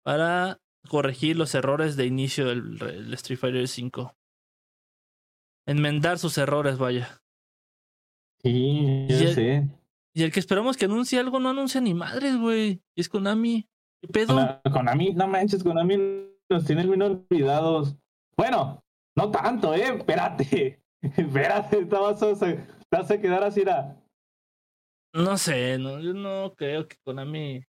para 0.05 0.61
corregir 0.89 1.37
los 1.37 1.55
errores 1.55 1.97
de 1.97 2.07
inicio 2.07 2.47
del, 2.47 2.79
del 2.79 3.15
Street 3.15 3.39
Fighter 3.39 3.69
5. 3.69 4.17
Enmendar 5.67 6.19
sus 6.19 6.39
errores, 6.39 6.79
vaya. 6.79 7.21
Sí, 8.43 9.07
yo 9.09 9.17
y 9.17 9.35
sé. 9.35 9.69
Y 10.15 10.23
el 10.23 10.33
que 10.33 10.41
esperamos 10.41 10.77
que 10.77 10.87
anuncie 10.87 11.19
algo 11.19 11.39
no 11.41 11.51
anuncia 11.51 11.81
ni 11.81 11.95
madres, 11.95 12.37
güey. 12.37 12.83
Es 12.97 13.09
Konami. 13.09 13.69
¿Qué 14.01 14.09
pedo? 14.09 14.61
Konami, 14.73 15.13
no 15.13 15.27
manches, 15.27 15.63
Konami 15.63 15.97
los 16.49 16.65
tiene 16.65 16.87
bien 16.87 17.03
olvidados. 17.03 17.97
Bueno, 18.37 18.83
no 19.17 19.31
tanto, 19.31 19.75
eh. 19.75 19.97
Espérate. 19.97 20.83
Espérate, 21.03 21.85
te 21.85 21.97
vas 21.97 22.23
a, 22.23 22.35
te 22.35 22.67
vas 22.91 23.11
a 23.11 23.21
quedar 23.21 23.45
así, 23.45 23.61
era. 23.61 23.97
No 25.13 25.37
sé, 25.39 25.79
no, 25.79 26.01
yo 26.01 26.13
no 26.13 26.55
creo 26.55 26.87
que 26.87 26.97
Konami. 27.05 27.65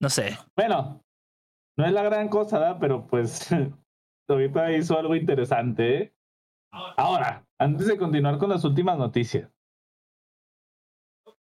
No 0.00 0.10
sé. 0.10 0.36
Bueno, 0.56 1.04
no 1.76 1.86
es 1.86 1.92
la 1.92 2.02
gran 2.02 2.28
cosa, 2.28 2.58
¿verdad? 2.58 2.78
Pero 2.80 3.06
pues 3.06 3.48
ahorita 4.28 4.72
hizo 4.72 4.98
algo 4.98 5.14
interesante, 5.14 5.98
¿eh? 5.98 6.14
Ahora, 6.96 7.46
antes 7.58 7.86
de 7.86 7.96
continuar 7.96 8.38
con 8.38 8.50
las 8.50 8.64
últimas 8.64 8.98
noticias. 8.98 9.48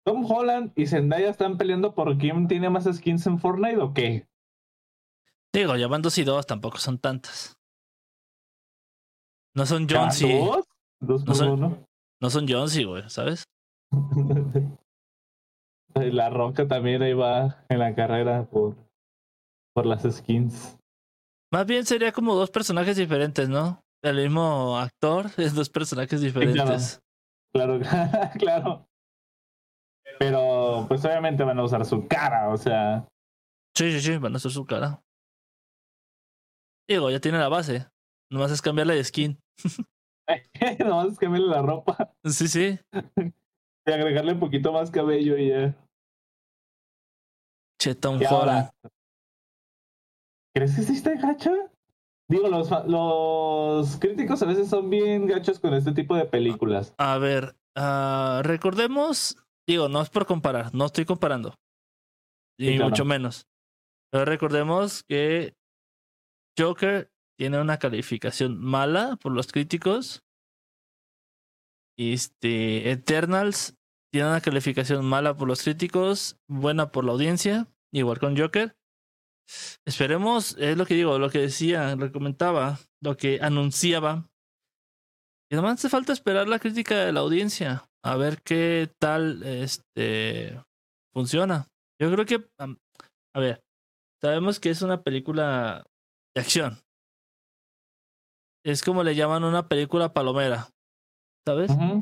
¿Tom 0.05 0.25
Holland 0.25 0.73
y 0.75 0.87
Zendaya 0.87 1.29
están 1.29 1.59
peleando 1.59 1.95
por 1.95 2.17
quién 2.17 2.49
tiene 2.49 2.71
más 2.71 2.85
skins 2.91 3.27
en 3.27 3.39
Fortnite 3.39 3.77
o 3.77 3.93
qué? 3.93 4.27
Digo, 5.53 5.77
ya 5.77 5.87
van 5.87 6.01
dos 6.01 6.17
y 6.17 6.25
dos, 6.25 6.47
tampoco 6.47 6.79
son 6.79 6.99
tantas. 6.99 7.59
No 9.55 9.67
son 9.67 9.87
Jonesy. 9.87 10.33
¿Dos? 10.39 10.65
¿Dos 11.01 11.25
no 11.27 11.35
son? 11.35 11.87
No 12.21 12.31
son 12.31 12.49
Jonesy, 12.49 12.85
güey, 12.85 13.09
¿sabes? 13.11 13.45
La 15.95 16.31
Roca 16.31 16.69
también 16.69 17.03
ahí 17.03 17.13
va 17.13 17.65
en 17.69 17.79
la 17.81 17.95
carrera 17.95 18.45
por, 18.49 18.77
por 19.75 19.87
las 19.87 20.03
skins. 20.03 20.79
Más 21.53 21.67
bien 21.67 21.87
sería 21.87 22.13
como 22.13 22.35
dos 22.35 22.51
personajes 22.51 22.97
diferentes, 22.97 23.49
¿no? 23.49 23.81
El 24.03 24.17
mismo 24.17 24.79
actor 24.79 25.27
es 25.39 25.55
dos 25.55 25.71
personajes 25.71 26.21
diferentes. 26.21 27.01
Claro, 27.53 27.81
claro. 27.81 28.31
claro. 28.39 28.89
Pero 30.19 30.85
pues 30.89 31.05
obviamente 31.05 31.45
van 31.45 31.59
a 31.59 31.65
usar 31.65 31.85
su 31.85 32.07
cara, 32.07 32.49
o 32.49 32.57
sea. 32.57 33.07
Sí, 33.77 33.93
sí, 33.93 34.01
sí, 34.01 34.17
van 34.19 34.35
a 34.35 34.37
usar 34.37 34.51
su 34.51 34.65
cara. 34.65 35.03
Digo, 36.89 37.11
ya 37.11 37.21
tiene 37.21 37.39
la 37.39 37.49
base. 37.49 37.87
Nomás 38.31 38.51
es 38.51 38.63
cambiarle 38.63 38.95
de 38.95 39.05
skin. 39.05 39.39
Nomás 40.79 41.13
es 41.13 41.19
cambiarle 41.19 41.49
la 41.49 41.63
ropa. 41.63 42.13
Sí, 42.25 42.49
sí. 42.49 42.79
Y 43.89 43.93
agregarle 43.93 44.35
un 44.35 44.41
poquito 44.41 44.73
más 44.73 44.91
cabello 44.91 45.37
y 45.37 45.49
ya. 45.49 45.75
Che, 47.81 47.95
Tom 47.95 48.21
Holland. 48.29 48.71
¿Crees 50.55 50.77
que 50.77 50.83
sí 50.83 50.93
está 50.93 51.15
gacha? 51.15 51.53
Digo, 52.29 52.49
los, 52.49 52.71
los 52.87 53.97
críticos 53.99 54.43
a 54.43 54.47
veces 54.47 54.69
son 54.69 54.91
bien 54.91 55.27
gachos 55.27 55.59
con 55.59 55.73
este 55.75 55.93
tipo 55.93 56.15
de 56.15 56.27
películas. 56.27 56.95
A 56.99 57.17
ver, 57.19 57.57
uh, 57.77 58.43
recordemos 58.43 59.37
Digo, 59.69 59.91
no 59.91 60.01
es 60.01 60.09
por 60.09 60.25
comparar, 60.25 60.75
no 60.75 60.87
estoy 60.87 61.05
comparando. 61.05 61.55
Ni 62.59 62.69
sí, 62.69 62.77
claro. 62.77 62.89
mucho 62.89 63.05
menos. 63.05 63.47
Pero 64.11 64.25
recordemos 64.25 65.03
que 65.03 65.53
Joker 66.59 67.11
tiene 67.39 67.61
una 67.61 67.79
calificación 67.79 68.59
mala 68.59 69.19
por 69.21 69.33
los 69.33 69.53
críticos. 69.53 70.25
Este, 71.99 72.91
Eternals 72.91 73.77
tiene 74.13 74.29
una 74.29 74.41
calificación 74.41 75.05
mala 75.05 75.37
por 75.37 75.49
los 75.49 75.63
críticos, 75.63 76.39
buena 76.49 76.91
por 76.91 77.05
la 77.05 77.13
audiencia, 77.13 77.67
igual 77.93 78.19
con 78.19 78.37
Joker. 78.37 78.77
Esperemos, 79.87 80.57
es 80.59 80.77
lo 80.77 80.87
que 80.87 80.95
digo, 80.95 81.19
lo 81.19 81.31
que 81.31 81.39
decía, 81.39 81.97
lo 81.97 82.13
comentaba, 82.13 82.79
lo 83.03 83.17
que 83.17 83.41
anunciaba. 83.41 84.29
Y 85.51 85.55
además 85.55 85.79
hace 85.79 85.89
falta 85.89 86.13
esperar 86.13 86.49
la 86.49 86.59
crítica 86.59 87.05
de 87.05 87.13
la 87.13 87.21
audiencia 87.21 87.89
a 88.05 88.17
ver 88.17 88.43
qué 88.43 88.91
tal 88.99 89.43
este 89.43 90.63
funciona. 91.15 91.69
Yo 92.01 92.11
creo 92.13 92.27
que 92.27 92.49
a 92.59 93.41
ver, 93.41 93.63
sabemos 94.21 94.61
que 94.61 94.71
es 94.71 94.83
una 94.83 95.03
película 95.03 95.85
de 96.35 96.41
acción. 96.41 96.79
Es 98.65 98.83
como 98.83 99.03
le 99.03 99.15
llaman 99.15 99.45
una 99.45 99.69
película 99.69 100.13
palomera, 100.13 100.69
¿sabes? 101.47 101.71
Uh. 101.71 102.01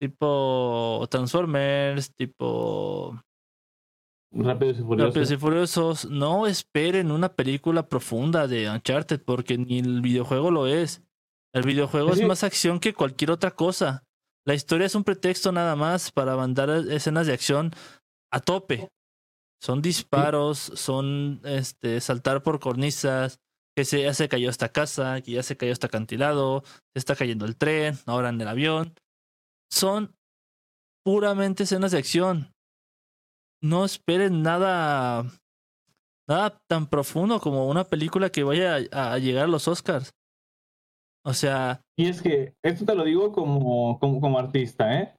Tipo 0.00 1.06
Transformers, 1.10 2.14
tipo 2.14 3.20
Rápidos 4.30 4.78
y 4.78 4.82
Furiosos. 4.82 5.08
Rápidos 5.08 5.30
y 5.30 5.36
Furiosos. 5.36 6.04
No 6.10 6.46
esperen 6.46 7.10
una 7.10 7.34
película 7.34 7.88
profunda 7.88 8.46
de 8.46 8.68
Uncharted 8.68 9.22
porque 9.24 9.58
ni 9.58 9.78
el 9.78 10.00
videojuego 10.00 10.50
lo 10.50 10.66
es. 10.66 11.02
El 11.54 11.62
videojuego 11.62 12.14
sí. 12.14 12.22
es 12.22 12.28
más 12.28 12.44
acción 12.44 12.78
que 12.78 12.94
cualquier 12.94 13.30
otra 13.30 13.52
cosa. 13.52 14.04
La 14.46 14.54
historia 14.54 14.86
es 14.86 14.94
un 14.94 15.04
pretexto 15.04 15.52
nada 15.52 15.76
más 15.76 16.10
para 16.10 16.36
mandar 16.36 16.70
escenas 16.70 17.26
de 17.26 17.32
acción 17.32 17.72
a 18.30 18.40
tope. 18.40 18.88
Son 19.60 19.82
disparos, 19.82 20.58
son 20.58 21.40
este 21.44 22.00
saltar 22.00 22.42
por 22.42 22.60
cornisas, 22.60 23.40
que 23.76 23.84
se, 23.84 24.02
ya 24.02 24.14
se 24.14 24.28
cayó 24.28 24.50
esta 24.50 24.70
casa, 24.70 25.20
que 25.20 25.32
ya 25.32 25.42
se 25.42 25.56
cayó 25.56 25.72
este 25.72 25.86
acantilado, 25.86 26.62
se 26.64 26.98
está 26.98 27.16
cayendo 27.16 27.44
el 27.44 27.56
tren, 27.56 27.98
ahora 28.06 28.28
en 28.28 28.40
el 28.40 28.48
avión. 28.48 28.94
Son 29.70 30.14
puramente 31.04 31.64
escenas 31.64 31.92
de 31.92 31.98
acción. 31.98 32.52
No 33.62 33.84
esperen 33.84 34.42
nada, 34.42 35.24
nada 36.28 36.58
tan 36.68 36.86
profundo 36.86 37.40
como 37.40 37.68
una 37.68 37.84
película 37.84 38.30
que 38.30 38.44
vaya 38.44 38.76
a, 38.92 39.14
a 39.14 39.18
llegar 39.18 39.44
a 39.44 39.48
los 39.48 39.68
Oscars. 39.68 40.12
O 41.24 41.34
sea. 41.34 41.82
Y 41.96 42.08
es 42.08 42.22
que 42.22 42.54
esto 42.62 42.84
te 42.84 42.94
lo 42.94 43.04
digo 43.04 43.32
como, 43.32 43.98
como, 43.98 44.20
como 44.20 44.38
artista, 44.38 45.00
¿eh? 45.00 45.14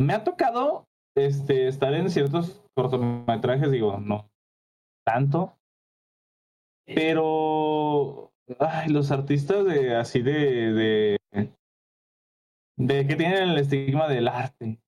Me 0.00 0.14
ha 0.14 0.24
tocado 0.24 0.86
este, 1.16 1.68
estar 1.68 1.92
en 1.94 2.10
ciertos 2.10 2.62
cortometrajes, 2.74 3.70
digo, 3.70 3.98
no, 3.98 4.30
tanto. 5.04 5.58
Pero 6.86 8.32
ay, 8.58 8.88
los 8.88 9.10
artistas 9.10 9.64
de 9.64 9.94
así 9.94 10.22
de, 10.22 10.72
de 10.72 11.18
de 12.86 13.06
que 13.06 13.16
tienen 13.16 13.50
el 13.50 13.58
estigma 13.58 14.08
del 14.08 14.28
arte, 14.28 14.80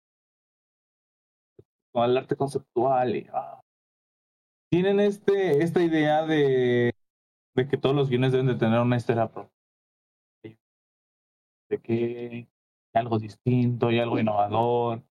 con 1.93 2.11
el 2.11 2.17
arte 2.17 2.37
conceptual 2.37 3.17
y 3.17 3.27
ah, 3.33 3.63
tienen 4.71 5.01
este 5.01 5.63
esta 5.63 5.83
idea 5.83 6.27
de 6.27 6.93
de 7.55 7.69
que 7.69 7.77
todos 7.77 7.95
los 7.95 8.11
guiones 8.11 8.33
deben 8.33 8.49
de 8.49 8.57
tener 8.57 8.81
una 8.81 8.97
historia 8.97 9.31
propia, 9.31 9.53
de 10.43 11.81
que 11.81 12.49
algo 12.93 13.19
distinto 13.19 13.91
y 13.91 13.99
algo 13.99 14.19
innovador. 14.19 15.03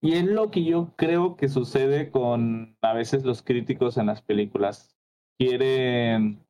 Y 0.00 0.14
es 0.14 0.24
lo 0.24 0.50
que 0.50 0.62
yo 0.64 0.94
creo 0.96 1.36
que 1.36 1.48
sucede 1.48 2.10
con 2.10 2.76
a 2.82 2.92
veces 2.92 3.24
los 3.24 3.42
críticos 3.42 3.96
en 3.96 4.06
las 4.06 4.22
películas. 4.22 4.96
Quieren, 5.38 6.46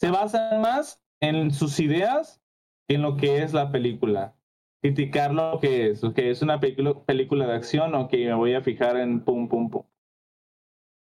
se 0.00 0.10
basan 0.10 0.62
más 0.62 1.02
en 1.20 1.52
sus 1.52 1.78
ideas 1.78 2.40
que 2.88 2.94
en 2.94 3.02
lo 3.02 3.16
que 3.16 3.42
es 3.42 3.52
la 3.52 3.70
película. 3.70 4.37
Criticar 4.80 5.34
lo 5.34 5.58
que 5.60 5.90
es, 5.90 6.02
que 6.14 6.30
es 6.30 6.42
una 6.42 6.60
película, 6.60 6.94
película 7.04 7.46
de 7.46 7.54
acción, 7.54 7.94
o 7.94 8.08
que 8.08 8.26
me 8.26 8.34
voy 8.34 8.54
a 8.54 8.62
fijar 8.62 8.96
en 8.96 9.24
pum, 9.24 9.48
pum, 9.48 9.70
pum. 9.70 9.84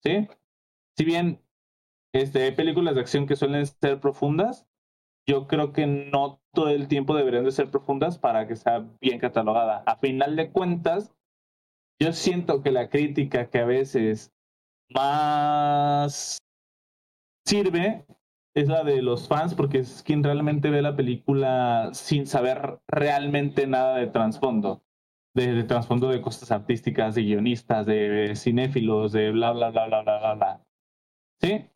¿Sí? 0.04 0.28
Si 0.98 1.04
bien 1.04 1.42
este, 2.14 2.44
hay 2.44 2.52
películas 2.52 2.96
de 2.96 3.02
acción 3.02 3.28
que 3.28 3.36
suelen 3.36 3.66
ser 3.66 4.00
profundas, 4.00 4.66
yo 5.28 5.48
creo 5.48 5.74
que 5.74 5.88
no 5.88 6.40
todo 6.54 6.70
el 6.70 6.88
tiempo 6.88 7.16
deberían 7.16 7.44
de 7.44 7.52
ser 7.52 7.70
profundas 7.72 8.18
para 8.20 8.48
que 8.48 8.56
sea 8.56 8.88
bien 9.02 9.20
catalogada. 9.20 9.84
A 9.86 9.98
final 9.98 10.36
de 10.36 10.52
cuentas, 10.52 11.14
yo 12.00 12.14
siento 12.14 12.62
que 12.62 12.72
la 12.72 12.90
crítica 12.90 13.50
que 13.50 13.60
a 13.60 13.66
veces 13.66 14.32
más 14.90 16.38
sirve 17.46 18.06
es 18.56 18.70
la 18.70 18.84
de 18.84 19.02
los 19.02 19.28
fans, 19.28 19.54
porque 19.54 19.80
es 19.80 20.02
quien 20.02 20.24
realmente 20.24 20.70
ve 20.70 20.82
la 20.82 20.96
película 20.96 21.90
sin 21.94 22.26
saber 22.26 22.80
realmente 22.88 23.68
nada 23.68 23.98
de 23.98 24.08
trasfondo. 24.08 24.82
De, 25.36 25.54
de 25.54 25.64
trasfondo 25.66 26.08
de 26.08 26.22
cosas 26.22 26.50
artísticas, 26.52 27.14
de 27.16 27.24
guionistas, 27.24 27.86
de 27.86 28.34
cinéfilos, 28.38 29.12
de 29.12 29.32
bla, 29.32 29.52
bla, 29.52 29.70
bla, 29.70 29.88
bla, 29.88 30.02
bla, 30.02 30.20
bla, 30.20 30.34
bla. 30.36 30.66
¿Sí? 31.42 31.70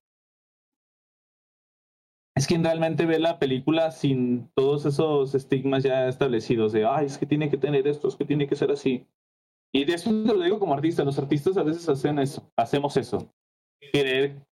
Es 2.38 2.48
quien 2.48 2.64
realmente 2.64 3.06
ve 3.06 3.20
la 3.20 3.38
película 3.38 3.92
sin 3.92 4.50
todos 4.56 4.86
esos 4.86 5.36
estigmas 5.36 5.84
ya 5.84 6.08
establecidos 6.08 6.72
de, 6.72 6.86
ay, 6.86 7.08
es 7.08 7.18
que 7.18 7.26
tiene 7.26 7.50
que 7.50 7.58
tener 7.58 7.86
esto, 7.86 8.08
es 8.08 8.16
que 8.16 8.24
tiene 8.24 8.48
que 8.48 8.56
ser 8.56 8.72
así. 8.72 9.06
Y 9.74 9.84
de 9.84 9.96
eso 9.96 10.10
te 10.10 10.34
lo 10.34 10.42
digo 10.42 10.58
como 10.58 10.74
artista, 10.74 11.04
los 11.04 11.20
artistas 11.20 11.58
a 11.58 11.64
veces 11.64 11.90
hacen 11.90 12.18
eso, 12.20 12.50
hacemos 12.56 12.96
eso. 12.96 13.30
Querer 13.92 14.48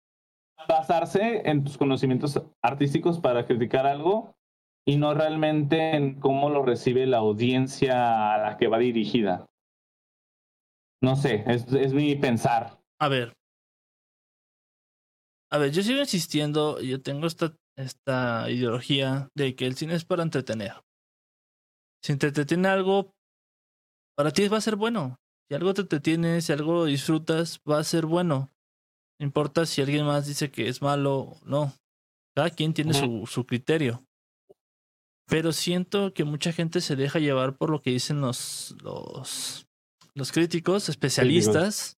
basarse 0.67 1.41
en 1.45 1.63
tus 1.63 1.77
conocimientos 1.77 2.41
artísticos 2.61 3.19
para 3.19 3.45
criticar 3.45 3.85
algo 3.85 4.35
y 4.87 4.97
no 4.97 5.13
realmente 5.13 5.95
en 5.95 6.19
cómo 6.19 6.49
lo 6.49 6.63
recibe 6.63 7.05
la 7.07 7.17
audiencia 7.17 8.33
a 8.33 8.37
la 8.37 8.57
que 8.57 8.67
va 8.67 8.77
dirigida. 8.77 9.47
No 11.01 11.15
sé, 11.15 11.43
es, 11.47 11.71
es 11.73 11.93
mi 11.93 12.15
pensar. 12.15 12.79
A 12.99 13.09
ver. 13.09 13.33
A 15.51 15.57
ver, 15.57 15.71
yo 15.71 15.83
sigo 15.83 15.99
insistiendo, 15.99 16.79
yo 16.81 17.01
tengo 17.01 17.27
esta, 17.27 17.55
esta 17.77 18.49
ideología 18.49 19.29
de 19.35 19.55
que 19.55 19.65
el 19.65 19.75
cine 19.75 19.95
es 19.95 20.05
para 20.05 20.23
entretener. 20.23 20.73
Si 22.03 22.15
te 22.17 22.27
entretiene 22.27 22.67
algo, 22.67 23.11
para 24.15 24.31
ti 24.31 24.47
va 24.47 24.57
a 24.57 24.61
ser 24.61 24.75
bueno. 24.75 25.17
Si 25.47 25.55
algo 25.55 25.73
te 25.73 25.81
entretiene, 25.81 26.41
si 26.41 26.53
algo 26.53 26.85
disfrutas, 26.85 27.59
va 27.69 27.79
a 27.79 27.83
ser 27.83 28.05
bueno. 28.05 28.51
No 29.19 29.25
importa 29.25 29.65
si 29.65 29.81
alguien 29.81 30.05
más 30.05 30.27
dice 30.27 30.51
que 30.51 30.67
es 30.67 30.81
malo 30.81 31.19
o 31.19 31.39
no. 31.45 31.73
Cada 32.35 32.49
quien 32.49 32.73
tiene 32.73 32.93
su, 32.93 33.25
su 33.27 33.45
criterio. 33.45 34.05
Pero 35.27 35.53
siento 35.53 36.13
que 36.13 36.23
mucha 36.23 36.51
gente 36.51 36.81
se 36.81 36.95
deja 36.95 37.19
llevar 37.19 37.57
por 37.57 37.69
lo 37.69 37.81
que 37.81 37.91
dicen 37.91 38.21
los, 38.21 38.75
los, 38.83 39.67
los 40.13 40.31
críticos, 40.31 40.89
especialistas, 40.89 41.97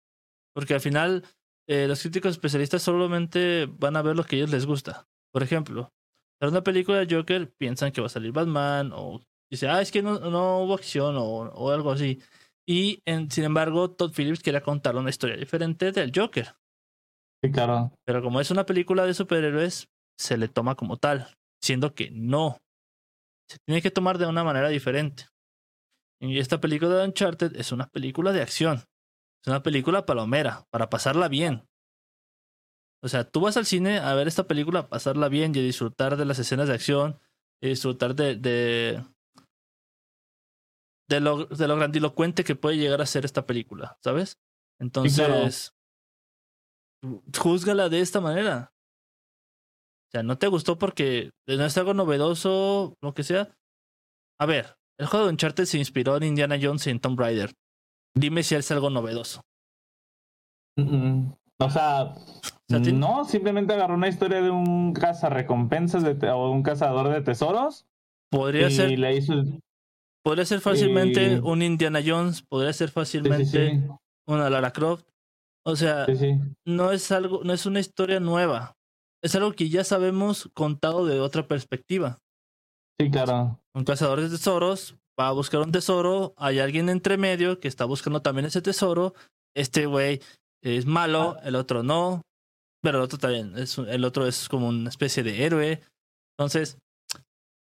porque 0.53 0.76
al 0.76 0.82
final 0.82 1.24
eh, 1.68 1.88
los 1.88 2.01
críticos 2.01 2.32
especialistas 2.32 2.84
solamente 2.84 3.66
van 3.66 3.95
a 3.95 4.01
ver 4.01 4.16
lo 4.16 4.24
que 4.24 4.36
a 4.36 4.39
ellos 4.39 4.51
les 4.51 4.66
gusta. 4.66 5.07
Por 5.32 5.41
ejemplo, 5.41 5.91
para 6.39 6.51
una 6.51 6.63
película 6.63 7.03
de 7.03 7.16
Joker 7.16 7.51
piensan 7.57 7.91
que 7.91 8.01
va 8.01 8.07
a 8.07 8.11
salir 8.11 8.32
Batman 8.32 8.91
o 8.93 9.22
dice, 9.49 9.68
ah, 9.68 9.82
es 9.82 9.91
que 9.91 10.03
no, 10.03 10.20
no 10.20 10.59
hubo 10.59 10.76
acción 10.76 11.16
o, 11.18 11.24
o 11.24 11.72
algo 11.72 11.91
así. 11.91 12.22
Y 12.68 13.01
en, 13.05 13.32
sin 13.32 13.43
embargo, 13.43 13.91
Todd 13.91 14.13
Phillips 14.13 14.43
quería 14.43 14.61
contar 14.61 14.95
una 14.95 15.09
historia 15.09 15.38
diferente 15.38 15.91
del 15.91 16.11
Joker. 16.13 16.55
Sí, 17.43 17.51
claro. 17.51 17.91
Pero 18.05 18.21
como 18.21 18.39
es 18.39 18.51
una 18.51 18.65
película 18.65 19.05
de 19.05 19.13
superhéroes, 19.13 19.88
se 20.17 20.38
le 20.38 20.47
toma 20.47 20.75
como 20.75 20.97
tal, 20.97 21.36
siendo 21.61 21.93
que 21.93 22.11
no. 22.11 22.57
Se 23.49 23.57
tiene 23.65 23.81
que 23.81 23.91
tomar 23.91 24.17
de 24.17 24.25
una 24.25 24.43
manera 24.43 24.69
diferente. 24.69 25.25
Y 26.19 26.39
esta 26.39 26.59
película 26.59 26.95
de 26.95 27.05
Uncharted 27.05 27.55
es 27.55 27.71
una 27.71 27.88
película 27.88 28.31
de 28.31 28.41
acción. 28.41 28.77
Es 29.43 29.47
una 29.47 29.61
película 29.61 30.05
palomera, 30.05 30.65
para 30.71 30.89
pasarla 30.89 31.27
bien. 31.27 31.67
O 33.03 33.07
sea, 33.07 33.23
tú 33.23 33.41
vas 33.41 33.57
al 33.57 33.67
cine 33.67 33.99
a 33.99 34.15
ver 34.15 34.27
esta 34.27 34.47
película, 34.47 34.88
pasarla 34.88 35.29
bien 35.29 35.53
y 35.53 35.61
disfrutar 35.61 36.17
de 36.17 36.25
las 36.25 36.39
escenas 36.39 36.67
de 36.67 36.73
acción, 36.73 37.19
y 37.61 37.69
disfrutar 37.69 38.15
de, 38.15 38.36
de, 38.36 39.05
de, 41.07 41.19
lo, 41.19 41.45
de 41.45 41.67
lo 41.67 41.75
grandilocuente 41.75 42.43
que 42.43 42.55
puede 42.55 42.77
llegar 42.77 43.01
a 43.01 43.05
ser 43.05 43.25
esta 43.25 43.45
película, 43.45 43.99
¿sabes? 44.03 44.39
Entonces, 44.79 45.74
júzgala 47.37 47.89
de 47.89 47.99
esta 48.01 48.21
manera. 48.21 48.71
O 50.07 50.11
sea, 50.11 50.23
no 50.23 50.37
te 50.37 50.47
gustó 50.47 50.77
porque 50.77 51.31
no 51.47 51.65
es 51.65 51.77
algo 51.77 51.93
novedoso, 51.93 52.95
lo 53.01 53.13
que 53.13 53.23
sea. 53.23 53.55
A 54.39 54.45
ver, 54.45 54.75
el 54.99 55.07
juego 55.07 55.25
de 55.25 55.31
Uncharted 55.31 55.65
se 55.65 55.77
inspiró 55.77 56.15
en 56.17 56.23
Indiana 56.23 56.57
Jones 56.61 56.85
y 56.87 56.89
en 56.91 56.99
Tomb 56.99 57.19
Raider. 57.19 57.53
Dime 58.15 58.43
si 58.43 58.55
es 58.55 58.71
algo 58.71 58.89
novedoso. 58.89 59.41
O 60.77 61.69
sea, 61.69 62.03
O 62.03 62.19
sea, 62.69 62.81
ti- 62.81 62.91
no, 62.91 63.23
simplemente 63.25 63.73
agarró 63.73 63.93
una 63.95 64.07
historia 64.09 64.41
de 64.41 64.49
un 64.49 64.93
cazarrecompensas 64.93 66.03
de 66.03 66.29
o 66.31 66.51
un 66.51 66.63
cazador 66.63 67.09
de 67.09 67.21
tesoros 67.21 67.85
Podría 68.29 68.67
y 68.67 68.71
ser, 68.71 68.99
le 68.99 69.15
hizo. 69.15 69.33
podría 70.23 70.45
ser 70.45 70.59
fácilmente 70.59 71.33
y- 71.35 71.39
un 71.41 71.61
Indiana 71.61 72.01
Jones, 72.05 72.41
podría 72.41 72.73
ser 72.73 72.89
Sí, 72.89 72.93
fácilmente 72.93 73.45
sí, 73.45 73.57
sí, 73.81 73.87
una 74.27 74.49
Lara 74.49 74.71
Croft. 74.71 75.07
O 75.66 75.76
sea, 75.76 76.05
sí, 76.05 76.16
sí. 76.16 76.39
no 76.66 76.91
es 76.91 77.11
algo, 77.11 77.43
no 77.43 77.53
es 77.53 77.66
una 77.66 77.80
historia 77.80 78.20
nueva. 78.20 78.76
Es 79.24 79.36
algo 79.36 79.53
que 79.53 79.70
ya 79.70 79.84
sabemos 79.84 80.49
contado 80.53 81.05
de 81.05 81.20
otra 81.20 81.47
perspectiva. 81.47 82.20
Sí, 82.99 83.09
claro. 83.09 83.59
Un 83.74 83.84
cazador 83.84 84.22
de 84.22 84.30
tesoros 84.30 84.95
va 85.20 85.30
a 85.30 85.34
buscar 85.34 85.61
un 85.61 85.72
tesoro, 85.72 86.34
hay 86.38 86.59
alguien 86.59 86.89
entre 86.89 87.18
medio 87.18 87.59
que 87.59 87.68
está 87.68 87.86
buscando 87.86 88.22
también 88.22 88.45
ese 88.45 88.61
tesoro. 88.61 89.13
Este 89.55 89.86
güey 89.86 90.22
es 90.61 90.86
malo, 90.86 91.38
el 91.43 91.55
otro 91.55 91.84
no, 91.84 92.22
pero 92.82 92.99
el 92.99 93.03
otro 93.05 93.18
también, 93.18 93.57
es, 93.57 93.78
el 93.78 94.05
otro 94.05 94.28
es 94.28 94.49
como 94.49 94.68
una 94.68 94.89
especie 94.89 95.24
de 95.24 95.45
héroe. 95.45 95.82
Entonces, 96.38 96.78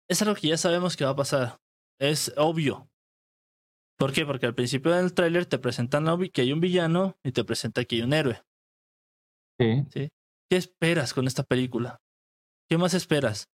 es 0.09 0.21
algo 0.21 0.35
que 0.35 0.47
ya 0.47 0.57
sabemos 0.57 0.95
que 0.95 1.05
va 1.05 1.11
a 1.11 1.15
pasar. 1.15 1.57
Es 1.99 2.33
obvio. 2.37 2.87
¿Por 3.97 4.11
qué? 4.11 4.25
Porque 4.25 4.45
al 4.45 4.55
principio 4.55 4.91
del 4.91 5.13
tráiler 5.13 5.45
te 5.45 5.59
presentan 5.59 6.05
que 6.29 6.41
hay 6.41 6.51
un 6.51 6.59
villano 6.59 7.17
y 7.23 7.31
te 7.31 7.43
presenta 7.43 7.85
que 7.85 7.97
hay 7.97 8.01
un 8.01 8.13
héroe. 8.13 8.41
Sí. 9.59 10.09
¿Qué 10.49 10.57
esperas 10.57 11.13
con 11.13 11.27
esta 11.27 11.43
película? 11.43 12.01
¿Qué 12.69 12.77
más 12.77 12.93
esperas? 12.93 13.49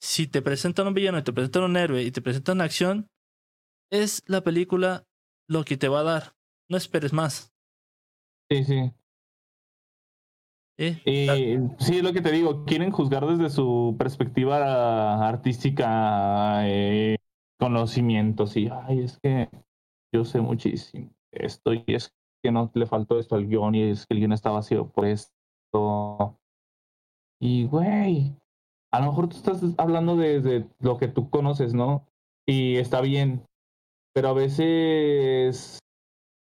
Si 0.00 0.26
te 0.26 0.42
presentan 0.42 0.86
un 0.86 0.94
villano 0.94 1.18
y 1.18 1.22
te 1.22 1.32
presentan 1.32 1.64
un 1.64 1.76
héroe 1.76 2.02
y 2.02 2.10
te 2.10 2.22
presentan 2.22 2.60
acción, 2.60 3.08
es 3.90 4.22
la 4.26 4.42
película 4.42 5.04
lo 5.48 5.64
que 5.64 5.76
te 5.76 5.88
va 5.88 6.00
a 6.00 6.04
dar. 6.04 6.34
No 6.68 6.76
esperes 6.76 7.12
más. 7.12 7.52
Sí, 8.50 8.64
sí. 8.64 8.92
¿sí? 10.78 11.02
Y 11.04 11.58
sí, 11.78 11.96
es 11.96 12.02
lo 12.02 12.12
que 12.12 12.20
te 12.20 12.30
digo, 12.30 12.64
quieren 12.64 12.92
juzgar 12.92 13.26
desde 13.26 13.50
su 13.50 13.96
perspectiva 13.98 15.28
artística, 15.28 16.68
eh, 16.68 17.16
conocimientos, 17.58 18.56
y 18.56 18.68
ay, 18.68 19.00
es 19.00 19.18
que 19.18 19.48
yo 20.14 20.24
sé 20.24 20.40
muchísimo 20.40 21.10
de 21.32 21.46
esto, 21.46 21.74
y 21.74 21.84
es 21.86 22.12
que 22.42 22.50
no 22.50 22.70
le 22.74 22.86
faltó 22.86 23.18
esto 23.18 23.34
al 23.34 23.46
guion, 23.46 23.74
y 23.74 23.82
es 23.82 24.06
que 24.06 24.14
el 24.14 24.20
guion 24.20 24.32
está 24.32 24.50
vacío 24.50 24.88
por 24.88 25.06
esto. 25.06 26.38
Y 27.40 27.66
güey, 27.66 28.34
a 28.92 29.00
lo 29.00 29.06
mejor 29.06 29.28
tú 29.28 29.36
estás 29.36 29.62
hablando 29.78 30.16
desde 30.16 30.68
lo 30.80 30.96
que 30.98 31.08
tú 31.08 31.30
conoces, 31.30 31.74
¿no? 31.74 32.06
Y 32.46 32.76
está 32.76 33.00
bien, 33.00 33.44
pero 34.14 34.28
a 34.28 34.32
veces, 34.32 35.78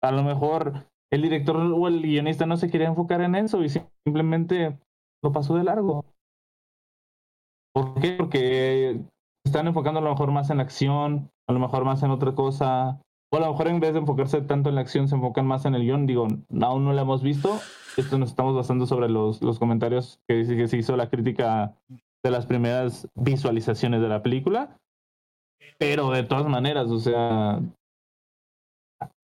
a 0.03 0.11
lo 0.11 0.23
mejor 0.23 0.87
el 1.13 1.23
director 1.23 1.57
o 1.57 1.89
el 1.89 2.03
guionista 2.03 2.47
no 2.47 2.57
se 2.57 2.71
quería 2.71 2.89
enfocar 2.89 3.21
en 3.21 3.35
eso 3.35 3.63
y 3.63 3.69
simplemente 4.05 4.79
lo 5.23 5.33
pasó 5.33 5.55
de 5.55 5.65
largo. 5.65 6.05
¿Por 7.75 8.01
qué? 8.01 8.17
Porque 8.19 9.01
están 9.47 9.67
enfocando 9.67 10.01
a 10.01 10.03
lo 10.03 10.11
mejor 10.11 10.33
más 10.33 10.51
en 10.51 10.59
la 10.59 10.65
acción, 10.65 11.31
a 11.49 11.53
lo 11.53 11.61
mejor 11.61 11.85
más 11.85 12.03
en 12.03 12.11
otra 12.11 12.35
cosa, 12.35 13.01
O 13.33 13.39
a 13.39 13.41
lo 13.41 13.51
mejor 13.51 13.69
en 13.69 13.81
vez 13.81 13.95
de 13.95 14.01
enfocarse 14.01 14.43
tanto 14.43 14.69
en 14.69 14.75
la 14.75 14.83
acción, 14.83 15.09
se 15.09 15.15
enfocan 15.15 15.47
más 15.47 15.65
en 15.65 15.75
el 15.75 15.83
guion. 15.83 16.07
Digo, 16.07 16.29
aún 16.61 16.85
no 16.85 16.93
lo 16.93 17.01
hemos 17.01 17.23
visto. 17.23 17.59
Esto 17.97 18.19
nos 18.19 18.31
estamos 18.31 18.55
basando 18.55 18.87
sobre 18.87 19.09
los, 19.09 19.41
los 19.41 19.59
comentarios 19.59 20.21
que 20.29 20.37
dice 20.37 20.57
que 20.57 20.69
se 20.69 20.77
hizo 20.77 20.97
la 20.97 21.09
crítica 21.09 21.75
de 22.23 22.31
las 22.31 22.45
primeras 22.45 23.09
visualizaciones 23.15 24.03
de 24.03 24.09
la 24.09 24.23
película. 24.23 24.79
Pero 25.79 26.11
de 26.11 26.25
todas 26.25 26.47
maneras, 26.47 26.89
o 26.89 26.99
sea, 26.99 27.61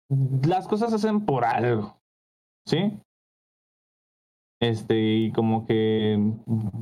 las 0.09 0.67
cosas 0.67 0.89
se 0.91 0.95
hacen 0.95 1.25
por 1.25 1.43
algo, 1.43 1.99
¿sí? 2.65 2.97
Este, 4.61 4.95
y 4.97 5.31
como 5.33 5.65
que 5.65 6.17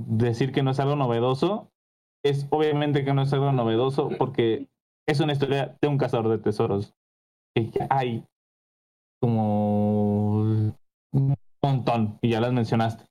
decir 0.08 0.52
que 0.52 0.64
no 0.64 0.72
es 0.72 0.80
algo 0.80 0.96
novedoso, 0.96 1.72
es 2.24 2.48
obviamente 2.52 3.04
que 3.04 3.14
no 3.14 3.24
es 3.24 3.34
algo 3.34 3.52
novedoso 3.52 4.10
porque 4.18 4.68
es 5.08 5.20
una 5.20 5.34
historia 5.34 5.76
de 5.82 5.88
un 5.88 5.98
cazador 5.98 6.30
de 6.30 6.38
tesoros. 6.38 6.94
Que 7.56 7.88
hay 7.90 8.26
como 9.22 10.42
un 10.42 11.36
montón, 11.64 12.20
y 12.22 12.30
ya 12.32 12.42
las 12.42 12.52
mencionaste. 12.52 13.06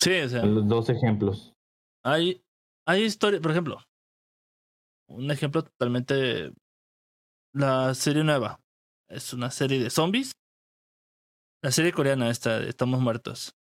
Sí, 0.00 0.18
o 0.20 0.28
sea, 0.28 0.44
Los 0.44 0.66
dos 0.66 0.88
ejemplos. 0.88 1.52
hay, 2.04 2.42
hay 2.86 3.02
historia, 3.02 3.40
por 3.40 3.50
ejemplo, 3.50 3.78
un 5.08 5.30
ejemplo 5.30 5.62
totalmente. 5.62 6.52
La 7.54 7.94
serie 7.94 8.24
nueva 8.24 8.60
es 9.08 9.32
una 9.32 9.50
serie 9.50 9.78
de 9.78 9.90
zombies. 9.90 10.32
La 11.62 11.70
serie 11.70 11.92
coreana 11.92 12.30
esta, 12.30 12.60
de 12.60 12.68
Estamos 12.68 13.00
Muertos. 13.00 13.54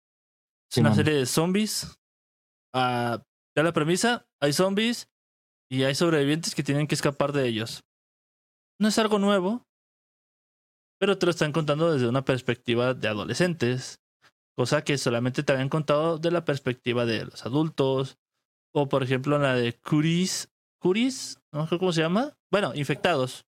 Es 0.70 0.78
una 0.78 0.94
serie 0.94 1.14
de 1.14 1.26
zombies. 1.26 1.98
Ah, 2.74 3.22
ya 3.56 3.62
la 3.62 3.72
premisa, 3.72 4.26
hay 4.40 4.52
zombies 4.54 5.08
y 5.70 5.84
hay 5.84 5.94
sobrevivientes 5.94 6.54
que 6.54 6.62
tienen 6.62 6.86
que 6.86 6.94
escapar 6.94 7.32
de 7.32 7.46
ellos. 7.46 7.82
No 8.80 8.88
es 8.88 8.98
algo 8.98 9.18
nuevo, 9.18 9.62
pero 11.03 11.18
te 11.18 11.26
lo 11.26 11.30
están 11.30 11.50
contando 11.50 11.92
desde 11.92 12.07
una 12.07 12.24
perspectiva 12.24 12.94
de 12.94 13.09
adolescentes, 13.09 14.00
cosa 14.57 14.84
que 14.84 14.96
solamente 14.96 15.42
te 15.42 15.53
habían 15.53 15.68
contado 15.68 16.18
de 16.18 16.30
la 16.30 16.44
perspectiva 16.44 17.05
de 17.05 17.24
los 17.24 17.44
adultos, 17.44 18.18
o 18.72 18.88
por 18.88 19.03
ejemplo 19.03 19.36
la 19.36 19.57
de 19.57 19.72
Curis, 19.80 20.48
Curis, 20.80 21.40
no 21.53 21.66
sé 21.66 21.76
cómo 21.80 21.90
se 21.90 22.03
llama, 22.03 22.38
bueno, 22.53 22.72
infectados, 22.76 23.46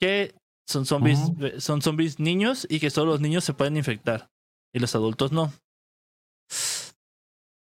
que 0.00 0.34
son 0.66 0.86
zombies, 0.86 1.20
eh, 1.40 1.60
son 1.60 1.82
zombies 1.82 2.18
niños 2.18 2.66
y 2.68 2.80
que 2.80 2.90
solo 2.90 3.12
los 3.12 3.20
niños 3.20 3.44
se 3.44 3.54
pueden 3.54 3.76
infectar 3.76 4.28
y 4.74 4.80
los 4.80 4.92
adultos 4.96 5.30
no. 5.30 5.52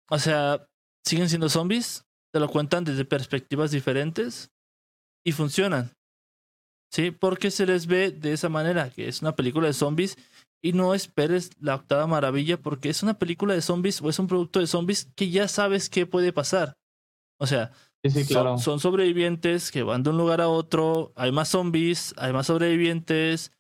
O 0.09 0.17
sea, 0.17 0.65
siguen 1.05 1.29
siendo 1.29 1.49
zombies, 1.49 2.03
te 2.33 2.39
lo 2.39 2.49
cuentan 2.49 2.83
desde 2.83 3.05
perspectivas 3.05 3.69
diferentes 3.69 4.49
y 5.23 5.33
funcionan. 5.33 5.91
Sí, 6.91 7.11
porque 7.11 7.51
se 7.51 7.65
les 7.65 7.85
ve 7.87 8.11
de 8.11 8.33
esa 8.33 8.49
manera, 8.49 8.89
que 8.89 9.07
es 9.07 9.21
una 9.21 9.35
película 9.35 9.67
de 9.67 9.73
zombies 9.73 10.17
y 10.61 10.73
no 10.73 10.93
esperes 10.93 11.51
la 11.61 11.75
octava 11.75 12.07
maravilla 12.07 12.57
porque 12.57 12.89
es 12.89 13.03
una 13.03 13.17
película 13.17 13.53
de 13.53 13.61
zombies 13.61 14.01
o 14.01 14.09
es 14.09 14.17
un 14.19 14.27
producto 14.27 14.59
de 14.59 14.67
zombies 14.67 15.07
que 15.15 15.29
ya 15.29 15.47
sabes 15.47 15.89
qué 15.89 16.05
puede 16.05 16.33
pasar. 16.33 16.77
O 17.39 17.47
sea, 17.47 17.71
Sí, 18.03 18.09
sí, 18.11 18.23
son- 18.23 18.33
claro. 18.33 18.57
son, 18.57 18.79
sobrevivientes 18.79 19.71
que 19.71 19.83
van 19.83 20.03
de 20.03 20.09
un 20.11 20.17
lugar 20.17 20.39
a 20.41 20.47
otro, 20.47 21.11
hay 21.15 21.31
más 21.33 21.49
zombies, 21.49 22.13
hay 22.17 22.31
más 22.33 22.47
sobrevivientes, 22.47 23.51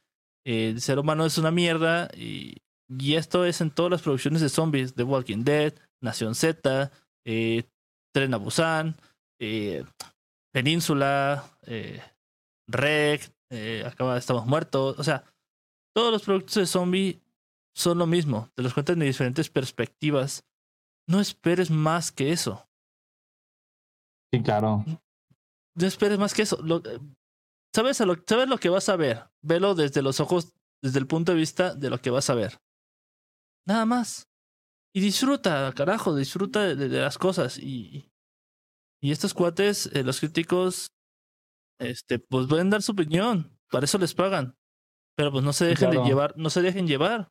eh, 0.45 0.69
el 0.69 0.81
ser 0.81 0.97
humano 0.97 1.25
es 1.25 1.37
una 1.37 1.51
mierda 1.51 2.09
y, 2.15 2.55
y 2.87 3.15
esto 3.15 3.43
es 3.45 3.59
en 3.61 3.69
todas 3.69 3.91
las 3.91 4.01
producciones 4.01 4.41
de 4.41 4.47
zombies, 4.49 4.93
The 4.95 5.03
Walking 5.03 5.43
Dead, 5.43 5.73
Nación 6.01 6.35
Z, 6.35 6.89
eh, 7.25 7.63
Tren 8.13 8.33
a 8.33 8.37
Busan, 8.37 8.95
eh, 9.39 9.83
Península, 10.53 11.43
eh, 11.67 12.01
Rec, 12.71 13.33
eh, 13.51 13.83
acaba 13.85 14.17
Estamos 14.17 14.45
Muertos, 14.45 14.97
o 14.99 15.03
sea, 15.03 15.23
todos 15.95 16.11
los 16.11 16.23
productos 16.23 16.55
de 16.55 16.65
zombie 16.65 17.21
son 17.75 17.97
lo 17.97 18.07
mismo, 18.07 18.49
te 18.55 18.63
los 18.63 18.73
cuentan 18.73 18.99
de 18.99 19.05
diferentes 19.05 19.49
perspectivas. 19.49 20.43
No 21.07 21.19
esperes 21.19 21.71
más 21.71 22.11
que 22.11 22.31
eso. 22.31 22.67
Sí, 24.31 24.43
claro. 24.43 24.85
no 25.75 25.87
esperes 25.87 26.19
más 26.19 26.33
que 26.33 26.43
eso. 26.43 26.61
Lo- 26.61 26.83
eh, 26.85 26.99
¿sabes, 27.73 27.99
a 28.01 28.05
lo, 28.05 28.15
sabes 28.27 28.47
lo 28.47 28.57
que 28.57 28.69
vas 28.69 28.89
a 28.89 28.95
ver. 28.95 29.29
Velo 29.41 29.73
desde 29.73 30.01
los 30.03 30.19
ojos, 30.19 30.53
desde 30.83 30.99
el 30.99 31.07
punto 31.07 31.31
de 31.31 31.37
vista 31.39 31.73
de 31.73 31.89
lo 31.89 31.99
que 31.99 32.11
vas 32.11 32.29
a 32.29 32.35
ver. 32.35 32.59
Nada 33.67 33.85
más. 33.85 34.27
Y 34.93 35.01
disfruta, 35.01 35.71
carajo, 35.75 36.15
disfruta 36.15 36.63
de, 36.63 36.75
de 36.75 36.99
las 36.99 37.17
cosas. 37.17 37.57
Y, 37.57 38.11
y 39.01 39.11
estos 39.11 39.33
cuates, 39.33 39.87
eh, 39.93 40.03
los 40.03 40.19
críticos, 40.19 40.91
este, 41.79 42.19
pues 42.19 42.47
pueden 42.47 42.69
dar 42.69 42.81
su 42.81 42.91
opinión. 42.91 43.57
Para 43.71 43.85
eso 43.85 43.97
les 43.97 44.13
pagan. 44.13 44.55
Pero 45.15 45.31
pues 45.31 45.43
no 45.43 45.53
se 45.53 45.65
dejen 45.65 45.89
claro. 45.89 46.03
de 46.03 46.07
llevar, 46.07 46.33
no 46.37 46.49
se 46.49 46.61
dejen 46.61 46.87
llevar. 46.87 47.29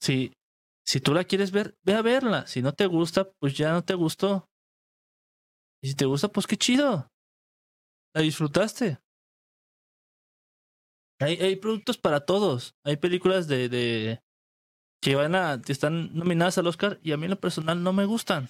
Si, 0.00 0.32
si 0.86 1.00
tú 1.00 1.12
la 1.12 1.24
quieres 1.24 1.50
ver, 1.50 1.76
ve 1.84 1.94
a 1.94 2.02
verla. 2.02 2.46
Si 2.46 2.62
no 2.62 2.72
te 2.72 2.86
gusta, 2.86 3.30
pues 3.40 3.56
ya 3.56 3.72
no 3.72 3.84
te 3.84 3.94
gustó. 3.94 4.48
Y 5.82 5.88
si 5.88 5.94
te 5.94 6.06
gusta, 6.06 6.28
pues 6.28 6.46
qué 6.46 6.56
chido. 6.56 7.08
La 8.14 8.22
disfrutaste. 8.22 8.98
Hay, 11.20 11.34
hay 11.36 11.56
productos 11.56 11.98
para 11.98 12.24
todos. 12.24 12.74
Hay 12.84 12.96
películas 12.96 13.48
de, 13.48 13.68
de 13.68 14.20
que 15.02 15.14
van 15.14 15.34
a 15.34 15.60
que 15.60 15.72
están 15.72 16.14
nominadas 16.14 16.58
al 16.58 16.66
Oscar 16.66 16.98
y 17.02 17.12
a 17.12 17.16
mí 17.16 17.24
en 17.24 17.30
lo 17.30 17.40
personal 17.40 17.82
no 17.82 17.92
me 17.92 18.04
gustan. 18.04 18.48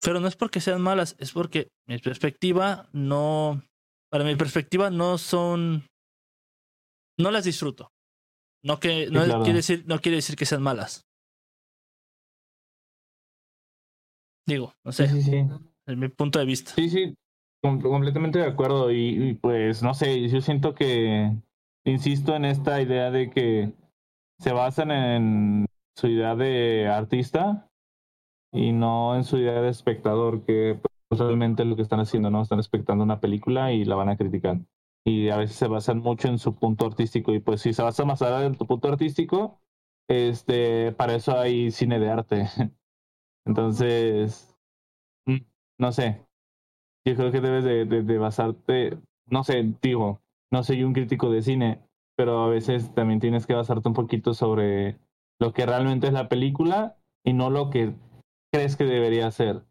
Pero 0.00 0.20
no 0.20 0.28
es 0.28 0.36
porque 0.36 0.60
sean 0.60 0.80
malas, 0.80 1.16
es 1.18 1.32
porque 1.32 1.68
mi 1.86 1.98
perspectiva 1.98 2.88
no 2.92 3.62
para 4.10 4.24
mi 4.24 4.36
perspectiva 4.36 4.90
no 4.90 5.18
son 5.18 5.86
no 7.18 7.30
las 7.30 7.44
disfruto. 7.44 7.90
No 8.62 8.80
que 8.80 9.08
no 9.10 9.24
claro. 9.24 9.44
quiere 9.44 9.58
decir 9.58 9.84
no 9.86 10.00
quiere 10.00 10.16
decir 10.16 10.36
que 10.36 10.46
sean 10.46 10.62
malas. 10.62 11.04
Digo, 14.46 14.72
no 14.84 14.92
sé, 14.92 15.08
Sí, 15.08 15.22
sí, 15.22 15.30
sí. 15.30 15.46
es 15.86 15.96
mi 15.96 16.08
punto 16.08 16.38
de 16.38 16.46
vista. 16.46 16.72
Sí, 16.74 16.88
sí, 16.88 17.14
com- 17.62 17.80
completamente 17.80 18.38
de 18.38 18.46
acuerdo. 18.46 18.90
Y, 18.90 19.30
y, 19.30 19.34
pues, 19.34 19.82
no 19.82 19.92
sé, 19.94 20.26
yo 20.28 20.40
siento 20.40 20.74
que, 20.74 21.30
insisto 21.84 22.34
en 22.34 22.44
esta 22.46 22.80
idea 22.80 23.10
de 23.10 23.30
que 23.30 23.72
se 24.38 24.52
basan 24.52 24.90
en 24.90 25.66
su 25.96 26.06
idea 26.08 26.34
de 26.36 26.88
artista 26.88 27.67
y 28.52 28.72
no 28.72 29.16
en 29.16 29.24
su 29.24 29.38
idea 29.38 29.60
de 29.60 29.68
espectador, 29.70 30.44
que 30.44 30.80
pues, 31.08 31.20
realmente 31.20 31.64
lo 31.64 31.76
que 31.76 31.82
están 31.82 32.00
haciendo, 32.00 32.30
¿no? 32.30 32.42
Están 32.42 32.60
espectando 32.60 33.04
una 33.04 33.20
película 33.20 33.72
y 33.72 33.84
la 33.84 33.94
van 33.96 34.08
a 34.08 34.16
criticar. 34.16 34.60
Y 35.04 35.28
a 35.30 35.36
veces 35.36 35.56
se 35.56 35.68
basan 35.68 35.98
mucho 36.00 36.28
en 36.28 36.38
su 36.38 36.54
punto 36.54 36.86
artístico. 36.86 37.32
Y 37.34 37.40
pues 37.40 37.62
si 37.62 37.72
se 37.72 37.82
basa 37.82 38.04
más 38.04 38.20
en 38.22 38.56
tu 38.56 38.66
punto 38.66 38.88
artístico, 38.88 39.60
este, 40.08 40.92
para 40.92 41.14
eso 41.14 41.38
hay 41.38 41.70
cine 41.70 41.98
de 41.98 42.10
arte. 42.10 42.48
Entonces, 43.46 44.54
mm, 45.26 45.38
no 45.78 45.92
sé, 45.92 46.26
yo 47.04 47.14
creo 47.16 47.32
que 47.32 47.40
debes 47.40 47.64
de, 47.64 47.84
de- 47.84 48.02
de 48.02 48.18
basarte, 48.18 48.98
no 49.26 49.44
sé, 49.44 49.74
digo, 49.82 50.22
no 50.50 50.62
soy 50.62 50.84
un 50.84 50.92
crítico 50.92 51.30
de 51.30 51.42
cine, 51.42 51.82
pero 52.16 52.44
a 52.44 52.48
veces 52.48 52.94
también 52.94 53.20
tienes 53.20 53.46
que 53.46 53.54
basarte 53.54 53.88
un 53.88 53.94
poquito 53.94 54.34
sobre 54.34 54.98
lo 55.40 55.52
que 55.52 55.66
realmente 55.66 56.06
es 56.08 56.12
la 56.12 56.28
película 56.28 56.96
y 57.24 57.32
no 57.32 57.50
lo 57.50 57.70
que 57.70 57.94
crees 58.52 58.76
que 58.76 58.84
debería 58.84 59.30
ser. 59.30 59.64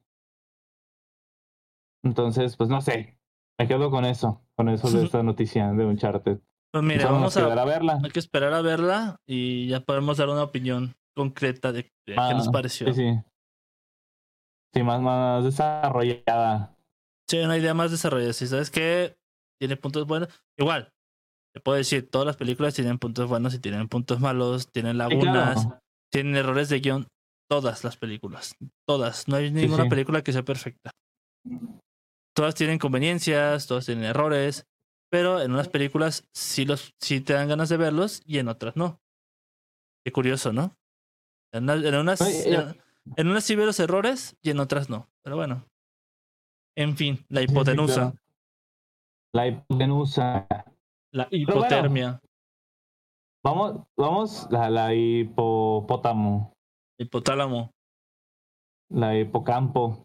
Entonces, 2.03 2.55
pues 2.55 2.69
no 2.69 2.82
sé, 2.82 3.17
me 3.59 3.67
quedo 3.67 3.89
con 3.91 4.05
eso, 4.05 4.45
con 4.55 4.69
eso 4.69 4.89
de 4.89 5.03
esta 5.05 5.23
noticia 5.23 5.71
de 5.73 5.86
Uncharted. 5.86 6.39
Pues 6.71 6.84
mira, 6.84 7.05
vamos 7.05 7.36
nos 7.36 7.36
quedará 7.36 7.61
a, 7.61 7.65
verla. 7.65 7.99
hay 8.03 8.11
que 8.11 8.19
esperar 8.19 8.53
a 8.53 8.61
verla 8.61 9.17
y 9.25 9.67
ya 9.67 9.80
podemos 9.82 10.17
dar 10.17 10.30
una 10.30 10.43
opinión 10.43 10.95
concreta 11.15 11.71
de, 11.71 11.84
de 12.05 12.15
qué 12.15 12.34
nos 12.34 12.49
Ah, 12.49 12.51
pareció. 12.51 12.88
Sí, 12.93 12.93
sí. 12.93 13.19
Sí, 14.73 14.84
más, 14.84 15.01
más 15.01 15.43
desarrollada. 15.43 16.75
Sí, 17.28 17.39
una 17.39 17.57
idea 17.57 17.73
más 17.73 17.89
desarrollada. 17.89 18.34
Si 18.34 18.45
sabes 18.47 18.69
que 18.69 19.17
tiene 19.59 19.75
puntos 19.78 20.05
buenos, 20.05 20.30
igual. 20.57 20.93
Te 21.53 21.61
puedo 21.61 21.78
decir, 21.78 22.07
todas 22.09 22.28
las 22.28 22.38
películas 22.38 22.75
tienen 22.75 22.99
puntos 22.99 23.28
buenos 23.28 23.53
y 23.55 23.59
tienen 23.59 23.88
puntos 23.88 24.19
malos, 24.19 24.71
tienen 24.71 24.91
Sí, 24.93 24.97
lagunas, 24.97 25.63
claro. 25.65 25.82
tienen 26.11 26.36
errores 26.36 26.69
de 26.69 26.80
guion. 26.80 27.07
Todas 27.50 27.84
las 27.84 27.98
películas. 27.98 28.56
Todas. 28.88 29.28
No 29.28 29.38
hay 29.38 29.52
ninguna 29.52 29.84
sí. 29.84 29.89
película 29.89 30.22
que 30.22 30.34
sea 30.34 30.43
perfecta. 30.43 30.91
Todas 32.36 32.56
tienen 32.56 32.78
conveniencias, 32.78 33.68
todas 33.68 33.86
tienen 33.86 34.04
errores. 34.04 34.66
Pero 35.10 35.41
en 35.41 35.52
unas 35.54 35.70
películas 35.70 36.28
sí, 36.34 36.66
los, 36.66 36.93
sí 37.00 37.22
te 37.22 37.34
dan 37.34 37.48
ganas 37.48 37.70
de 37.70 37.78
verlos 37.78 38.22
y 38.26 38.39
en 38.39 38.50
otras 38.50 38.76
no. 38.76 39.00
Qué 40.06 40.12
curioso, 40.12 40.52
¿no? 40.52 40.76
En, 41.54 41.64
una- 41.64 41.76
en 41.88 41.95
unas, 41.95 42.20
en, 42.45 42.78
en 43.16 43.28
unas 43.30 43.43
sí 43.45 43.56
veo 43.56 43.66
los 43.66 43.80
errores 43.80 44.36
y 44.41 44.50
en 44.50 44.60
otras 44.60 44.89
no. 44.89 45.10
Pero 45.24 45.38
bueno. 45.38 45.66
En 46.78 46.98
fin, 46.98 47.26
la 47.30 47.39
Sí, 47.41 47.48
sí, 47.48 47.54
hipotenusa. 47.54 47.95
claro. 47.95 48.18
La 49.34 49.48
hipotenusa. 49.48 50.48
La 51.14 51.26
bueno. 51.30 51.38
hipotermia. 51.43 52.20
Vamos, 53.45 53.88
vamos, 53.95 54.48
la, 54.52 54.70
la 54.70 54.93
hipopótamo, 54.93 56.52
Hipotálamo. 57.00 57.72
la 58.89 59.18
hipocampo. 59.18 60.04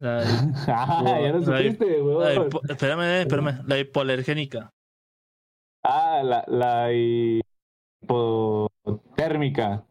La, 0.00 0.20
ah, 0.68 1.20
ya 1.20 1.28
lo 1.32 1.42
supiste, 1.44 2.00
weón. 2.02 2.48
hipo- 2.48 2.60
espérame, 2.70 3.20
espérame. 3.22 3.62
La 3.66 3.78
hipoalergénica. 3.78 4.70
Ah, 5.84 6.22
la, 6.24 6.44
la 6.48 6.90
hipotérmica. 8.86 9.84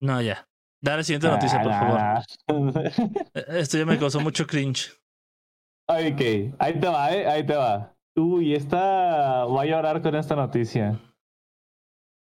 No, 0.00 0.20
ya. 0.20 0.44
Dale 0.82 0.96
la 0.98 1.02
siguiente 1.04 1.28
noticia, 1.28 1.62
por 1.62 1.72
favor. 1.72 1.98
Ah, 2.00 2.22
Eh, 3.34 3.44
Esto 3.60 3.78
ya 3.78 3.86
me 3.86 3.98
causó 3.98 4.20
mucho 4.20 4.46
cringe. 4.46 4.90
ok, 5.88 6.20
ahí 6.58 6.80
te 6.80 6.88
va, 6.88 7.12
eh, 7.12 7.26
ahí 7.28 7.46
te 7.46 7.54
va. 7.54 7.94
Uy, 8.16 8.54
esta. 8.54 9.44
Voy 9.44 9.68
a 9.68 9.70
llorar 9.70 10.02
con 10.02 10.14
esta 10.16 10.34
noticia. 10.34 10.98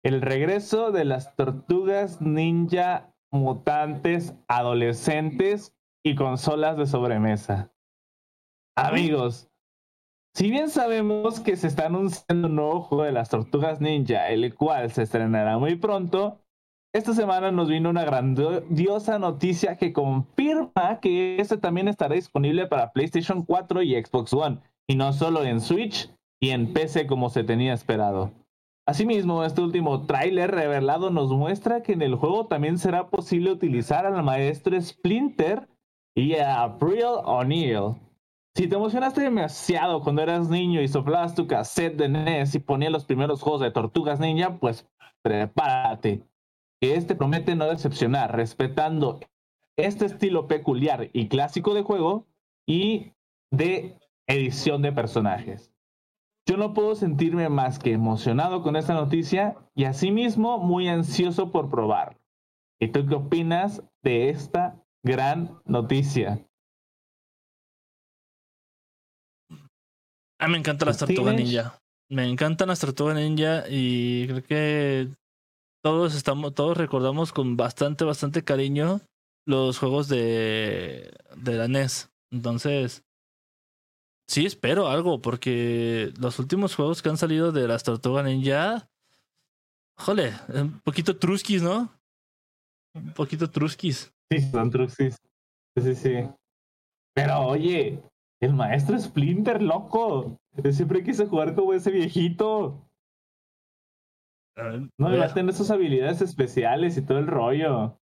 El 0.04 0.20
regreso 0.20 0.90
de 0.90 1.04
las 1.04 1.36
tortugas 1.36 2.20
ninja 2.20 3.14
mutantes 3.30 4.34
adolescentes 4.48 5.76
y 6.04 6.16
consolas 6.16 6.76
de 6.76 6.86
sobremesa. 6.86 7.72
Amigos, 8.76 9.48
si 10.34 10.50
bien 10.50 10.70
sabemos 10.70 11.40
que 11.40 11.56
se 11.56 11.68
está 11.68 11.86
anunciando 11.86 12.48
un 12.48 12.56
nuevo 12.56 12.82
juego 12.82 13.04
de 13.04 13.12
las 13.12 13.28
tortugas 13.28 13.80
ninja, 13.80 14.28
el 14.28 14.54
cual 14.54 14.90
se 14.90 15.02
estrenará 15.02 15.58
muy 15.58 15.76
pronto, 15.76 16.40
esta 16.92 17.14
semana 17.14 17.52
nos 17.52 17.68
vino 17.68 17.88
una 17.88 18.04
grandiosa 18.04 19.18
noticia 19.18 19.76
que 19.76 19.92
confirma 19.92 20.98
que 21.00 21.36
este 21.38 21.58
también 21.58 21.88
estará 21.88 22.16
disponible 22.16 22.66
para 22.66 22.92
PlayStation 22.92 23.44
4 23.44 23.82
y 23.82 24.02
Xbox 24.02 24.32
One, 24.32 24.58
y 24.86 24.96
no 24.96 25.12
solo 25.12 25.44
en 25.44 25.60
Switch 25.60 26.10
y 26.40 26.50
en 26.50 26.72
PC 26.72 27.06
como 27.06 27.30
se 27.30 27.44
tenía 27.44 27.72
esperado. 27.72 28.32
Asimismo, 28.84 29.44
este 29.44 29.60
último 29.60 30.06
tráiler 30.06 30.50
revelado 30.50 31.10
nos 31.10 31.30
muestra 31.30 31.82
que 31.82 31.92
en 31.92 32.02
el 32.02 32.16
juego 32.16 32.46
también 32.48 32.78
será 32.78 33.10
posible 33.10 33.52
utilizar 33.52 34.06
al 34.06 34.22
maestro 34.24 34.80
Splinter 34.80 35.68
y 36.16 36.34
a 36.34 36.64
April 36.64 37.04
O'Neil. 37.24 37.94
Si 38.56 38.66
te 38.66 38.74
emocionaste 38.74 39.20
demasiado 39.20 40.02
cuando 40.02 40.22
eras 40.22 40.50
niño 40.50 40.82
y 40.82 40.88
soplabas 40.88 41.34
tu 41.34 41.46
cassette 41.46 41.96
de 41.96 42.08
NES 42.08 42.56
y 42.56 42.58
ponías 42.58 42.92
los 42.92 43.04
primeros 43.04 43.40
juegos 43.40 43.60
de 43.60 43.70
Tortugas 43.70 44.18
Ninja, 44.18 44.58
pues 44.58 44.86
prepárate. 45.22 46.22
Que 46.80 46.96
este 46.96 47.14
promete 47.14 47.54
no 47.54 47.66
decepcionar, 47.66 48.34
respetando 48.34 49.20
este 49.76 50.06
estilo 50.06 50.48
peculiar 50.48 51.08
y 51.12 51.28
clásico 51.28 51.72
de 51.72 51.82
juego 51.82 52.26
y 52.66 53.12
de 53.52 53.96
edición 54.26 54.82
de 54.82 54.92
personajes. 54.92 55.71
Yo 56.46 56.56
no 56.56 56.74
puedo 56.74 56.94
sentirme 56.94 57.48
más 57.48 57.78
que 57.78 57.92
emocionado 57.92 58.62
con 58.62 58.76
esta 58.76 58.94
noticia 58.94 59.56
y 59.74 59.84
asimismo 59.84 60.58
muy 60.58 60.88
ansioso 60.88 61.52
por 61.52 61.70
probarlo. 61.70 62.18
¿Y 62.80 62.88
tú 62.88 63.06
qué 63.06 63.14
opinas 63.14 63.82
de 64.02 64.28
esta 64.28 64.84
gran 65.04 65.60
noticia? 65.64 66.44
Ah, 70.40 70.48
me 70.48 70.58
encantan 70.58 70.88
las 70.88 70.98
tortugas 70.98 71.36
ninja. 71.36 71.78
Me 72.10 72.28
encantan 72.28 72.68
las 72.68 72.80
tortugas 72.80 73.14
ninja 73.14 73.62
y 73.68 74.26
creo 74.26 74.42
que 74.42 75.08
todos 75.80 76.16
estamos, 76.16 76.54
todos 76.54 76.76
recordamos 76.76 77.32
con 77.32 77.56
bastante, 77.56 78.04
bastante 78.04 78.42
cariño 78.42 79.00
los 79.46 79.78
juegos 79.78 80.08
de, 80.08 81.12
de 81.36 81.52
la 81.54 81.68
NES. 81.68 82.10
Entonces, 82.32 83.04
sí 84.32 84.46
espero 84.46 84.88
algo, 84.88 85.20
porque 85.20 86.12
los 86.18 86.38
últimos 86.38 86.74
juegos 86.74 87.02
que 87.02 87.10
han 87.10 87.18
salido 87.18 87.52
de 87.52 87.68
las 87.68 87.82
tortugas 87.84 88.24
ninja, 88.24 88.88
jole, 89.98 90.32
un 90.48 90.80
poquito 90.80 91.18
truskis, 91.18 91.62
¿no? 91.62 91.92
Un 92.94 93.12
poquito 93.12 93.50
truskis. 93.50 94.12
Sí, 94.30 94.40
son 94.40 94.70
truxis. 94.70 95.16
Sí, 95.78 95.94
sí. 95.94 96.14
Pero 97.14 97.40
oye, 97.40 98.02
el 98.40 98.54
maestro 98.54 98.98
Splinter, 98.98 99.62
loco. 99.62 100.38
Yo 100.62 100.72
siempre 100.72 101.02
quise 101.04 101.26
jugar 101.26 101.54
como 101.54 101.74
ese 101.74 101.90
viejito. 101.90 102.86
No, 104.98 105.18
va 105.18 105.24
a 105.26 105.34
tener 105.34 105.54
sus 105.54 105.70
habilidades 105.70 106.20
especiales 106.22 106.96
y 106.96 107.02
todo 107.04 107.18
el 107.18 107.26
rollo. 107.26 107.98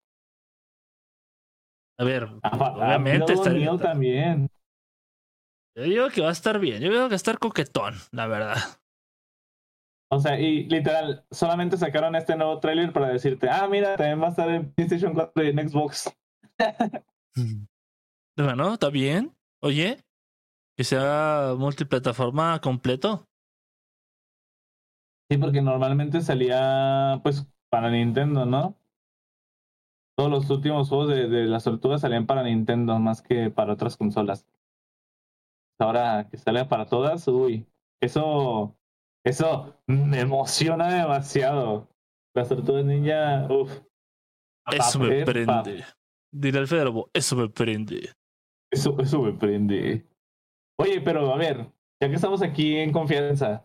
a 1.99 2.05
ver, 2.05 2.29
A, 2.43 2.57
obviamente 2.57 3.33
a 3.33 3.35
está- 3.35 3.79
también. 3.79 4.49
Yo 5.75 5.83
digo 5.83 6.09
que 6.11 6.21
va 6.21 6.29
a 6.29 6.33
estar 6.33 6.59
bien. 6.59 6.81
Yo 6.81 6.91
digo 6.91 7.05
que 7.05 7.09
va 7.09 7.15
a 7.15 7.17
estar 7.17 7.39
coquetón, 7.39 7.95
la 8.13 8.27
verdad. 8.27 8.57
O 10.13 10.19
sea, 10.19 10.41
y 10.41 10.65
literal, 10.65 11.25
solamente 11.31 11.77
sacaron 11.77 12.17
este 12.17 12.37
nuevo 12.37 12.59
tráiler 12.59 12.93
para 12.93 13.09
decirte, 13.09 13.49
ah, 13.49 13.69
mira, 13.69 13.97
también 13.97 14.21
va 14.21 14.27
a 14.27 14.31
estar 14.31 14.51
en 14.51 14.73
PlayStation 14.73 15.15
4 15.15 15.45
y 15.45 15.49
en 15.49 15.69
Xbox. 15.69 16.11
Bueno, 18.37 18.73
está 18.73 18.89
bien. 18.89 19.37
Oye, 19.61 19.99
que 20.77 20.85
sea 20.85 21.55
multiplataforma 21.59 22.59
completo. 22.61 23.29
Sí, 25.31 25.37
porque 25.37 25.61
normalmente 25.61 26.23
salía, 26.23 27.21
pues, 27.23 27.47
para 27.69 27.91
Nintendo, 27.91 28.47
¿no? 28.47 28.79
Todos 30.17 30.31
los 30.31 30.49
últimos 30.49 30.89
juegos 30.89 31.09
de, 31.11 31.29
de 31.29 31.45
las 31.45 31.65
tortugas 31.65 32.01
salían 32.01 32.27
para 32.27 32.43
Nintendo 32.43 32.99
más 32.99 33.21
que 33.21 33.51
para 33.51 33.75
otras 33.75 33.99
consolas. 33.99 34.47
Ahora 35.81 36.29
que 36.31 36.37
sale 36.37 36.65
para 36.67 36.85
todas, 36.87 37.27
uy, 37.27 37.67
eso, 38.03 38.77
eso 39.25 39.83
me 39.87 40.21
emociona 40.21 40.95
demasiado. 40.95 41.89
Las 42.35 42.49
tortugas 42.49 42.85
ninja, 42.85 43.47
uff. 43.51 43.81
Eso 44.71 45.01
me 45.01 45.25
prende. 45.25 45.85
Dile 46.33 46.59
al 46.59 46.69
Federbo, 46.69 47.11
eso 47.15 47.35
me 47.35 47.49
prende. 47.49 48.13
Eso, 48.71 48.97
eso 49.01 49.23
me 49.23 49.33
prende. 49.33 50.07
Oye, 50.79 51.01
pero 51.01 51.33
a 51.33 51.37
ver, 51.37 51.73
ya 52.01 52.09
que 52.09 52.15
estamos 52.15 52.43
aquí 52.43 52.77
en 52.77 52.93
confianza, 52.93 53.65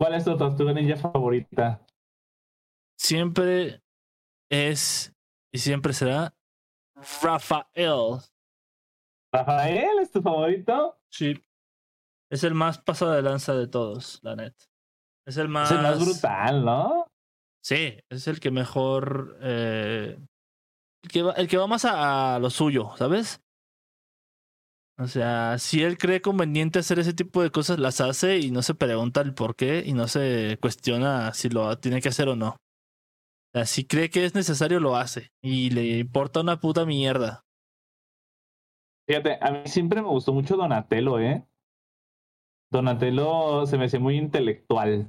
¿cuál 0.00 0.14
es 0.14 0.24
tu 0.24 0.36
tortuga 0.36 0.72
ninja 0.72 0.96
favorita? 0.96 1.84
Siempre 2.98 3.82
es 4.50 5.12
y 5.52 5.58
siempre 5.58 5.92
será 5.92 6.34
Rafael. 7.22 8.20
¿Rafael 9.32 9.98
es 10.00 10.10
tu 10.10 10.22
favorito? 10.22 10.98
Sí. 11.12 11.34
Es 12.30 12.44
el 12.44 12.54
más 12.54 12.78
pasado 12.78 13.12
de 13.12 13.22
lanza 13.22 13.54
de 13.54 13.66
todos, 13.66 14.20
la 14.22 14.36
net. 14.36 14.54
Es 15.26 15.36
el 15.36 15.48
más. 15.48 15.70
Es 15.70 15.76
el 15.76 15.82
más 15.82 16.04
brutal, 16.04 16.64
¿no? 16.64 17.06
Sí, 17.62 17.98
es 18.10 18.28
el 18.28 18.40
que 18.40 18.50
mejor. 18.50 19.36
eh, 19.40 20.18
el, 21.04 21.10
que 21.10 21.22
va, 21.22 21.32
el 21.32 21.48
que 21.48 21.56
va 21.56 21.66
más 21.66 21.84
a, 21.84 22.36
a 22.36 22.38
lo 22.38 22.50
suyo, 22.50 22.92
¿sabes? 22.96 23.40
O 25.00 25.06
sea, 25.06 25.58
si 25.58 25.84
él 25.84 25.96
cree 25.96 26.20
conveniente 26.20 26.80
hacer 26.80 26.98
ese 26.98 27.14
tipo 27.14 27.40
de 27.40 27.50
cosas, 27.50 27.78
las 27.78 28.00
hace 28.00 28.38
y 28.38 28.50
no 28.50 28.62
se 28.62 28.74
pregunta 28.74 29.20
el 29.20 29.32
por 29.32 29.54
qué 29.54 29.84
y 29.86 29.92
no 29.92 30.08
se 30.08 30.58
cuestiona 30.60 31.32
si 31.34 31.48
lo 31.48 31.78
tiene 31.78 32.00
que 32.00 32.08
hacer 32.08 32.28
o 32.28 32.34
no. 32.34 32.48
O 32.48 33.50
sea, 33.54 33.64
si 33.64 33.86
cree 33.86 34.10
que 34.10 34.24
es 34.24 34.34
necesario, 34.34 34.80
lo 34.80 34.96
hace. 34.96 35.30
Y 35.40 35.70
le 35.70 35.98
importa 35.98 36.40
una 36.40 36.58
puta 36.60 36.84
mierda. 36.84 37.44
Fíjate, 39.08 39.38
a 39.40 39.50
mí 39.52 39.62
siempre 39.66 40.02
me 40.02 40.08
gustó 40.08 40.32
mucho 40.32 40.56
Donatello, 40.56 41.18
¿eh? 41.20 41.47
Donatello 42.70 43.66
se 43.66 43.78
me 43.78 43.84
hace 43.84 43.98
muy 43.98 44.16
intelectual. 44.16 45.08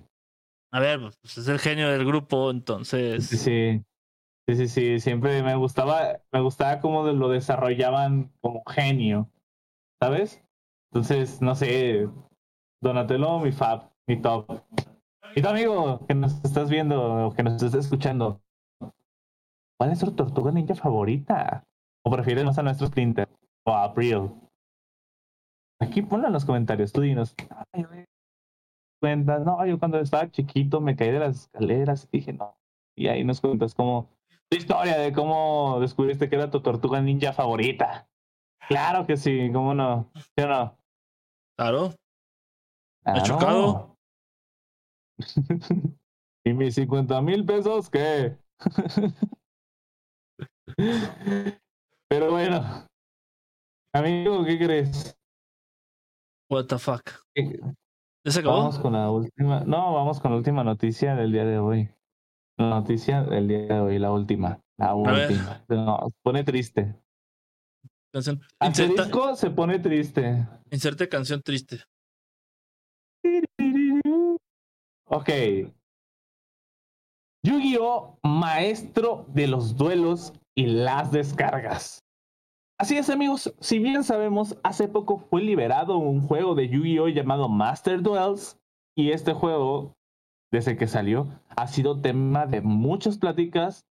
A 0.72 0.80
ver, 0.80 1.00
pues 1.00 1.38
es 1.38 1.48
el 1.48 1.60
genio 1.60 1.90
del 1.90 2.06
grupo, 2.06 2.52
entonces. 2.52 3.28
sí. 3.28 3.84
Sí, 4.48 4.56
sí, 4.56 4.68
sí. 4.68 5.00
Siempre 5.00 5.44
me 5.44 5.56
gustaba, 5.56 6.22
me 6.32 6.42
gustaba 6.42 6.80
cómo 6.80 7.04
lo 7.04 7.30
desarrollaban 7.30 8.32
como 8.42 8.64
genio. 8.66 9.30
¿Sabes? 10.02 10.44
Entonces, 10.92 11.40
no 11.40 11.54
sé. 11.54 12.10
Donatello, 12.82 13.40
mi 13.40 13.52
fab, 13.52 13.92
mi 14.08 14.20
top. 14.20 14.64
Y 15.36 15.42
tu 15.44 15.50
amigo, 15.50 16.04
que 16.08 16.16
nos 16.16 16.44
estás 16.44 16.70
viendo 16.70 17.28
o 17.28 17.34
que 17.34 17.44
nos 17.44 17.62
estás 17.62 17.76
escuchando. 17.76 18.42
¿Cuál 19.78 19.92
es 19.92 20.00
tu 20.00 20.12
tortuga 20.14 20.52
ninja 20.52 20.74
favorita? 20.74 21.64
¿O 22.04 22.10
prefieres 22.10 22.44
más 22.44 22.58
a 22.58 22.64
nuestro 22.64 22.88
Splinter? 22.88 23.30
O 23.66 23.72
a 23.72 23.84
April. 23.84 24.32
Aquí 25.82 26.02
ponlo 26.02 26.28
en 26.28 26.34
los 26.34 26.46
comentarios, 26.46 26.92
tú 26.92 27.02
dinos. 27.02 27.36
Ay, 27.72 27.86
cuentas, 29.02 29.46
no, 29.46 29.66
yo 29.66 29.80
cuando 29.80 30.00
estaba 30.00 30.30
chiquito 30.30 30.82
me 30.82 30.96
caí 30.96 31.12
de 31.12 31.20
las 31.20 31.44
escaleras 31.44 32.08
y 32.12 32.18
dije 32.18 32.34
no. 32.34 32.58
Y 32.98 33.08
ahí 33.08 33.24
nos 33.24 33.40
cuentas 33.40 33.74
cómo 33.74 34.10
tu 34.50 34.58
historia 34.58 34.98
de 34.98 35.14
cómo 35.14 35.80
descubriste 35.80 36.28
que 36.28 36.36
era 36.36 36.50
tu 36.50 36.62
tortuga 36.62 37.02
ninja 37.02 37.32
favorita. 37.32 38.10
Claro 38.68 39.06
que 39.06 39.16
sí, 39.16 39.50
cómo 39.54 39.74
no. 39.74 40.12
¿Sí 40.16 40.44
o 40.44 40.48
no? 40.48 40.78
Claro. 41.56 41.94
Ah, 43.06 43.22
chocado? 43.24 43.62
no. 43.62 43.98
¿Y 46.46 46.54
mis 46.54 46.76
50 46.76 47.22
mil 47.22 47.46
pesos 47.46 47.90
qué? 47.90 48.38
Pero 52.10 52.32
bueno. 52.32 52.86
Amigo, 53.94 54.44
¿qué 54.46 54.58
crees? 54.58 55.19
What 56.50 56.66
the 56.66 56.78
fuck. 56.80 57.04
¿Qué- 57.36 57.60
¿Ya 58.26 58.32
se 58.32 58.40
acabó? 58.40 58.58
Vamos 58.58 58.80
con 58.80 58.94
la 58.94 59.10
última. 59.10 59.62
No, 59.62 59.94
vamos 59.94 60.20
con 60.20 60.32
la 60.32 60.38
última 60.38 60.64
noticia 60.64 61.16
del 61.16 61.32
día 61.32 61.46
de 61.46 61.58
hoy. 61.60 61.90
La 62.58 62.70
noticia 62.70 63.24
del 63.24 63.48
día 63.48 63.60
de 63.68 63.80
hoy, 63.80 64.00
la 64.00 64.12
última. 64.12 64.60
La 64.78 64.94
última. 64.96 65.64
No, 65.70 66.00
se 66.10 66.16
pone 66.22 66.44
triste. 66.44 66.96
Canción. 68.12 68.42
Inserta, 68.62 69.04
Asterisco 69.04 69.36
se 69.36 69.52
pone 69.52 69.80
triste. 69.80 70.48
inserte 70.72 71.08
canción 71.08 71.42
triste. 71.42 71.84
Ok. 75.06 75.30
Yu-Gi-Oh! 77.44 78.20
Maestro 78.24 79.26
de 79.30 79.48
los 79.48 79.76
duelos 79.78 80.34
y 80.56 80.66
las 80.68 81.12
descargas. 81.12 82.04
Así 82.82 82.98
es, 82.98 83.10
amigos. 83.10 83.54
Si 83.60 83.78
bien 83.78 84.06
sabemos, 84.06 84.58
hace 84.64 84.88
poco 84.88 85.18
fue 85.18 85.42
liberado 85.42 85.98
un 85.98 86.22
juego 86.22 86.56
de 86.56 86.70
Yu-Gi-Oh! 86.70 87.10
llamado 87.10 87.50
Master 87.50 88.02
Duels. 88.02 88.58
Y 88.96 89.12
este 89.12 89.34
juego, 89.34 89.98
desde 90.50 90.78
que 90.78 90.88
salió, 90.88 91.28
ha 91.58 91.68
sido 91.68 92.00
tema 92.00 92.46
de 92.46 92.62
muchas 92.62 93.18
pláticas. 93.18 93.86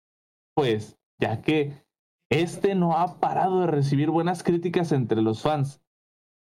Pues, 0.55 0.99
ya 1.19 1.41
que 1.41 1.83
este 2.29 2.75
no 2.75 2.95
ha 2.95 3.19
parado 3.19 3.61
de 3.61 3.67
recibir 3.67 4.11
buenas 4.11 4.43
críticas 4.43 4.91
entre 4.91 5.23
los 5.23 5.41
fans. 5.41 5.81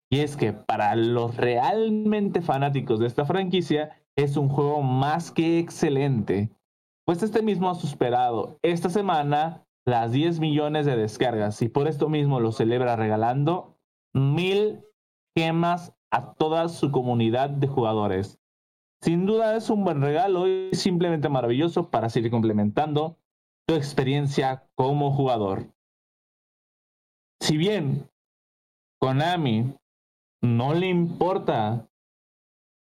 Y 0.09 0.21
es 0.21 0.36
que 0.36 0.53
para 0.53 0.95
los 0.95 1.38
realmente 1.38 2.41
fanáticos 2.41 2.99
de 2.99 3.05
esta 3.05 3.25
franquicia, 3.25 3.95
es 4.15 4.38
un 4.38 4.49
juego 4.49 4.81
más 4.81 5.29
que 5.29 5.59
excelente. 5.59 6.49
Pues 7.05 7.21
este 7.21 7.43
mismo 7.43 7.69
ha 7.69 7.75
superado 7.75 8.57
esta 8.63 8.89
semana 8.89 9.67
las 9.86 10.11
10 10.11 10.39
millones 10.39 10.86
de 10.86 10.95
descargas 10.95 11.61
y 11.61 11.69
por 11.69 11.88
esto 11.88 12.09
mismo 12.09 12.39
lo 12.39 12.51
celebra 12.51 12.95
regalando 12.95 13.77
mil 14.13 14.84
gemas 15.36 15.93
a 16.11 16.34
toda 16.34 16.69
su 16.69 16.91
comunidad 16.91 17.49
de 17.49 17.67
jugadores. 17.67 18.39
Sin 19.01 19.25
duda 19.25 19.57
es 19.57 19.69
un 19.69 19.84
buen 19.84 20.01
regalo 20.01 20.47
y 20.47 20.69
simplemente 20.73 21.27
maravilloso 21.27 21.89
para 21.89 22.09
seguir 22.09 22.31
complementando 22.31 23.17
tu 23.67 23.75
experiencia 23.75 24.65
como 24.75 25.11
jugador. 25.11 25.67
Si 27.41 27.57
bien 27.57 28.09
Konami 29.01 29.73
no 30.41 30.73
le 30.73 30.88
importa 30.88 31.89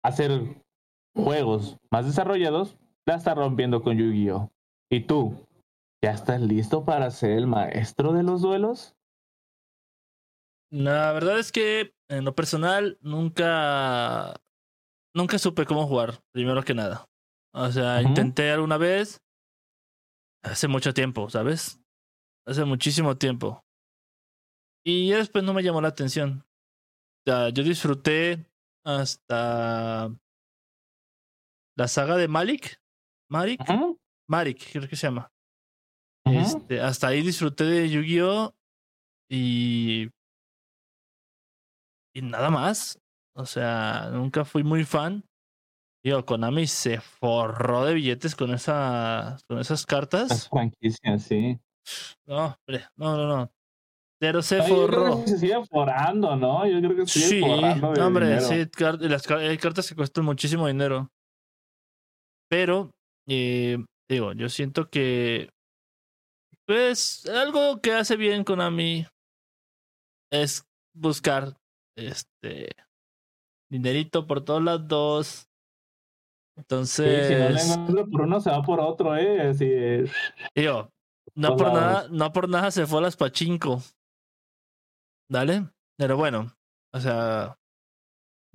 hacer 0.03 0.63
juegos 1.15 1.77
más 1.91 2.05
desarrollados, 2.05 2.77
la 3.05 3.15
está 3.15 3.35
rompiendo 3.35 3.83
con 3.83 3.97
Yu-Gi-Oh! 3.97 4.49
¿Y 4.89 5.01
tú? 5.01 5.46
¿Ya 6.03 6.11
estás 6.11 6.41
listo 6.41 6.85
para 6.85 7.09
ser 7.09 7.31
el 7.31 7.47
maestro 7.47 8.13
de 8.13 8.23
los 8.23 8.41
duelos? 8.41 8.95
La 10.71 11.11
verdad 11.13 11.39
es 11.39 11.51
que 11.51 11.95
en 12.09 12.25
lo 12.25 12.35
personal 12.35 12.97
nunca 13.01 14.35
nunca 15.15 15.39
supe 15.39 15.65
cómo 15.65 15.87
jugar, 15.87 16.21
primero 16.31 16.61
que 16.63 16.75
nada. 16.75 17.05
O 17.53 17.71
sea, 17.71 17.99
Ujú. 18.01 18.09
intenté 18.09 18.51
alguna 18.51 18.77
vez 18.77 19.21
hace 20.43 20.67
mucho 20.67 20.93
tiempo, 20.93 21.29
¿sabes? 21.29 21.79
Hace 22.45 22.63
muchísimo 22.65 23.17
tiempo. 23.17 23.63
Y 24.85 25.09
ya 25.09 25.17
después 25.17 25.43
no 25.43 25.53
me 25.53 25.63
llamó 25.63 25.81
la 25.81 25.87
atención. 25.89 26.45
O 27.25 27.31
sea, 27.31 27.49
yo 27.49 27.63
disfruté 27.63 28.45
hasta 28.85 30.09
la 31.75 31.87
saga 31.87 32.15
de 32.17 32.27
Malik. 32.27 32.79
Malik, 33.29 33.61
Ujú, 33.61 33.99
Marik, 34.29 34.71
creo 34.71 34.87
que 34.87 34.95
se 34.95 35.07
llama. 35.07 35.29
Este, 36.33 36.81
hasta 36.81 37.07
ahí 37.07 37.21
disfruté 37.21 37.63
de 37.65 37.89
Yu-Gi-Oh! 37.89 38.53
y. 39.29 40.09
Y 42.15 42.21
nada 42.21 42.49
más. 42.49 42.99
O 43.35 43.45
sea, 43.45 44.09
nunca 44.11 44.43
fui 44.45 44.63
muy 44.63 44.83
fan. 44.83 45.23
Digo, 46.03 46.25
Konami 46.25 46.65
se 46.67 46.99
forró 47.01 47.85
de 47.85 47.93
billetes 47.93 48.35
con, 48.35 48.51
esa, 48.53 49.37
con 49.47 49.59
esas 49.59 49.81
Las 49.81 49.85
cartas. 49.85 50.49
franquicias, 50.49 51.23
sí. 51.23 51.59
No, 52.25 52.55
hombre, 52.67 52.85
no, 52.95 53.15
no, 53.17 53.27
no. 53.27 53.51
Pero 54.19 54.41
se 54.41 54.59
Ay, 54.61 54.69
yo 54.69 54.87
creo 54.87 54.99
forró. 55.03 55.21
que 55.23 55.27
se 55.27 55.37
sigue 55.37 55.65
forrando, 55.65 56.35
¿no? 56.35 56.65
Yo 56.65 56.79
creo 56.79 56.95
que 56.95 57.05
se 57.05 57.19
sigue 57.19 57.27
Sí, 57.27 57.41
forrando 57.41 57.91
de 57.91 57.99
no, 57.99 58.07
hombre, 58.07 58.25
dinero. 58.25 58.47
sí, 58.47 58.69
car- 58.71 59.01
las 59.01 59.29
hay 59.29 59.57
cartas 59.57 59.87
que 59.89 59.95
cuestan 59.95 60.25
muchísimo 60.25 60.65
dinero. 60.67 61.09
Pero, 62.49 62.91
eh, 63.27 63.77
digo, 64.09 64.33
yo 64.33 64.49
siento 64.49 64.89
que, 64.89 65.49
pues, 66.67 67.25
algo 67.27 67.81
que 67.81 67.93
hace 67.93 68.15
bien 68.15 68.43
Konami 68.43 69.07
es 70.31 70.63
buscar, 70.93 71.55
este, 71.95 72.69
dinerito 73.71 74.27
por 74.27 74.43
todos 74.43 74.61
lados. 74.61 75.27
Sí, 75.27 76.61
Entonces, 76.61 77.27
si 77.27 77.33
no 77.33 77.49
le 77.49 77.61
encuentro 77.61 78.09
por 78.09 78.21
uno, 78.21 78.39
se 78.39 78.49
va 78.49 78.61
por 78.61 78.79
otro, 78.79 79.15
¿eh? 79.15 79.41
Así 79.41 79.65
es. 79.65 80.11
digo, 80.55 80.91
no 81.35 81.49
todos 81.49 81.61
por 81.61 81.73
nada, 81.73 82.07
no 82.09 82.33
por 82.33 82.49
nada 82.49 82.71
se 82.71 82.85
fue 82.85 82.99
a 82.99 83.03
las 83.03 83.15
pachinko. 83.15 83.81
¿Dale? 85.29 85.69
Pero 85.97 86.17
bueno, 86.17 86.53
o 86.93 86.99
sea, 86.99 87.57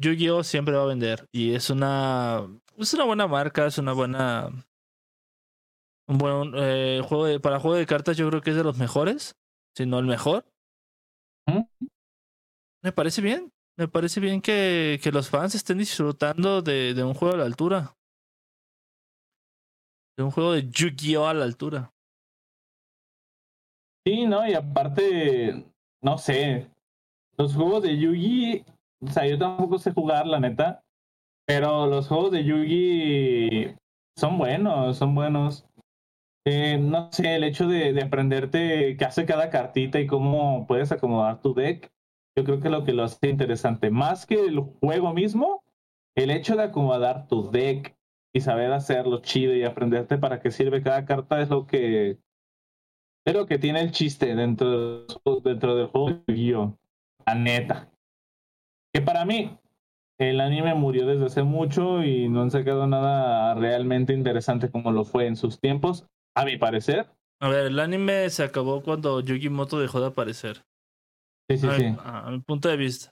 Yu-Gi-Oh 0.00 0.42
siempre 0.42 0.74
va 0.74 0.82
a 0.82 0.86
vender 0.86 1.26
y 1.32 1.54
es 1.54 1.70
una 1.70 2.46
es 2.76 2.94
una 2.94 3.04
buena 3.04 3.26
marca, 3.26 3.66
es 3.66 3.78
una 3.78 3.92
buena 3.92 4.50
un 6.08 6.18
buen 6.18 6.52
eh, 6.56 7.00
juego 7.04 7.26
de, 7.26 7.40
para 7.40 7.60
juego 7.60 7.76
de 7.76 7.86
cartas 7.86 8.16
yo 8.16 8.28
creo 8.28 8.40
que 8.40 8.50
es 8.50 8.56
de 8.56 8.64
los 8.64 8.78
mejores, 8.78 9.36
si 9.76 9.86
no 9.86 9.98
el 9.98 10.06
mejor. 10.06 10.44
¿Mm? 11.46 11.86
Me 12.82 12.92
parece 12.92 13.22
bien, 13.22 13.52
me 13.78 13.88
parece 13.88 14.20
bien 14.20 14.40
que, 14.40 15.00
que 15.02 15.12
los 15.12 15.30
fans 15.30 15.54
estén 15.54 15.78
disfrutando 15.78 16.62
de, 16.62 16.94
de 16.94 17.04
un 17.04 17.14
juego 17.14 17.34
a 17.34 17.38
la 17.38 17.44
altura. 17.44 17.94
De 20.16 20.24
un 20.24 20.30
juego 20.30 20.52
de 20.52 20.68
Yu-Gi-Oh 20.68 21.26
a 21.26 21.34
la 21.34 21.44
altura. 21.44 21.92
Sí, 24.04 24.26
¿no? 24.26 24.46
Y 24.46 24.54
aparte, 24.54 25.64
no 26.02 26.18
sé, 26.18 26.68
los 27.38 27.54
juegos 27.54 27.84
de 27.84 27.96
Yugi, 27.96 28.64
o 29.00 29.06
sea, 29.06 29.26
yo 29.26 29.38
tampoco 29.38 29.78
sé 29.78 29.92
jugar, 29.92 30.26
la 30.26 30.40
neta, 30.40 30.82
pero 31.46 31.86
los 31.86 32.08
juegos 32.08 32.32
de 32.32 32.44
Yugi 32.44 33.76
son 34.16 34.38
buenos, 34.38 34.96
son 34.98 35.14
buenos. 35.14 35.64
Eh, 36.44 36.78
no 36.78 37.10
sé, 37.12 37.36
el 37.36 37.44
hecho 37.44 37.68
de, 37.68 37.92
de 37.92 38.02
aprenderte 38.02 38.96
qué 38.96 39.04
hace 39.04 39.26
cada 39.26 39.50
cartita 39.50 40.00
y 40.00 40.06
cómo 40.06 40.66
puedes 40.66 40.90
acomodar 40.90 41.40
tu 41.40 41.54
deck, 41.54 41.92
yo 42.36 42.44
creo 42.44 42.60
que 42.60 42.70
lo 42.70 42.84
que 42.84 42.92
lo 42.92 43.04
hace 43.04 43.28
interesante, 43.28 43.90
más 43.90 44.26
que 44.26 44.46
el 44.46 44.58
juego 44.58 45.12
mismo, 45.12 45.62
el 46.16 46.30
hecho 46.30 46.56
de 46.56 46.64
acomodar 46.64 47.28
tu 47.28 47.50
deck 47.50 47.96
y 48.34 48.40
saber 48.40 48.72
hacerlo 48.72 49.20
chido 49.20 49.54
y 49.54 49.64
aprenderte 49.64 50.18
para 50.18 50.40
qué 50.40 50.50
sirve 50.50 50.82
cada 50.82 51.04
carta 51.04 51.40
es 51.40 51.50
lo 51.50 51.66
que 51.66 52.18
es 53.24 53.46
que 53.46 53.58
tiene 53.58 53.80
el 53.80 53.92
chiste 53.92 54.34
dentro, 54.34 55.06
dentro 55.44 55.76
del 55.76 55.86
juego 55.86 56.10
de 56.10 56.22
Yu-Gi-Oh! 56.26 56.76
La 57.24 57.34
neta. 57.36 57.88
Que 58.92 59.00
para 59.00 59.24
mí, 59.24 59.56
el 60.18 60.40
anime 60.40 60.74
murió 60.74 61.06
desde 61.06 61.26
hace 61.26 61.42
mucho 61.44 62.02
y 62.02 62.28
no 62.28 62.42
han 62.42 62.50
sacado 62.50 62.86
nada 62.86 63.54
realmente 63.54 64.12
interesante 64.12 64.70
como 64.70 64.90
lo 64.90 65.04
fue 65.04 65.26
en 65.26 65.36
sus 65.36 65.60
tiempos, 65.60 66.06
a 66.34 66.44
mi 66.44 66.56
parecer. 66.56 67.10
A 67.40 67.48
ver, 67.48 67.66
el 67.66 67.80
anime 67.80 68.30
se 68.30 68.44
acabó 68.44 68.82
cuando 68.82 69.20
Yugi 69.20 69.48
Moto 69.48 69.80
dejó 69.80 70.00
de 70.00 70.06
aparecer. 70.06 70.64
Sí, 71.50 71.58
sí, 71.58 71.66
a, 71.66 71.76
sí. 71.76 71.84
mi, 71.84 71.96
a 71.98 72.30
mi 72.30 72.40
punto 72.40 72.68
de 72.68 72.76
vista. 72.76 73.10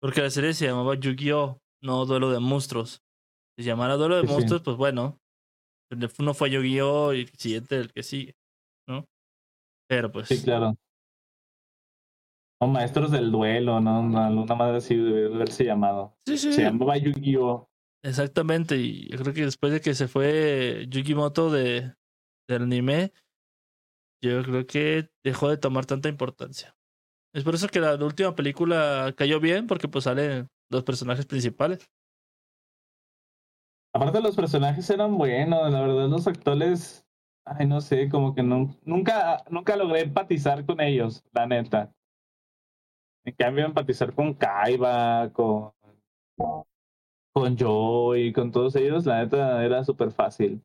Porque 0.00 0.22
la 0.22 0.30
serie 0.30 0.54
se 0.54 0.66
llamaba 0.66 0.94
Yu-Gi-Oh! 0.94 1.58
No 1.82 2.06
Duelo 2.06 2.30
de 2.30 2.38
Monstruos. 2.38 3.02
Si 3.56 3.64
se 3.64 3.68
llamara 3.70 3.96
Duelo 3.96 4.16
de 4.16 4.22
Sí, 4.22 4.28
sí. 4.28 4.32
Monstruos, 4.32 4.62
pues 4.62 4.76
bueno. 4.76 5.18
el 5.90 6.08
Uno 6.18 6.34
fue 6.34 6.50
Yu-Gi-Oh! 6.50 7.14
y 7.14 7.22
el 7.22 7.28
siguiente 7.30 7.76
el 7.76 7.92
que 7.92 8.02
sigue. 8.02 8.36
¿No? 8.88 9.04
Pero 9.88 10.12
pues. 10.12 10.28
Sí, 10.28 10.42
claro. 10.42 10.76
Son 12.60 12.72
maestros 12.72 13.10
del 13.10 13.30
duelo, 13.30 13.80
¿no? 13.80 14.00
Una, 14.00 14.28
una 14.30 14.54
madre 14.54 14.78
así 14.78 14.96
debe 14.96 15.34
haberse 15.34 15.64
llamado. 15.64 16.14
Sí, 16.26 16.38
sí. 16.38 16.52
Se 16.52 16.62
llamaba 16.62 16.96
Yu-Gi-Oh! 16.96 17.68
Exactamente. 18.04 18.76
Y 18.76 19.08
yo 19.10 19.18
creo 19.18 19.34
que 19.34 19.44
después 19.44 19.72
de 19.72 19.80
que 19.80 19.94
se 19.94 20.06
fue 20.06 20.86
Yugi 20.88 21.14
Moto 21.14 21.50
de, 21.50 21.94
del 22.48 22.62
anime, 22.62 23.12
yo 24.22 24.42
creo 24.42 24.66
que 24.66 25.10
dejó 25.22 25.48
de 25.48 25.58
tomar 25.58 25.86
tanta 25.86 26.08
importancia. 26.08 26.76
Es 27.34 27.44
por 27.44 27.54
eso 27.54 27.68
que 27.68 27.80
la 27.80 27.94
última 27.94 28.34
película 28.34 29.14
cayó 29.16 29.38
bien, 29.38 29.66
porque 29.66 29.86
pues 29.86 30.04
salen 30.04 30.48
los 30.70 30.82
personajes 30.82 31.26
principales. 31.26 31.88
Aparte 33.92 34.20
los 34.20 34.36
personajes 34.36 34.88
eran 34.90 35.16
buenos, 35.16 35.70
la 35.70 35.80
verdad 35.80 36.08
los 36.08 36.26
actores, 36.26 37.06
ay 37.44 37.66
no 37.66 37.80
sé, 37.80 38.08
como 38.08 38.34
que 38.34 38.42
nunca, 38.42 39.44
nunca 39.50 39.76
logré 39.76 40.02
empatizar 40.02 40.64
con 40.64 40.80
ellos, 40.80 41.24
la 41.32 41.46
neta. 41.46 41.92
En 43.24 43.34
cambio 43.34 43.66
empatizar 43.66 44.14
con 44.14 44.34
Kaiba, 44.34 45.32
con, 45.32 45.72
con 47.32 47.56
Joy, 47.56 48.32
con 48.32 48.50
todos 48.50 48.76
ellos, 48.76 49.06
la 49.06 49.24
neta 49.24 49.64
era 49.64 49.84
súper 49.84 50.12
fácil. 50.12 50.62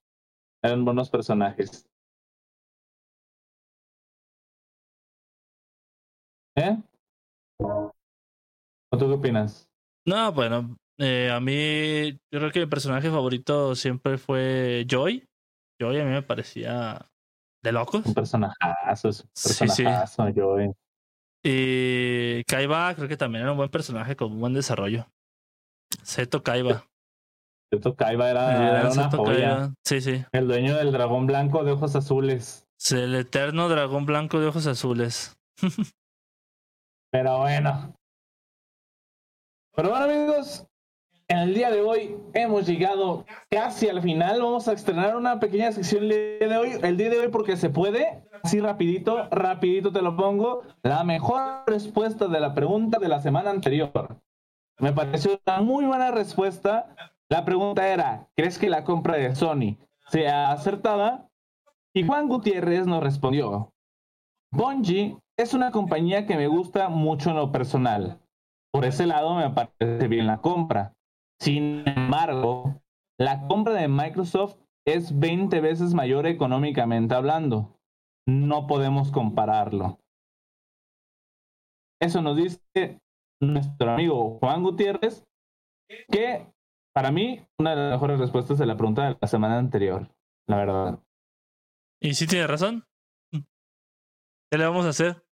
Eran 0.63 0.85
buenos 0.85 1.09
personajes. 1.09 1.85
¿Eh? 6.55 6.77
¿O 7.59 7.91
tú 8.97 9.07
qué 9.07 9.13
opinas? 9.13 9.69
No, 10.07 10.31
bueno, 10.31 10.77
eh, 10.99 11.29
a 11.29 11.39
mí 11.41 12.13
yo 12.31 12.39
creo 12.39 12.51
que 12.51 12.61
mi 12.61 12.67
personaje 12.67 13.09
favorito 13.09 13.75
siempre 13.75 14.17
fue 14.17 14.85
Joy. 14.87 15.27
Joy 15.81 15.99
a 15.99 16.05
mí 16.05 16.11
me 16.11 16.21
parecía 16.21 17.09
de 17.61 17.71
locos. 17.71 18.05
Un 18.05 18.13
personajazo, 18.13 19.07
un 19.09 19.13
Sí, 19.13 19.23
sí. 19.67 19.83
personajazo, 19.83 20.29
Joy. 20.33 20.71
Y 21.43 22.43
Kaiba 22.45 22.95
creo 22.95 23.09
que 23.09 23.17
también 23.17 23.41
era 23.41 23.51
un 23.51 23.57
buen 23.57 23.69
personaje 23.69 24.15
con 24.15 24.31
un 24.31 24.39
buen 24.39 24.53
desarrollo. 24.53 25.07
Seto 26.03 26.41
Kaiba. 26.41 26.85
Seto 27.71 27.95
Kaiba 27.95 28.29
era, 28.29 28.55
Era 28.55 28.79
era 28.81 28.91
una 28.91 29.09
joya. 29.09 29.73
Sí, 29.83 30.01
sí. 30.01 30.23
El 30.31 30.47
dueño 30.47 30.75
del 30.75 30.91
dragón 30.91 31.25
blanco 31.25 31.63
de 31.63 31.71
ojos 31.71 31.95
azules. 31.95 32.67
Es 32.79 32.91
el 32.91 33.15
eterno 33.15 33.69
dragón 33.69 34.05
blanco 34.05 34.39
de 34.39 34.47
ojos 34.47 34.67
azules. 34.67 35.37
Pero 37.11 37.39
bueno. 37.39 37.95
Pero 39.75 39.89
bueno, 39.89 40.05
amigos, 40.05 40.67
en 41.27 41.37
el 41.39 41.53
día 41.53 41.71
de 41.71 41.81
hoy 41.81 42.15
hemos 42.33 42.67
llegado 42.67 43.25
casi 43.49 43.87
al 43.89 44.01
final. 44.01 44.41
Vamos 44.41 44.67
a 44.67 44.73
estrenar 44.73 45.15
una 45.15 45.39
pequeña 45.39 45.71
sección 45.71 46.03
el 46.03 46.09
día 46.09 46.47
de 46.49 46.57
hoy. 46.57 46.71
El 46.81 46.97
día 46.97 47.09
de 47.09 47.19
hoy 47.19 47.29
porque 47.29 47.57
se 47.57 47.69
puede. 47.69 48.23
Así 48.43 48.59
rapidito, 48.59 49.29
rapidito 49.31 49.91
te 49.91 50.01
lo 50.01 50.15
pongo. 50.15 50.63
La 50.83 51.03
mejor 51.03 51.63
respuesta 51.65 52.27
de 52.27 52.39
la 52.39 52.53
pregunta 52.53 52.99
de 52.99 53.07
la 53.07 53.21
semana 53.21 53.49
anterior. 53.49 54.19
Me 54.79 54.91
pareció 54.91 55.39
una 55.45 55.61
muy 55.61 55.85
buena 55.85 56.11
respuesta. 56.11 57.12
La 57.29 57.45
pregunta 57.45 57.87
era, 57.87 58.27
¿crees 58.35 58.57
que 58.57 58.69
la 58.69 58.83
compra 58.83 59.17
de 59.17 59.35
Sony 59.35 59.77
sea 60.09 60.51
acertada? 60.51 61.29
Y 61.95 62.05
Juan 62.05 62.27
Gutiérrez 62.27 62.87
nos 62.87 63.03
respondió, 63.03 63.73
Bungie 64.51 65.17
es 65.37 65.53
una 65.53 65.71
compañía 65.71 66.25
que 66.27 66.35
me 66.35 66.47
gusta 66.47 66.89
mucho 66.89 67.31
en 67.31 67.37
lo 67.37 67.51
personal. 67.51 68.19
Por 68.71 68.85
ese 68.85 69.05
lado 69.05 69.35
me 69.35 69.49
parece 69.49 70.07
bien 70.07 70.27
la 70.27 70.41
compra. 70.41 70.93
Sin 71.39 71.87
embargo, 71.87 72.81
la 73.19 73.47
compra 73.47 73.73
de 73.73 73.87
Microsoft 73.87 74.57
es 74.85 75.17
20 75.17 75.59
veces 75.61 75.93
mayor 75.93 76.27
económicamente 76.27 77.15
hablando. 77.15 77.79
No 78.27 78.67
podemos 78.67 79.11
compararlo. 79.11 79.99
Eso 81.99 82.21
nos 82.21 82.37
dice 82.37 82.99
nuestro 83.41 83.91
amigo 83.91 84.37
Juan 84.39 84.63
Gutiérrez, 84.63 85.23
que 86.09 86.51
para 86.93 87.11
mí 87.11 87.45
una 87.59 87.71
de 87.71 87.75
las 87.77 87.91
mejores 87.91 88.19
respuestas 88.19 88.57
de 88.57 88.65
la 88.65 88.75
pregunta 88.77 89.07
de 89.09 89.17
la 89.19 89.27
semana 89.27 89.57
anterior, 89.57 90.09
la 90.47 90.57
verdad. 90.57 90.99
Y 92.01 92.13
sí 92.13 92.27
tiene 92.27 92.47
razón. 92.47 92.83
¿Qué 93.31 94.57
le 94.57 94.65
vamos 94.65 94.85
a 94.85 94.89
hacer? 94.89 95.23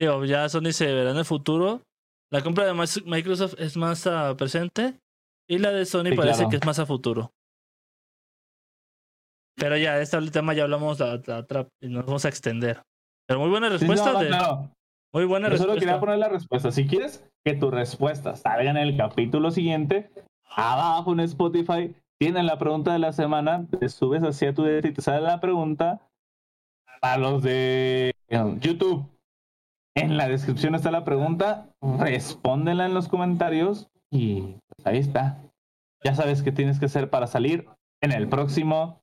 Digo, 0.00 0.24
ya 0.24 0.48
Sony 0.48 0.72
se 0.72 0.86
verá 0.92 1.10
en 1.12 1.16
el 1.16 1.24
futuro. 1.24 1.82
La 2.30 2.42
compra 2.42 2.66
de 2.66 2.74
Microsoft 3.06 3.54
es 3.58 3.76
más 3.76 4.06
a 4.06 4.36
presente 4.36 5.00
y 5.48 5.58
la 5.58 5.70
de 5.72 5.86
Sony 5.86 6.10
Sí, 6.10 6.16
parece 6.16 6.36
claro. 6.38 6.50
que 6.50 6.56
es 6.56 6.66
más 6.66 6.78
a 6.78 6.86
futuro. 6.86 7.32
Pero 9.56 9.76
ya, 9.76 9.98
este 10.00 10.20
tema 10.30 10.54
ya 10.54 10.64
hablamos 10.64 11.00
la, 11.00 11.20
la 11.26 11.38
otra 11.38 11.66
y 11.82 11.88
nos 11.88 12.06
vamos 12.06 12.24
a 12.24 12.28
extender. 12.28 12.82
Pero 13.26 13.40
muy 13.40 13.48
buena 13.50 13.68
Sí, 13.68 13.78
respuesta. 13.78 14.12
no, 14.12 14.18
de. 14.20 14.68
Muy 15.14 15.24
buena 15.24 15.48
Yo 15.48 15.56
solo 15.56 15.74
quería 15.74 15.98
poner 15.98 16.18
la 16.18 16.28
respuesta. 16.28 16.70
Si 16.70 16.86
quieres 16.86 17.26
que 17.44 17.54
tu 17.54 17.70
respuesta 17.70 18.36
salga 18.36 18.70
en 18.70 18.76
el 18.76 18.96
capítulo 18.96 19.50
siguiente, 19.50 20.10
abajo 20.50 21.12
en 21.12 21.20
Spotify 21.20 21.94
tienen 22.18 22.46
la 22.46 22.58
pregunta 22.58 22.92
de 22.92 22.98
la 22.98 23.12
semana, 23.12 23.66
te 23.78 23.88
subes 23.88 24.22
hacia 24.22 24.52
tu 24.52 24.64
dedo 24.64 24.88
y 24.88 24.92
te 24.92 25.02
sale 25.02 25.22
la 25.22 25.40
pregunta. 25.40 26.00
A 27.00 27.16
los 27.16 27.44
de 27.44 28.12
eh, 28.26 28.56
YouTube, 28.60 29.08
en 29.94 30.16
la 30.16 30.28
descripción 30.28 30.74
está 30.74 30.90
la 30.90 31.04
pregunta, 31.04 31.68
respóndela 31.80 32.86
en 32.86 32.94
los 32.94 33.08
comentarios 33.08 33.88
y 34.10 34.56
pues 34.66 34.86
ahí 34.86 34.98
está. 34.98 35.40
Ya 36.04 36.14
sabes 36.14 36.42
qué 36.42 36.50
tienes 36.50 36.80
que 36.80 36.86
hacer 36.86 37.08
para 37.08 37.28
salir 37.28 37.68
en 38.00 38.12
el 38.12 38.28
próximo 38.28 39.00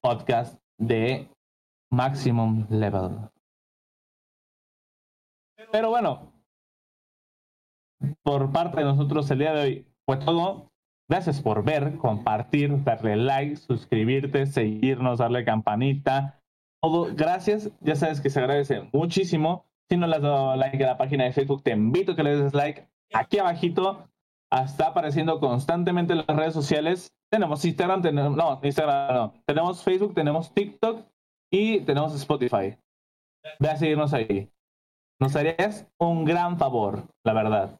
podcast 0.00 0.60
de 0.78 1.28
Maximum 1.90 2.66
Level. 2.70 3.28
Pero 5.72 5.90
bueno, 5.90 6.32
por 8.22 8.52
parte 8.52 8.78
de 8.78 8.84
nosotros 8.84 9.28
el 9.32 9.38
día 9.40 9.52
de 9.52 9.62
hoy 9.62 9.86
fue 10.08 10.16
todo. 10.16 10.72
Gracias 11.06 11.42
por 11.42 11.62
ver, 11.62 11.98
compartir, 11.98 12.82
darle 12.82 13.16
like, 13.16 13.56
suscribirte, 13.56 14.46
seguirnos, 14.46 15.18
darle 15.18 15.44
campanita. 15.44 16.40
Todo, 16.82 17.14
gracias. 17.14 17.70
Ya 17.80 17.94
sabes 17.94 18.22
que 18.22 18.30
se 18.30 18.40
agradece 18.40 18.88
muchísimo. 18.94 19.66
Si 19.90 19.98
no 19.98 20.06
le 20.06 20.16
has 20.16 20.22
dado 20.22 20.56
like 20.56 20.82
a 20.82 20.86
la 20.86 20.96
página 20.96 21.24
de 21.24 21.32
Facebook, 21.32 21.62
te 21.62 21.72
invito 21.72 22.12
a 22.12 22.16
que 22.16 22.22
le 22.22 22.36
des 22.36 22.54
like. 22.54 22.88
Aquí 23.12 23.38
abajito 23.38 24.08
está 24.50 24.88
apareciendo 24.88 25.40
constantemente 25.40 26.14
en 26.14 26.24
las 26.26 26.36
redes 26.36 26.54
sociales. 26.54 27.12
Tenemos 27.30 27.62
Instagram, 27.62 28.00
tenemos, 28.00 28.34
no, 28.34 28.60
Instagram 28.62 29.14
no. 29.14 29.34
Tenemos 29.44 29.82
Facebook, 29.82 30.14
tenemos 30.14 30.54
TikTok 30.54 31.04
y 31.52 31.80
tenemos 31.80 32.14
Spotify. 32.14 32.78
Ve 33.60 33.68
a 33.68 33.76
seguirnos 33.76 34.14
ahí. 34.14 34.50
Nos 35.20 35.36
harías 35.36 35.86
un 35.98 36.24
gran 36.24 36.56
favor, 36.56 37.04
la 37.24 37.34
verdad. 37.34 37.78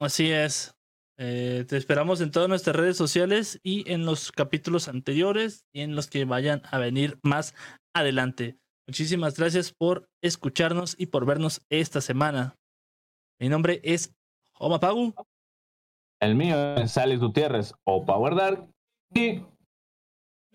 Así 0.00 0.30
es. 0.30 0.76
Eh, 1.18 1.64
te 1.68 1.76
esperamos 1.76 2.20
en 2.20 2.30
todas 2.30 2.48
nuestras 2.48 2.74
redes 2.74 2.96
sociales 2.96 3.60
y 3.62 3.90
en 3.90 4.06
los 4.06 4.32
capítulos 4.32 4.88
anteriores 4.88 5.64
y 5.72 5.82
en 5.82 5.94
los 5.94 6.08
que 6.08 6.24
vayan 6.24 6.62
a 6.70 6.78
venir 6.78 7.18
más 7.22 7.54
adelante. 7.94 8.58
Muchísimas 8.86 9.36
gracias 9.36 9.72
por 9.72 10.08
escucharnos 10.22 10.96
y 10.98 11.06
por 11.06 11.26
vernos 11.26 11.62
esta 11.70 12.00
semana. 12.00 12.56
Mi 13.38 13.48
nombre 13.48 13.80
es 13.84 14.14
Oma 14.58 14.80
Pagu. 14.80 15.14
El 16.20 16.34
mío 16.34 16.76
es 16.76 16.96
Alex 16.96 17.20
Gutiérrez 17.20 17.74
o 17.84 18.04
Power 18.04 18.34
Dark. 18.34 18.68
Y 19.14 19.42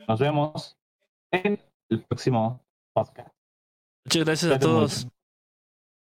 nos 0.08 0.20
vemos 0.20 0.78
en 1.32 1.60
el 1.90 2.04
próximo 2.04 2.66
podcast. 2.94 3.30
Muchas 4.06 4.26
gracias 4.26 4.52
a 4.52 4.60
todos. 4.60 5.08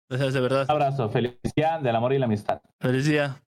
Gracias 0.10 0.34
de 0.34 0.42
verdad. 0.42 0.66
Un 0.66 0.72
abrazo, 0.72 1.10
felicidad 1.10 1.80
del 1.80 1.96
amor 1.96 2.14
y 2.14 2.20
la 2.20 2.26
amistad. 2.26 2.62
Feliz 2.80 3.06
día. 3.06 3.42